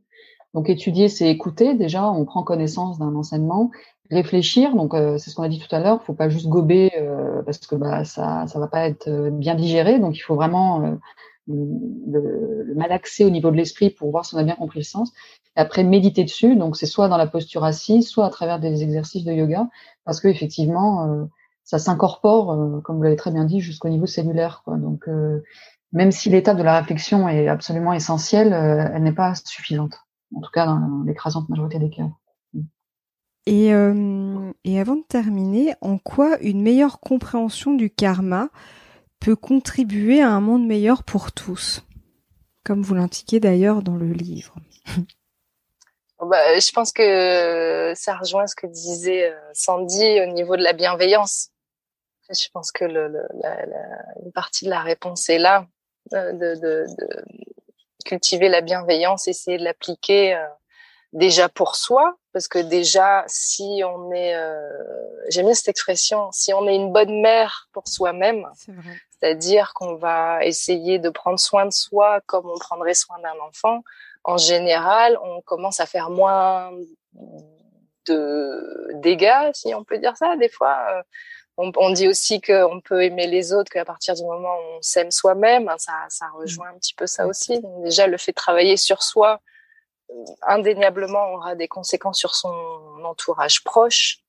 Donc 0.54 0.70
étudier, 0.70 1.08
c'est 1.08 1.30
écouter. 1.30 1.74
Déjà, 1.74 2.08
on 2.08 2.26
prend 2.26 2.44
connaissance 2.44 3.00
d'un 3.00 3.16
enseignement 3.16 3.72
réfléchir. 4.12 4.76
Donc 4.76 4.94
euh, 4.94 5.18
c'est 5.18 5.30
ce 5.30 5.36
qu'on 5.36 5.44
a 5.44 5.50
dit 5.50 5.60
tout 5.60 5.74
à 5.74 5.80
l'heure. 5.80 6.04
Faut 6.04 6.14
pas 6.14 6.30
juste 6.30 6.48
gober 6.48 6.92
euh, 6.98 7.42
parce 7.44 7.60
que 7.60 7.76
bah 7.76 8.04
ça 8.04 8.46
ça 8.48 8.60
va 8.60 8.68
pas 8.68 8.88
être 8.88 9.08
euh, 9.08 9.32
bien 9.32 9.56
digéré. 9.56 10.00
Donc 10.00 10.16
il 10.16 10.20
faut 10.20 10.36
vraiment 10.36 10.80
le, 10.80 11.00
le, 11.48 12.74
malaxer 12.76 13.26
au 13.26 13.30
niveau 13.30 13.52
de 13.52 13.58
l'esprit 13.58 13.90
pour 13.90 14.12
voir 14.12 14.26
si 14.26 14.36
on 14.36 14.38
a 14.38 14.44
bien 14.44 14.56
compris 14.56 14.80
le 14.80 14.86
sens. 14.86 15.12
Après 15.56 15.84
méditer 15.84 16.24
dessus. 16.24 16.56
Donc 16.56 16.78
c'est 16.78 16.86
soit 16.86 17.08
dans 17.08 17.18
la 17.18 17.28
posture 17.28 17.64
assise, 17.64 18.08
soit 18.08 18.26
à 18.26 18.30
travers 18.30 18.60
des 18.60 18.84
exercices 18.84 19.24
de 19.24 19.32
yoga, 19.34 19.68
parce 20.06 20.20
que 20.22 20.28
effectivement 20.28 21.28
ça 21.64 21.78
s'incorpore, 21.78 22.82
comme 22.84 22.98
vous 22.98 23.04
l'avez 23.04 23.18
très 23.18 23.32
bien 23.32 23.46
dit, 23.46 23.60
jusqu'au 23.60 23.90
niveau 23.90 24.06
cellulaire. 24.06 24.62
Quoi. 24.64 24.78
Donc 24.78 25.08
même 25.92 26.12
si 26.12 26.30
l'étape 26.30 26.58
de 26.58 26.64
la 26.64 26.80
réflexion 26.80 27.28
est 27.28 27.50
absolument 27.50 27.92
essentielle, 27.92 28.54
elle 28.54 29.04
n'est 29.04 29.12
pas 29.12 29.36
suffisante. 29.36 29.96
En 30.34 30.40
tout 30.40 30.52
cas 30.52 30.66
dans 30.66 31.04
l'écrasante 31.06 31.50
majorité 31.50 31.80
des 31.80 31.90
cas. 31.90 32.08
Et, 33.48 33.74
euh, 33.74 34.52
et 34.64 34.80
avant 34.80 34.96
de 34.96 35.04
terminer, 35.04 35.74
en 35.82 35.98
quoi 35.98 36.38
une 36.42 36.62
meilleure 36.62 37.00
compréhension 37.00 37.74
du 37.74 37.90
karma 37.90 38.50
peut 39.20 39.36
contribuer 39.36 40.22
à 40.22 40.30
un 40.30 40.42
monde 40.42 40.66
meilleur 40.66 41.04
pour 41.04 41.32
tous, 41.32 41.84
comme 42.64 42.84
vous 42.84 42.96
l'indiquez 42.96 43.40
d'ailleurs 43.40 43.82
dans 43.82 43.96
le 43.96 44.12
livre 44.12 44.56
bah, 46.20 46.60
Je 46.60 46.72
pense 46.72 46.92
que 46.92 47.94
ça 47.96 48.16
rejoint 48.16 48.46
ce 48.46 48.56
que 48.56 48.68
disait 48.68 49.32
euh, 49.32 49.40
Sandy 49.54 50.22
au 50.22 50.32
niveau 50.34 50.56
de 50.56 50.64
la 50.64 50.74
bienveillance. 50.74 51.50
Je 52.30 52.48
pense 52.54 52.72
que 52.72 52.86
une 52.86 54.32
partie 54.34 54.66
de 54.66 54.70
la 54.70 54.82
réponse 54.82 55.30
est 55.30 55.40
là, 55.40 55.66
euh, 56.14 56.32
de, 56.32 56.86
cultiver 58.06 58.50
la 58.50 58.62
bienveillance, 58.62 59.28
essayer 59.28 59.58
de 59.58 59.64
l'appliquer 59.64 60.40
déjà 61.14 61.50
pour 61.50 61.76
soi, 61.76 62.18
parce 62.34 62.48
que 62.48 62.60
déjà, 62.60 63.24
si 63.28 63.82
on 63.86 64.12
est, 64.12 64.36
euh, 64.36 64.70
j'aime 65.30 65.46
bien 65.46 65.54
cette 65.54 65.68
expression, 65.68 66.32
si 66.32 66.54
on 66.54 66.68
est 66.68 66.76
une 66.76 66.92
bonne 66.92 67.22
mère 67.22 67.68
pour 67.74 67.88
soi-même, 67.88 68.48
c'est-à-dire 69.12 69.74
qu'on 69.74 69.96
va 69.96 70.44
essayer 70.46 70.98
de 70.98 71.10
prendre 71.10 71.40
soin 71.40 71.66
de 71.66 71.74
soi 71.74 72.22
comme 72.26 72.50
on 72.50 72.58
prendrait 72.58 72.94
soin 72.94 73.20
d'un 73.20 73.40
enfant, 73.48 73.84
en 74.24 74.38
général, 74.38 75.18
on 75.24 75.42
commence 75.42 75.80
à 75.80 75.86
faire 75.86 76.10
moins 76.10 76.72
de 78.08 78.92
dégâts, 78.96 79.52
si 79.54 79.74
on 79.74 79.84
peut 79.84 79.98
dire 79.98 80.16
ça. 80.16 80.38
Des 80.38 80.50
fois, 80.50 80.78
euh, 80.92 81.02
on, 81.58 81.72
on, 81.76 81.92
dit 81.92 82.08
aussi 82.08 82.40
qu'on 82.40 82.80
peut 82.82 83.04
aimer 83.04 83.28
les 83.28 83.52
autres 83.54 83.72
qu'à 83.72 83.86
partir 83.86 84.16
du 84.16 84.24
moment 84.24 84.56
où 84.56 84.78
on 84.78 84.82
s'aime 84.82 85.12
soi-même. 85.12 85.70
Ça, 85.78 85.94
ça 86.10 86.28
rejoint 86.34 86.70
un 86.70 86.78
petit 86.78 86.94
peu 86.94 87.08
ça 87.08 87.28
aussi. 87.28 87.60
Donc 87.60 87.84
déjà, 87.84 88.08
le 88.08 88.18
fait 88.18 88.32
de 88.32 88.36
travailler 88.36 88.78
sur 88.78 89.04
soi, 89.04 89.42
indéniablement 90.48 91.34
aura 91.34 91.56
des 91.56 91.68
conséquences 91.68 92.18
sur 92.18 92.36
son 92.36 92.50
entourage 93.04 93.64
proche. 93.64 94.20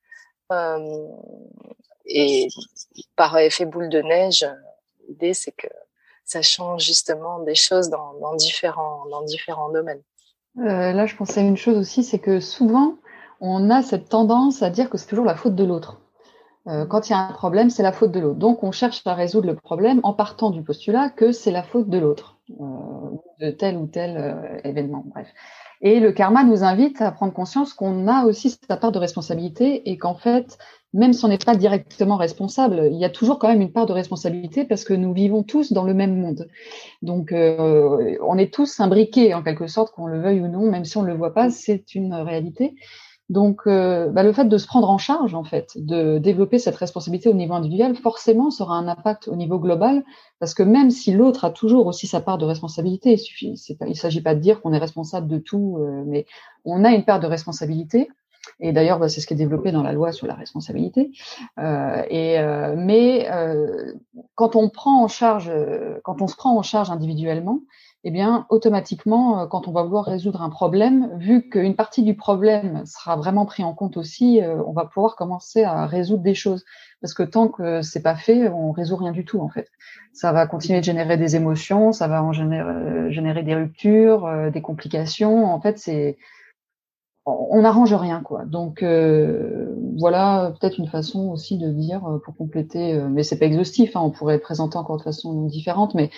Euh, 0.50 1.08
et 2.06 2.48
par 3.16 3.36
effet 3.38 3.64
boule 3.64 3.88
de 3.88 4.02
neige, 4.02 4.46
l'idée 5.08 5.34
c'est 5.34 5.52
que 5.52 5.68
ça 6.24 6.42
change 6.42 6.84
justement 6.84 7.40
des 7.40 7.54
choses 7.54 7.88
dans, 7.90 8.14
dans 8.14 8.34
différents, 8.34 9.06
dans 9.10 9.22
différents 9.22 9.70
domaines. 9.70 10.02
Euh, 10.58 10.92
là, 10.92 11.06
je 11.06 11.16
pensais 11.16 11.40
à 11.40 11.42
une 11.42 11.56
chose 11.56 11.78
aussi, 11.78 12.04
c'est 12.04 12.18
que 12.18 12.40
souvent, 12.40 12.96
on 13.40 13.70
a 13.70 13.82
cette 13.82 14.08
tendance 14.08 14.62
à 14.62 14.70
dire 14.70 14.90
que 14.90 14.98
c'est 14.98 15.06
toujours 15.06 15.24
la 15.24 15.34
faute 15.34 15.54
de 15.54 15.64
l'autre. 15.64 16.00
Euh, 16.68 16.86
quand 16.86 17.08
il 17.08 17.12
y 17.12 17.14
a 17.14 17.18
un 17.18 17.32
problème, 17.32 17.70
c'est 17.70 17.82
la 17.82 17.92
faute 17.92 18.12
de 18.12 18.20
l'autre. 18.20 18.38
Donc, 18.38 18.62
on 18.62 18.70
cherche 18.70 19.04
à 19.06 19.14
résoudre 19.14 19.48
le 19.48 19.56
problème 19.56 20.00
en 20.02 20.12
partant 20.12 20.50
du 20.50 20.62
postulat 20.62 21.10
que 21.10 21.32
c'est 21.32 21.50
la 21.50 21.62
faute 21.62 21.88
de 21.88 21.98
l'autre, 21.98 22.38
de 22.50 23.50
tel 23.50 23.76
ou 23.76 23.86
tel 23.86 24.60
événement. 24.62 25.02
Bref. 25.06 25.28
Et 25.82 25.98
le 25.98 26.12
karma 26.12 26.44
nous 26.44 26.62
invite 26.62 27.02
à 27.02 27.10
prendre 27.10 27.32
conscience 27.32 27.74
qu'on 27.74 28.06
a 28.06 28.24
aussi 28.24 28.56
sa 28.68 28.76
part 28.76 28.92
de 28.92 29.00
responsabilité 29.00 29.90
et 29.90 29.98
qu'en 29.98 30.14
fait, 30.14 30.56
même 30.94 31.12
si 31.12 31.24
on 31.24 31.28
n'est 31.28 31.38
pas 31.38 31.56
directement 31.56 32.16
responsable, 32.16 32.88
il 32.92 32.98
y 32.98 33.04
a 33.04 33.10
toujours 33.10 33.40
quand 33.40 33.48
même 33.48 33.60
une 33.60 33.72
part 33.72 33.86
de 33.86 33.92
responsabilité 33.92 34.64
parce 34.64 34.84
que 34.84 34.94
nous 34.94 35.12
vivons 35.12 35.42
tous 35.42 35.72
dans 35.72 35.82
le 35.82 35.92
même 35.92 36.20
monde. 36.20 36.48
Donc, 37.02 37.32
euh, 37.32 38.16
on 38.24 38.38
est 38.38 38.54
tous 38.54 38.78
imbriqués 38.78 39.34
en 39.34 39.42
quelque 39.42 39.66
sorte, 39.66 39.92
qu'on 39.92 40.06
le 40.06 40.20
veuille 40.20 40.40
ou 40.40 40.48
non, 40.48 40.70
même 40.70 40.84
si 40.84 40.96
on 40.98 41.02
ne 41.02 41.08
le 41.08 41.14
voit 41.14 41.34
pas, 41.34 41.50
c'est 41.50 41.96
une 41.96 42.14
réalité. 42.14 42.76
Donc, 43.32 43.62
euh, 43.66 44.10
bah, 44.10 44.22
le 44.22 44.32
fait 44.34 44.44
de 44.44 44.58
se 44.58 44.66
prendre 44.66 44.90
en 44.90 44.98
charge, 44.98 45.34
en 45.34 45.42
fait, 45.42 45.72
de 45.76 46.18
développer 46.18 46.58
cette 46.58 46.76
responsabilité 46.76 47.30
au 47.30 47.32
niveau 47.32 47.54
individuel, 47.54 47.96
forcément, 47.96 48.50
sera 48.50 48.74
un 48.74 48.86
impact 48.88 49.26
au 49.26 49.36
niveau 49.36 49.58
global, 49.58 50.04
parce 50.38 50.52
que 50.52 50.62
même 50.62 50.90
si 50.90 51.14
l'autre 51.14 51.46
a 51.46 51.50
toujours 51.50 51.86
aussi 51.86 52.06
sa 52.06 52.20
part 52.20 52.36
de 52.36 52.44
responsabilité, 52.44 53.16
il 53.40 53.56
ne 53.88 53.94
s'agit 53.94 54.20
pas 54.20 54.34
de 54.34 54.40
dire 54.40 54.60
qu'on 54.60 54.74
est 54.74 54.78
responsable 54.78 55.28
de 55.28 55.38
tout, 55.38 55.78
euh, 55.80 56.04
mais 56.06 56.26
on 56.66 56.84
a 56.84 56.90
une 56.90 57.06
part 57.06 57.20
de 57.20 57.26
responsabilité. 57.26 58.10
Et 58.60 58.72
d'ailleurs, 58.72 58.98
bah, 58.98 59.08
c'est 59.08 59.22
ce 59.22 59.26
qui 59.26 59.32
est 59.32 59.36
développé 59.36 59.72
dans 59.72 59.82
la 59.82 59.92
loi 59.92 60.12
sur 60.12 60.26
la 60.26 60.34
responsabilité. 60.34 61.10
Euh, 61.58 62.02
et 62.10 62.38
euh, 62.38 62.74
mais 62.76 63.30
euh, 63.30 63.94
quand 64.34 64.56
on 64.56 64.68
prend 64.68 65.02
en 65.02 65.08
charge, 65.08 65.50
quand 66.04 66.20
on 66.20 66.26
se 66.26 66.36
prend 66.36 66.54
en 66.58 66.62
charge 66.62 66.90
individuellement, 66.90 67.60
eh 68.05 68.11
bien, 68.11 68.46
automatiquement, 68.48 69.40
euh, 69.40 69.46
quand 69.46 69.68
on 69.68 69.72
va 69.72 69.84
vouloir 69.84 70.05
résoudre 70.05 70.42
un 70.42 70.50
problème, 70.50 71.16
vu 71.18 71.48
qu'une 71.48 71.76
partie 71.76 72.03
du 72.03 72.16
problème 72.16 72.84
sera 72.84 73.14
vraiment 73.16 73.46
pris 73.46 73.62
en 73.62 73.74
compte 73.74 73.96
aussi, 73.96 74.42
euh, 74.42 74.61
on 74.66 74.72
va 74.72 74.86
pouvoir 74.86 75.14
commencer 75.14 75.62
à 75.62 75.86
résoudre 75.86 76.22
des 76.24 76.34
choses. 76.34 76.64
Parce 77.00 77.14
que 77.14 77.22
tant 77.22 77.46
que 77.48 77.80
c'est 77.82 78.03
pas 78.03 78.16
fait, 78.16 78.48
on 78.48 78.72
résout 78.72 78.96
rien 78.96 79.12
du 79.12 79.24
tout, 79.24 79.40
en 79.40 79.48
fait. 79.48 79.68
Ça 80.12 80.32
va 80.32 80.48
continuer 80.48 80.80
de 80.80 80.84
générer 80.84 81.16
des 81.16 81.36
émotions, 81.36 81.92
ça 81.92 82.09
va 82.09 82.24
en 82.24 82.32
générer, 82.32 82.68
euh, 82.68 83.11
générer 83.11 83.44
des 83.44 83.55
ruptures, 83.55 84.50
des 84.53 84.62
complications. 84.62 85.46
En 85.46 85.61
fait, 85.61 85.78
c'est, 85.78 86.18
on 87.24 87.62
n'arrange 87.62 87.94
rien, 87.94 88.20
quoi. 88.20 88.44
Donc, 88.46 88.82
voilà 88.82 90.53
peut-être 90.59 90.78
une 90.78 90.88
façon 90.88 91.28
aussi 91.30 91.57
de 91.57 91.70
dire, 91.70 92.03
pour 92.24 92.36
compléter, 92.36 93.00
mais 93.11 93.22
c'est 93.22 93.38
pas 93.38 93.46
exhaustif, 93.46 93.94
hein, 93.94 94.00
on 94.03 94.11
pourrait 94.11 94.38
présenter 94.38 94.76
encore 94.76 94.96
de 94.96 95.03
façon 95.03 95.46
différente, 95.46 95.94
mais 95.94 96.11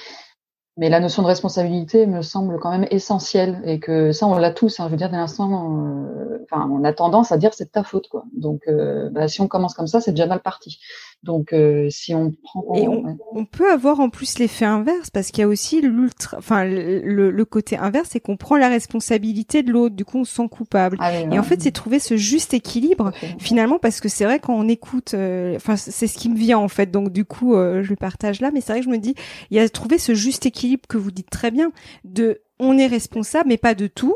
mais 0.77 0.89
la 0.89 0.99
notion 0.99 1.23
de 1.23 1.29
responsabilité 1.29 2.07
me 2.07 2.21
semble 2.23 2.59
quand 2.59 2.71
même 2.71 2.87
essentielle 2.91 3.63
et 3.65 3.79
que 3.79 4.11
ça, 4.13 4.27
on 4.27 4.35
l'a 4.35 4.51
tous. 4.51 4.81
Hein, 4.81 4.87
je 4.87 4.91
veux 4.91 4.97
dire, 4.97 5.09
dès 5.09 5.17
l'instant, 5.17 5.85
euh, 5.87 6.45
enfin, 6.51 6.69
on 6.71 6.83
a 6.83 6.93
tendance 6.93 7.31
à 7.31 7.37
dire 7.37 7.55
c'est 7.55 7.71
ta 7.71 7.85
faute, 7.85 8.09
quoi. 8.09 8.25
Donc, 8.37 8.63
euh, 8.67 9.09
bah, 9.11 9.29
si 9.29 9.41
on 9.41 9.47
commence 9.47 9.75
comme 9.75 9.87
ça, 9.87 10.01
c'est 10.01 10.11
déjà 10.11 10.27
mal 10.27 10.41
parti. 10.41 10.81
Donc, 11.25 11.53
euh, 11.53 11.89
si 11.91 12.15
on 12.15 12.33
prend, 12.33 12.75
et 12.75 12.87
on, 12.87 13.45
peut 13.45 13.71
avoir 13.71 14.01
en 14.01 14.11
plus 14.11 14.39
l'effet 14.39 14.65
inverse 14.65 15.11
parce 15.11 15.31
qu'il 15.31 15.41
y 15.41 15.45
a 15.45 15.49
aussi 15.49 15.81
l'ultra, 15.81 16.39
enfin, 16.39 16.65
le, 16.65 17.31
le, 17.31 17.45
côté 17.45 17.77
inverse, 17.77 18.11
c'est 18.13 18.21
qu'on 18.21 18.37
prend 18.37 18.57
la 18.57 18.69
responsabilité 18.69 19.63
de 19.63 19.73
l'autre. 19.73 19.95
Du 19.95 20.05
coup, 20.05 20.19
on 20.19 20.25
se 20.25 20.37
sent 20.37 20.49
coupable. 20.51 20.97
Ah 21.01 21.13
et 21.21 21.39
en 21.39 21.43
fait, 21.43 21.63
c'est 21.63 21.73
trouver 21.73 21.99
ce 21.99 22.17
juste 22.17 22.55
équilibre 22.55 23.13
finalement 23.39 23.79
parce 23.79 24.01
que 24.01 24.09
c'est 24.09 24.25
vrai 24.25 24.39
quand 24.39 24.55
on 24.55 24.69
écoute, 24.69 25.15
enfin, 25.57 25.77
c'est 25.77 26.07
ce 26.07 26.19
qui 26.19 26.29
me 26.29 26.37
vient 26.37 26.59
en 26.59 26.69
fait. 26.69 26.91
Donc, 26.91 27.11
du 27.11 27.25
coup, 27.25 27.55
je 27.55 27.89
le 27.89 27.97
partage 27.97 28.41
là, 28.41 28.51
mais 28.53 28.61
c'est 28.61 28.73
vrai 28.73 28.81
que 28.81 28.87
je 28.87 28.91
me 28.91 28.99
dis, 28.99 29.15
il 29.51 29.57
y 29.57 29.61
a 29.61 29.69
trouver 29.69 29.99
ce 29.99 30.15
juste 30.15 30.47
équilibre 30.47 30.87
que 30.89 30.99
vous 30.99 31.11
dites 31.11 31.31
très 31.31 31.51
bien 31.51 31.73
de 32.05 32.41
on 32.61 32.79
est 32.79 32.87
responsable, 32.87 33.49
mais 33.49 33.57
pas 33.57 33.75
de 33.75 33.89
tout, 33.89 34.15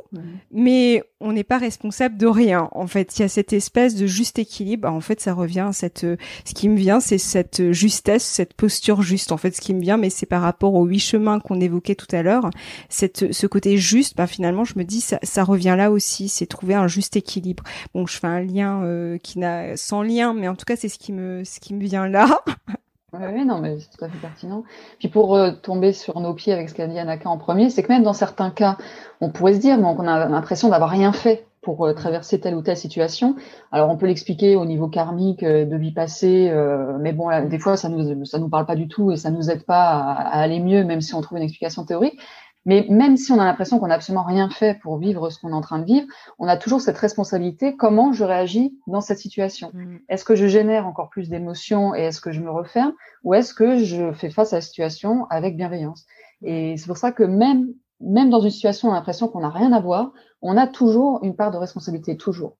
mais 0.52 1.02
on 1.20 1.32
n'est 1.32 1.44
pas 1.44 1.58
responsable 1.58 2.16
de 2.16 2.26
rien. 2.26 2.68
En 2.72 2.86
fait, 2.86 3.18
il 3.18 3.22
y 3.22 3.24
a 3.24 3.28
cette 3.28 3.52
espèce 3.52 3.96
de 3.96 4.06
juste 4.06 4.38
équilibre. 4.38 4.88
En 4.88 5.00
fait, 5.00 5.20
ça 5.20 5.34
revient 5.34 5.66
à 5.68 5.72
cette, 5.72 6.06
ce 6.44 6.54
qui 6.54 6.68
me 6.68 6.76
vient, 6.76 7.00
c'est 7.00 7.18
cette 7.18 7.72
justesse, 7.72 8.22
cette 8.22 8.54
posture 8.54 9.02
juste. 9.02 9.32
En 9.32 9.38
fait, 9.38 9.56
ce 9.56 9.60
qui 9.60 9.74
me 9.74 9.80
vient, 9.80 9.96
mais 9.96 10.10
c'est 10.10 10.26
par 10.26 10.42
rapport 10.42 10.74
aux 10.74 10.84
huit 10.84 11.00
chemins 11.00 11.40
qu'on 11.40 11.60
évoquait 11.60 11.96
tout 11.96 12.14
à 12.14 12.22
l'heure. 12.22 12.48
Cette, 12.88 13.32
ce 13.32 13.46
côté 13.48 13.76
juste, 13.76 14.16
bah, 14.16 14.28
finalement, 14.28 14.64
je 14.64 14.74
me 14.78 14.84
dis, 14.84 15.00
ça, 15.00 15.18
ça 15.24 15.42
revient 15.42 15.74
là 15.76 15.90
aussi. 15.90 16.28
C'est 16.28 16.46
trouver 16.46 16.74
un 16.74 16.86
juste 16.86 17.16
équilibre. 17.16 17.64
Bon, 17.92 18.06
je 18.06 18.18
fais 18.18 18.28
un 18.28 18.40
lien 18.40 18.84
euh, 18.84 19.18
qui 19.18 19.40
n'a 19.40 19.76
sans 19.76 20.02
lien, 20.02 20.32
mais 20.32 20.46
en 20.46 20.54
tout 20.54 20.64
cas, 20.64 20.76
c'est 20.76 20.88
ce 20.88 20.98
qui 20.98 21.12
me, 21.12 21.42
ce 21.44 21.58
qui 21.58 21.74
me 21.74 21.82
vient 21.82 22.06
là. 22.06 22.44
Oui, 23.14 23.44
non, 23.46 23.58
mais 23.58 23.78
c'est 23.80 23.96
tout 23.96 24.04
à 24.04 24.08
fait 24.10 24.18
pertinent. 24.18 24.64
Puis 24.98 25.08
pour 25.08 25.34
euh, 25.34 25.52
tomber 25.52 25.94
sur 25.94 26.20
nos 26.20 26.34
pieds 26.34 26.52
avec 26.52 26.68
ce 26.68 26.74
qu'a 26.74 26.86
dit 26.86 26.98
Anaka 26.98 27.30
en 27.30 27.38
premier, 27.38 27.70
c'est 27.70 27.82
que 27.82 27.88
même 27.88 28.02
dans 28.02 28.12
certains 28.12 28.50
cas, 28.50 28.76
on 29.22 29.30
pourrait 29.30 29.54
se 29.54 29.60
dire, 29.60 29.78
on 29.78 30.06
a 30.06 30.28
l'impression 30.28 30.68
d'avoir 30.68 30.90
rien 30.90 31.12
fait 31.12 31.46
pour 31.62 31.86
euh, 31.86 31.94
traverser 31.94 32.38
telle 32.38 32.54
ou 32.54 32.60
telle 32.60 32.76
situation. 32.76 33.34
Alors 33.72 33.88
on 33.88 33.96
peut 33.96 34.06
l'expliquer 34.06 34.56
au 34.56 34.66
niveau 34.66 34.88
karmique 34.88 35.42
euh, 35.42 35.64
de 35.64 35.76
vie 35.78 35.92
passée, 35.92 36.52
mais 37.00 37.14
bon, 37.14 37.30
des 37.48 37.58
fois 37.58 37.78
ça 37.78 37.88
nous 37.88 38.26
ça 38.26 38.38
nous 38.38 38.50
parle 38.50 38.66
pas 38.66 38.76
du 38.76 38.88
tout 38.88 39.10
et 39.10 39.16
ça 39.16 39.30
nous 39.30 39.50
aide 39.50 39.64
pas 39.64 39.88
à 39.88 40.40
aller 40.40 40.60
mieux, 40.60 40.84
même 40.84 41.00
si 41.00 41.14
on 41.14 41.22
trouve 41.22 41.38
une 41.38 41.44
explication 41.44 41.86
théorique. 41.86 42.20
Mais 42.68 42.84
même 42.90 43.16
si 43.16 43.32
on 43.32 43.40
a 43.40 43.46
l'impression 43.46 43.78
qu'on 43.78 43.86
n'a 43.86 43.94
absolument 43.94 44.24
rien 44.24 44.50
fait 44.50 44.78
pour 44.78 44.98
vivre 44.98 45.30
ce 45.30 45.40
qu'on 45.40 45.48
est 45.48 45.54
en 45.54 45.62
train 45.62 45.78
de 45.78 45.86
vivre, 45.86 46.06
on 46.38 46.46
a 46.46 46.58
toujours 46.58 46.82
cette 46.82 46.98
responsabilité. 46.98 47.76
Comment 47.76 48.12
je 48.12 48.24
réagis 48.24 48.78
dans 48.86 49.00
cette 49.00 49.16
situation 49.16 49.70
mm. 49.72 50.00
Est-ce 50.10 50.22
que 50.22 50.34
je 50.34 50.46
génère 50.46 50.86
encore 50.86 51.08
plus 51.08 51.30
d'émotions 51.30 51.94
et 51.94 52.00
est-ce 52.00 52.20
que 52.20 52.30
je 52.30 52.42
me 52.42 52.50
referme 52.50 52.92
ou 53.24 53.32
est-ce 53.32 53.54
que 53.54 53.78
je 53.78 54.12
fais 54.12 54.28
face 54.28 54.52
à 54.52 54.56
la 54.56 54.60
situation 54.60 55.24
avec 55.30 55.56
bienveillance? 55.56 56.04
Et 56.42 56.76
c'est 56.76 56.86
pour 56.86 56.98
ça 56.98 57.10
que 57.10 57.22
même 57.22 57.72
même 58.00 58.28
dans 58.28 58.40
une 58.40 58.50
situation, 58.50 58.90
on 58.90 58.92
a 58.92 58.96
l'impression 58.96 59.28
qu'on 59.28 59.40
n'a 59.40 59.48
rien 59.48 59.72
à 59.72 59.80
voir, 59.80 60.12
on 60.42 60.56
a 60.58 60.66
toujours 60.66 61.20
une 61.24 61.34
part 61.34 61.50
de 61.50 61.56
responsabilité, 61.56 62.18
toujours. 62.18 62.58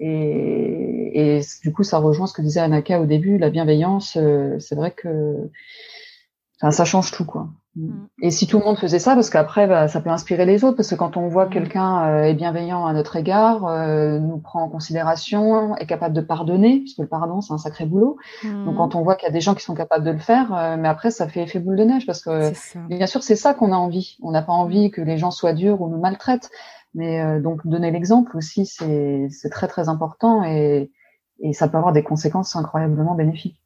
Et, 0.00 1.38
et, 1.38 1.40
du 1.62 1.72
coup, 1.72 1.82
ça 1.82 1.98
rejoint 1.98 2.26
ce 2.26 2.34
que 2.34 2.42
disait 2.42 2.60
Anaka 2.60 3.00
au 3.00 3.06
début, 3.06 3.36
la 3.36 3.50
bienveillance. 3.50 4.16
Euh, 4.16 4.58
c'est 4.60 4.76
vrai 4.76 4.92
que 4.92 5.50
ça 6.70 6.84
change 6.84 7.10
tout, 7.10 7.24
quoi. 7.24 7.48
Mm. 7.76 8.06
Et 8.22 8.30
si 8.30 8.46
tout 8.46 8.58
le 8.58 8.64
monde 8.64 8.78
faisait 8.78 8.98
ça, 8.98 9.14
parce 9.14 9.30
qu'après, 9.30 9.66
bah, 9.66 9.86
ça 9.86 10.00
peut 10.00 10.10
inspirer 10.10 10.46
les 10.46 10.64
autres, 10.64 10.76
parce 10.76 10.88
que 10.88 10.94
quand 10.94 11.16
on 11.16 11.28
voit 11.28 11.46
mm. 11.46 11.50
quelqu'un 11.50 12.04
euh, 12.06 12.22
est 12.24 12.34
bienveillant 12.34 12.86
à 12.86 12.92
notre 12.92 13.16
égard, 13.16 13.66
euh, 13.66 14.18
nous 14.18 14.38
prend 14.38 14.62
en 14.62 14.68
considération, 14.68 15.76
est 15.76 15.86
capable 15.86 16.14
de 16.14 16.22
pardonner, 16.22 16.80
puisque 16.80 16.98
le 16.98 17.06
pardon, 17.06 17.40
c'est 17.40 17.52
un 17.52 17.58
sacré 17.58 17.84
boulot. 17.84 18.16
Donc 18.42 18.74
mm. 18.74 18.76
quand 18.76 18.94
on 18.94 19.02
voit 19.02 19.14
qu'il 19.14 19.26
y 19.26 19.30
a 19.30 19.32
des 19.32 19.40
gens 19.40 19.54
qui 19.54 19.62
sont 19.62 19.74
capables 19.74 20.04
de 20.04 20.10
le 20.10 20.18
faire, 20.18 20.54
euh, 20.54 20.76
mais 20.78 20.88
après, 20.88 21.10
ça 21.10 21.28
fait 21.28 21.42
effet 21.42 21.58
boule 21.58 21.76
de 21.76 21.84
neige, 21.84 22.06
parce 22.06 22.22
que 22.22 22.52
bien 22.88 23.06
sûr, 23.06 23.22
c'est 23.22 23.36
ça 23.36 23.54
qu'on 23.54 23.72
a 23.72 23.76
envie. 23.76 24.16
On 24.22 24.30
n'a 24.30 24.42
pas 24.42 24.52
envie 24.52 24.90
que 24.90 25.02
les 25.02 25.18
gens 25.18 25.30
soient 25.30 25.52
durs 25.52 25.80
ou 25.82 25.88
nous 25.88 26.00
maltraitent, 26.00 26.50
mais 26.94 27.40
donc 27.40 27.66
donner 27.66 27.90
l'exemple 27.90 28.36
aussi, 28.36 28.64
c'est 28.64 29.50
très 29.50 29.68
très 29.68 29.90
important 29.90 30.44
et, 30.44 30.90
et 31.40 31.52
ça 31.52 31.68
peut 31.68 31.76
avoir 31.76 31.92
des 31.92 32.02
conséquences 32.02 32.56
incroyablement 32.56 33.14
bénéfiques. 33.14 33.60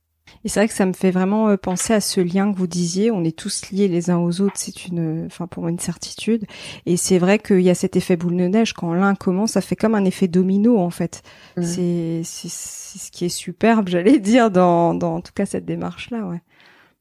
Et 0.45 0.49
c'est 0.49 0.61
vrai 0.61 0.69
que 0.69 0.75
ça 0.75 0.87
me 0.87 0.93
fait 0.93 1.11
vraiment 1.11 1.49
euh, 1.49 1.57
penser 1.57 1.93
à 1.93 2.01
ce 2.01 2.21
lien 2.21 2.53
que 2.53 2.57
vous 2.57 2.67
disiez. 2.67 3.11
On 3.11 3.25
est 3.25 3.37
tous 3.37 3.71
liés 3.71 3.89
les 3.89 4.11
uns 4.11 4.19
aux 4.19 4.41
autres. 4.41 4.57
C'est 4.57 4.87
une, 4.87 5.27
enfin 5.27 5.47
pour 5.47 5.63
moi 5.63 5.71
une 5.71 5.79
certitude. 5.79 6.47
Et 6.87 6.97
c'est 6.97 7.19
vrai 7.19 7.39
qu'il 7.39 7.61
y 7.61 7.71
a 7.71 7.75
cet 7.75 7.97
effet 7.97 8.17
boule 8.17 8.37
de 8.37 8.47
neige. 8.47 8.73
Quand 8.73 8.93
l'un 8.95 9.15
commence, 9.15 9.53
ça 9.53 9.61
fait 9.61 9.77
comme 9.77 9.95
un 9.95 10.05
effet 10.05 10.29
domino 10.29 10.79
en 10.79 10.91
fait. 10.91 11.23
Mmh. 11.57 11.63
C'est, 11.63 12.21
c'est, 12.25 12.49
ce 12.49 13.11
qui 13.11 13.25
est 13.25 13.31
superbe, 13.31 13.89
j'allais 13.91 14.19
dire 14.19 14.51
dans, 14.51 14.95
dans 14.95 15.17
en 15.17 15.21
tout 15.21 15.33
cas 15.35 15.47
cette 15.47 15.65
démarche 15.65 16.11
là, 16.11 16.27
ouais. 16.27 16.43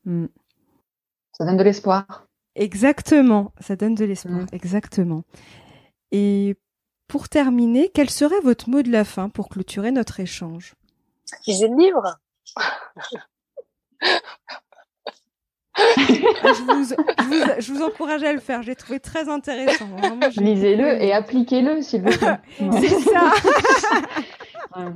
Mmh. 0.06 0.26
Ça 1.34 1.46
donne 1.46 1.58
de 1.58 1.64
l'espoir. 1.64 2.28
Exactement, 2.56 3.54
ça 3.60 3.76
donne 3.76 3.96
de 3.96 4.06
l'espoir. 4.06 4.40
Mmh. 4.40 4.48
Exactement. 4.52 5.24
Et 6.12 6.56
pour 7.08 7.30
terminer, 7.30 7.90
quel 7.94 8.10
serait 8.10 8.40
votre 8.42 8.70
mot 8.70 8.82
de 8.82 8.92
la 8.92 9.04
fin 9.04 9.30
pour 9.30 9.50
clôturer 9.50 9.92
notre 9.92 10.20
échange? 10.20 10.76
Lisez 11.48 11.68
le 11.68 11.78
livre. 11.78 12.20
Je, 17.60 17.72
vous, 17.72 17.82
encourage 17.82 18.24
à 18.24 18.34
le 18.34 18.40
faire. 18.40 18.64
J'ai 18.64 18.76
trouvé 18.76 19.00
très 19.00 19.30
intéressant. 19.30 19.88
Lisez-le 20.38 21.02
et 21.02 21.14
appliquez-le, 21.14 21.82
s'il 21.82 22.02
vous 22.02 22.18
plaît. 22.18 22.40
c'est 22.82 23.00
ça. 23.00 23.32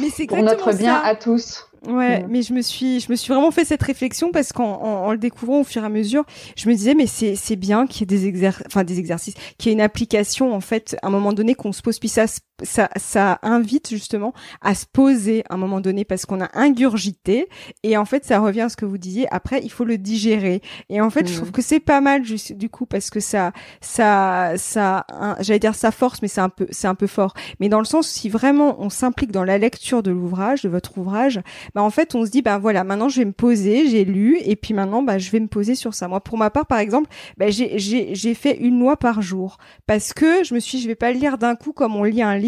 Mais 0.00 0.10
c'est 0.10 0.26
pour 0.26 0.42
notre 0.42 0.72
bien 0.76 0.96
à 0.96 1.14
tous. 1.14 1.66
Ouais, 1.86 2.24
mais 2.28 2.42
je 2.42 2.54
me 2.54 2.62
suis, 2.62 3.00
je 3.00 3.10
me 3.10 3.16
suis 3.16 3.32
vraiment 3.32 3.50
fait 3.50 3.64
cette 3.64 3.82
réflexion 3.82 4.30
parce 4.32 4.52
qu'en 4.52 4.80
en, 4.80 5.12
le 5.12 5.18
découvrant 5.18 5.60
au 5.60 5.64
fur 5.64 5.82
et 5.82 5.86
à 5.86 5.90
mesure, 5.90 6.24
je 6.56 6.68
me 6.68 6.74
disais 6.74 6.94
mais 6.94 7.06
c'est 7.06 7.36
c'est 7.36 7.56
bien 7.56 7.86
qu'il 7.86 8.00
y 8.00 8.02
ait 8.04 8.18
des 8.18 8.26
exercices, 8.26 8.66
enfin 8.66 8.84
des 8.84 8.98
exercices, 8.98 9.34
qu'il 9.58 9.68
y 9.68 9.70
ait 9.70 9.74
une 9.74 9.82
application 9.82 10.54
en 10.54 10.60
fait, 10.60 10.96
à 11.02 11.08
un 11.08 11.10
moment 11.10 11.32
donné 11.32 11.54
qu'on 11.54 11.72
se 11.72 11.82
pose 11.82 11.98
puis 11.98 12.08
ça 12.08 12.26
ça 12.62 12.88
ça 12.96 13.38
invite 13.42 13.90
justement 13.90 14.32
à 14.60 14.74
se 14.74 14.86
poser 14.86 15.42
à 15.48 15.54
un 15.54 15.56
moment 15.56 15.80
donné 15.80 16.04
parce 16.04 16.26
qu'on 16.26 16.40
a 16.40 16.50
ingurgité 16.54 17.48
et 17.82 17.96
en 17.96 18.04
fait 18.04 18.24
ça 18.24 18.38
revient 18.38 18.62
à 18.62 18.68
ce 18.68 18.76
que 18.76 18.84
vous 18.84 18.98
disiez. 18.98 19.26
Après 19.32 19.60
il 19.62 19.70
faut 19.70 19.84
le 19.84 19.98
digérer 19.98 20.62
et 20.88 21.00
en 21.00 21.10
fait 21.10 21.28
je 21.28 21.34
trouve 21.34 21.48
mmh. 21.48 21.52
que 21.52 21.62
c'est 21.62 21.80
pas 21.80 22.00
mal 22.00 22.24
juste 22.24 22.52
du 22.52 22.68
coup 22.68 22.86
parce 22.86 23.10
que 23.10 23.20
ça 23.20 23.52
ça 23.80 24.52
ça 24.56 25.06
j'allais 25.40 25.58
dire 25.58 25.74
ça 25.74 25.90
force 25.90 26.22
mais 26.22 26.28
c'est 26.28 26.40
un 26.40 26.48
peu 26.48 26.66
c'est 26.70 26.88
un 26.88 26.94
peu 26.94 27.06
fort. 27.06 27.34
Mais 27.60 27.68
dans 27.68 27.80
le 27.80 27.84
sens 27.84 28.08
si 28.08 28.28
vraiment 28.28 28.76
on 28.80 28.90
s'implique 28.90 29.32
dans 29.32 29.44
la 29.44 29.58
lecture 29.58 30.02
de 30.02 30.10
l'ouvrage 30.10 30.62
de 30.62 30.68
votre 30.68 30.96
ouvrage 30.98 31.40
bah 31.74 31.82
en 31.82 31.90
fait 31.90 32.14
on 32.14 32.24
se 32.24 32.30
dit 32.30 32.42
bah 32.42 32.58
voilà 32.58 32.84
maintenant 32.84 33.08
je 33.08 33.18
vais 33.18 33.24
me 33.24 33.32
poser, 33.32 33.88
j'ai 33.88 34.04
lu 34.04 34.38
et 34.44 34.56
puis 34.56 34.74
maintenant 34.74 35.02
bah 35.02 35.18
je 35.18 35.30
vais 35.30 35.40
me 35.40 35.48
poser 35.48 35.74
sur 35.74 35.94
ça. 35.94 36.08
Moi 36.08 36.20
pour 36.20 36.38
ma 36.38 36.50
part 36.50 36.66
par 36.66 36.78
exemple, 36.78 37.08
bah, 37.36 37.50
j'ai 37.50 37.78
j'ai 37.78 38.14
j'ai 38.14 38.34
fait 38.34 38.56
une 38.58 38.78
loi 38.78 38.96
par 38.96 39.22
jour 39.22 39.58
parce 39.86 40.12
que 40.12 40.44
je 40.44 40.54
me 40.54 40.60
suis 40.60 40.80
je 40.80 40.86
vais 40.86 40.94
pas 40.94 41.12
le 41.12 41.18
lire 41.18 41.38
d'un 41.38 41.56
coup 41.56 41.72
comme 41.72 41.96
on 41.96 42.04
lit 42.04 42.22
un 42.22 42.36
livre. 42.36 42.43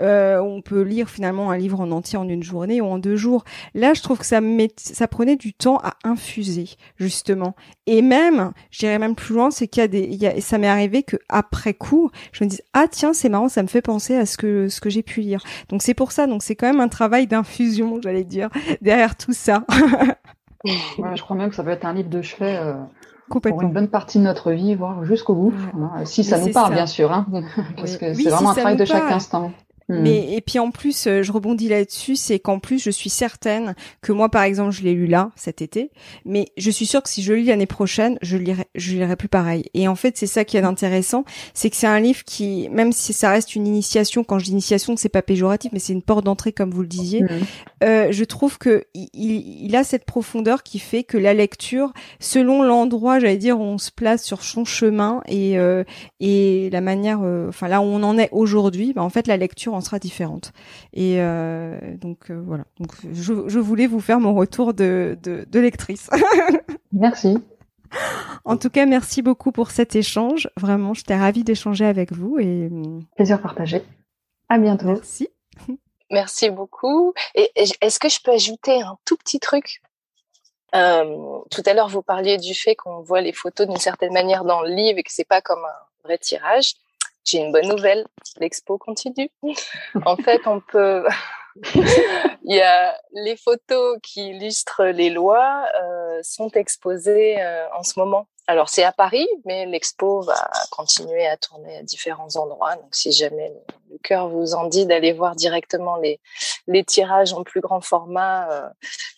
Euh, 0.00 0.38
on 0.40 0.62
peut 0.62 0.82
lire 0.82 1.08
finalement 1.08 1.50
un 1.50 1.56
livre 1.56 1.80
en 1.80 1.90
entier 1.90 2.18
en 2.18 2.28
une 2.28 2.42
journée 2.42 2.80
ou 2.80 2.86
en 2.86 2.98
deux 2.98 3.16
jours. 3.16 3.44
Là 3.74 3.94
je 3.94 4.02
trouve 4.02 4.18
que 4.18 4.26
ça 4.26 4.40
met 4.40 4.70
ça 4.76 5.08
prenait 5.08 5.36
du 5.36 5.52
temps 5.52 5.78
à 5.78 5.94
infuser 6.04 6.70
justement 6.96 7.54
et 7.86 8.02
même 8.02 8.52
je 8.70 8.80
dirais 8.80 8.98
même 8.98 9.14
plus 9.14 9.34
loin 9.34 9.50
c'est 9.50 9.68
qu'il 9.68 9.80
y 9.80 9.84
a 9.84 9.88
des 9.88 10.40
ça 10.40 10.58
m'est 10.58 10.68
arrivé 10.68 11.02
que 11.02 11.16
après 11.28 11.74
coup 11.74 12.10
je 12.32 12.44
me 12.44 12.48
dis 12.48 12.60
ah 12.72 12.86
tiens 12.90 13.12
c'est 13.12 13.28
marrant 13.28 13.48
ça 13.48 13.62
me 13.62 13.68
fait 13.68 13.82
penser 13.82 14.14
à 14.16 14.26
ce 14.26 14.36
que 14.36 14.68
ce 14.68 14.80
que 14.80 14.90
j'ai 14.90 15.02
pu 15.02 15.20
lire. 15.20 15.42
Donc 15.68 15.82
c'est 15.82 15.94
pour 15.94 16.12
ça 16.12 16.26
donc 16.26 16.42
c'est 16.42 16.56
quand 16.56 16.66
même 16.66 16.80
un 16.80 16.88
travail 16.88 17.26
d'infusion 17.26 18.00
j'allais 18.02 18.24
dire 18.24 18.48
derrière 18.80 19.16
tout 19.16 19.32
ça. 19.32 19.64
je 20.64 21.22
crois 21.22 21.36
même 21.36 21.50
que 21.50 21.56
ça 21.56 21.62
peut 21.62 21.70
être 21.70 21.84
un 21.84 21.94
livre 21.94 22.08
de 22.10 22.22
chevet 22.22 22.56
euh, 22.56 22.74
pour 23.28 23.62
une 23.62 23.72
bonne 23.72 23.88
partie 23.88 24.18
de 24.18 24.24
notre 24.24 24.52
vie, 24.52 24.74
voire 24.74 25.04
jusqu'au 25.04 25.34
bout. 25.34 25.52
Si 26.04 26.24
ça 26.24 26.38
nous 26.38 26.52
parle, 26.52 26.74
bien 26.74 26.86
sûr, 26.86 27.12
hein, 27.12 27.26
parce 27.76 27.96
que 27.96 28.14
c'est 28.14 28.28
vraiment 28.28 28.50
un 28.50 28.54
travail 28.54 28.76
de 28.76 28.84
chaque 28.84 29.10
instant. 29.10 29.52
Hmm. 29.88 30.02
Mais 30.02 30.34
et 30.34 30.40
puis 30.40 30.58
en 30.58 30.70
plus, 30.70 31.06
euh, 31.06 31.22
je 31.22 31.32
rebondis 31.32 31.68
là-dessus, 31.68 32.16
c'est 32.16 32.38
qu'en 32.38 32.58
plus, 32.58 32.82
je 32.82 32.90
suis 32.90 33.10
certaine 33.10 33.74
que 34.02 34.12
moi, 34.12 34.28
par 34.28 34.42
exemple, 34.42 34.72
je 34.72 34.82
l'ai 34.82 34.92
lu 34.92 35.06
là 35.06 35.30
cet 35.34 35.62
été, 35.62 35.90
mais 36.24 36.48
je 36.56 36.70
suis 36.70 36.86
sûre 36.86 37.02
que 37.02 37.08
si 37.08 37.22
je 37.22 37.32
le 37.32 37.38
lis 37.38 37.46
l'année 37.46 37.66
prochaine, 37.66 38.18
je 38.20 38.36
lirai, 38.36 38.66
je 38.74 38.92
lirai 38.92 39.16
plus 39.16 39.28
pareil. 39.28 39.64
Et 39.74 39.88
en 39.88 39.94
fait, 39.94 40.16
c'est 40.16 40.26
ça 40.26 40.44
qui 40.44 40.56
est 40.56 40.62
intéressant, 40.62 41.24
c'est 41.54 41.70
que 41.70 41.76
c'est 41.76 41.86
un 41.86 42.00
livre 42.00 42.22
qui, 42.24 42.68
même 42.70 42.92
si 42.92 43.12
ça 43.12 43.30
reste 43.30 43.54
une 43.54 43.66
initiation, 43.66 44.24
quand 44.24 44.38
je 44.38 44.44
dis 44.44 44.50
initiation, 44.52 44.96
c'est 44.96 45.08
pas 45.08 45.22
péjoratif, 45.22 45.72
mais 45.72 45.78
c'est 45.78 45.92
une 45.92 46.02
porte 46.02 46.24
d'entrée 46.24 46.52
comme 46.52 46.70
vous 46.70 46.82
le 46.82 46.88
disiez. 46.88 47.22
Hmm. 47.22 47.28
Euh, 47.84 48.08
je 48.10 48.24
trouve 48.24 48.58
que 48.58 48.84
il, 48.94 49.08
il, 49.14 49.76
a 49.76 49.84
cette 49.84 50.04
profondeur 50.04 50.62
qui 50.62 50.78
fait 50.78 51.04
que 51.04 51.16
la 51.16 51.32
lecture, 51.32 51.92
selon 52.20 52.62
l'endroit, 52.62 53.20
j'allais 53.20 53.36
dire, 53.36 53.58
où 53.58 53.62
on 53.62 53.78
se 53.78 53.90
place 53.90 54.22
sur 54.22 54.42
son 54.42 54.64
chemin 54.64 55.22
et 55.26 55.58
euh, 55.58 55.84
et 56.20 56.68
la 56.70 56.80
manière, 56.80 57.20
euh, 57.22 57.48
enfin 57.48 57.68
là 57.68 57.80
où 57.80 57.84
on 57.84 58.02
en 58.02 58.18
est 58.18 58.28
aujourd'hui, 58.32 58.92
bah, 58.92 59.02
en 59.02 59.10
fait, 59.10 59.26
la 59.26 59.36
lecture 59.36 59.74
sera 59.80 59.98
différente. 59.98 60.52
Et 60.92 61.20
euh, 61.20 61.78
donc 61.96 62.30
euh, 62.30 62.40
voilà. 62.44 62.64
Donc 62.78 62.92
je, 63.12 63.48
je, 63.48 63.58
voulais 63.58 63.86
vous 63.86 64.00
faire 64.00 64.20
mon 64.20 64.34
retour 64.34 64.74
de, 64.74 65.18
de, 65.22 65.46
de 65.48 65.60
lectrice. 65.60 66.10
merci. 66.92 67.38
En 68.44 68.56
tout 68.56 68.70
cas, 68.70 68.86
merci 68.86 69.22
beaucoup 69.22 69.52
pour 69.52 69.70
cet 69.70 69.96
échange. 69.96 70.50
Vraiment, 70.56 70.94
j'étais 70.94 71.16
ravie 71.16 71.44
d'échanger 71.44 71.86
avec 71.86 72.12
vous 72.12 72.38
et 72.38 72.68
euh, 72.70 73.00
plaisir 73.16 73.40
partagé. 73.40 73.82
À 74.48 74.58
bientôt. 74.58 74.86
Merci. 74.86 75.28
Merci 76.10 76.48
beaucoup. 76.48 77.12
Et 77.34 77.50
est-ce 77.54 77.98
que 77.98 78.08
je 78.08 78.18
peux 78.22 78.30
ajouter 78.30 78.80
un 78.80 78.96
tout 79.04 79.16
petit 79.18 79.38
truc? 79.40 79.82
Euh, 80.74 81.38
Tout 81.50 81.62
à 81.66 81.74
l'heure, 81.74 81.88
vous 81.88 82.02
parliez 82.02 82.38
du 82.38 82.54
fait 82.54 82.74
qu'on 82.74 83.02
voit 83.02 83.20
les 83.20 83.34
photos 83.34 83.66
d'une 83.66 83.76
certaine 83.76 84.14
manière 84.14 84.44
dans 84.44 84.62
le 84.62 84.70
livre 84.70 84.98
et 84.98 85.02
que 85.02 85.12
c'est 85.12 85.28
pas 85.28 85.42
comme 85.42 85.62
un 85.62 86.04
vrai 86.04 86.16
tirage. 86.16 86.76
J'ai 87.28 87.38
une 87.38 87.52
bonne 87.52 87.68
nouvelle, 87.68 88.06
l'expo 88.38 88.78
continue. 88.78 89.30
en 90.06 90.16
fait, 90.16 90.46
on 90.46 90.60
peut. 90.60 91.04
Il 91.74 92.56
y 92.56 92.62
a 92.62 92.96
les 93.12 93.36
photos 93.36 93.98
qui 94.02 94.30
illustrent 94.30 94.84
les 94.84 95.10
lois 95.10 95.66
euh, 95.82 96.20
sont 96.22 96.50
exposées 96.52 97.42
euh, 97.42 97.66
en 97.74 97.82
ce 97.82 97.98
moment. 97.98 98.28
Alors 98.48 98.70
c'est 98.70 98.82
à 98.82 98.92
Paris, 98.92 99.28
mais 99.44 99.66
l'expo 99.66 100.22
va 100.22 100.50
continuer 100.70 101.26
à 101.26 101.36
tourner 101.36 101.76
à 101.76 101.82
différents 101.82 102.34
endroits. 102.36 102.76
Donc 102.76 102.94
si 102.94 103.12
jamais 103.12 103.52
le 103.90 103.98
cœur 103.98 104.30
vous 104.30 104.54
en 104.54 104.64
dit, 104.64 104.86
d'aller 104.86 105.12
voir 105.12 105.36
directement 105.36 105.96
les, 105.98 106.18
les 106.66 106.82
tirages 106.82 107.34
en 107.34 107.44
plus 107.44 107.60
grand 107.60 107.82
format. 107.82 108.50
Euh, 108.50 108.68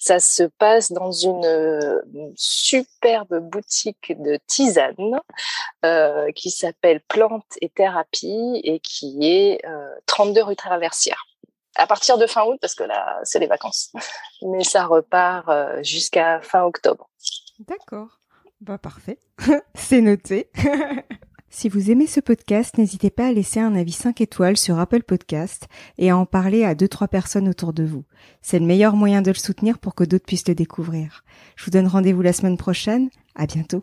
ça 0.01 0.19
se 0.19 0.43
passe 0.43 0.91
dans 0.91 1.13
une, 1.13 1.45
euh, 1.45 2.01
superbe 2.35 3.39
boutique 3.39 4.21
de 4.21 4.37
tisane 4.49 5.21
euh, 5.85 6.33
qui 6.33 6.51
s'appelle 6.51 7.01
Plante 7.01 7.57
et 7.61 7.69
Thérapie 7.69 8.61
et 8.65 8.81
qui 8.81 9.19
est 9.23 9.63
32 10.07 10.43
rue 10.43 10.57
Traversière. 10.57 11.25
À 11.77 11.87
partir 11.87 12.19
de 12.19 12.27
fin 12.27 12.45
août, 12.47 12.59
parce 12.61 12.75
que 12.75 12.83
là, 12.83 13.21
c'est 13.23 13.39
les 13.39 13.47
vacances. 13.47 13.93
Mais 14.43 14.65
ça 14.65 14.87
repart 14.87 15.49
jusqu'à 15.85 16.41
fin 16.41 16.65
octobre. 16.65 17.09
D'accord. 17.61 18.20
Bah 18.61 18.79
parfait. 18.79 19.19
c'est 19.75 20.01
noté. 20.01 20.51
Si 21.53 21.69
vous 21.69 21.91
aimez 21.91 22.07
ce 22.07 22.21
podcast, 22.21 22.79
n'hésitez 22.79 23.11
pas 23.11 23.27
à 23.27 23.33
laisser 23.33 23.59
un 23.59 23.75
avis 23.75 23.91
5 23.91 24.21
étoiles 24.21 24.57
sur 24.57 24.79
Apple 24.79 25.03
Podcast 25.03 25.67
et 25.99 26.11
à 26.11 26.17
en 26.17 26.25
parler 26.25 26.63
à 26.63 26.77
2-3 26.77 27.09
personnes 27.09 27.49
autour 27.49 27.73
de 27.73 27.83
vous. 27.83 28.05
C'est 28.41 28.61
le 28.61 28.67
meilleur 28.67 28.95
moyen 28.95 29.21
de 29.21 29.33
le 29.33 29.37
soutenir 29.37 29.81
pour 29.81 29.97
que 29.97 30.05
d'autres 30.05 30.25
puissent 30.25 30.47
le 30.47 30.55
découvrir. 30.55 31.25
Je 31.57 31.65
vous 31.65 31.73
donne 31.73 31.89
rendez-vous 31.89 32.23
la 32.23 32.33
semaine 32.33 32.57
prochaine. 32.57 33.11
À 33.35 33.47
bientôt. 33.47 33.81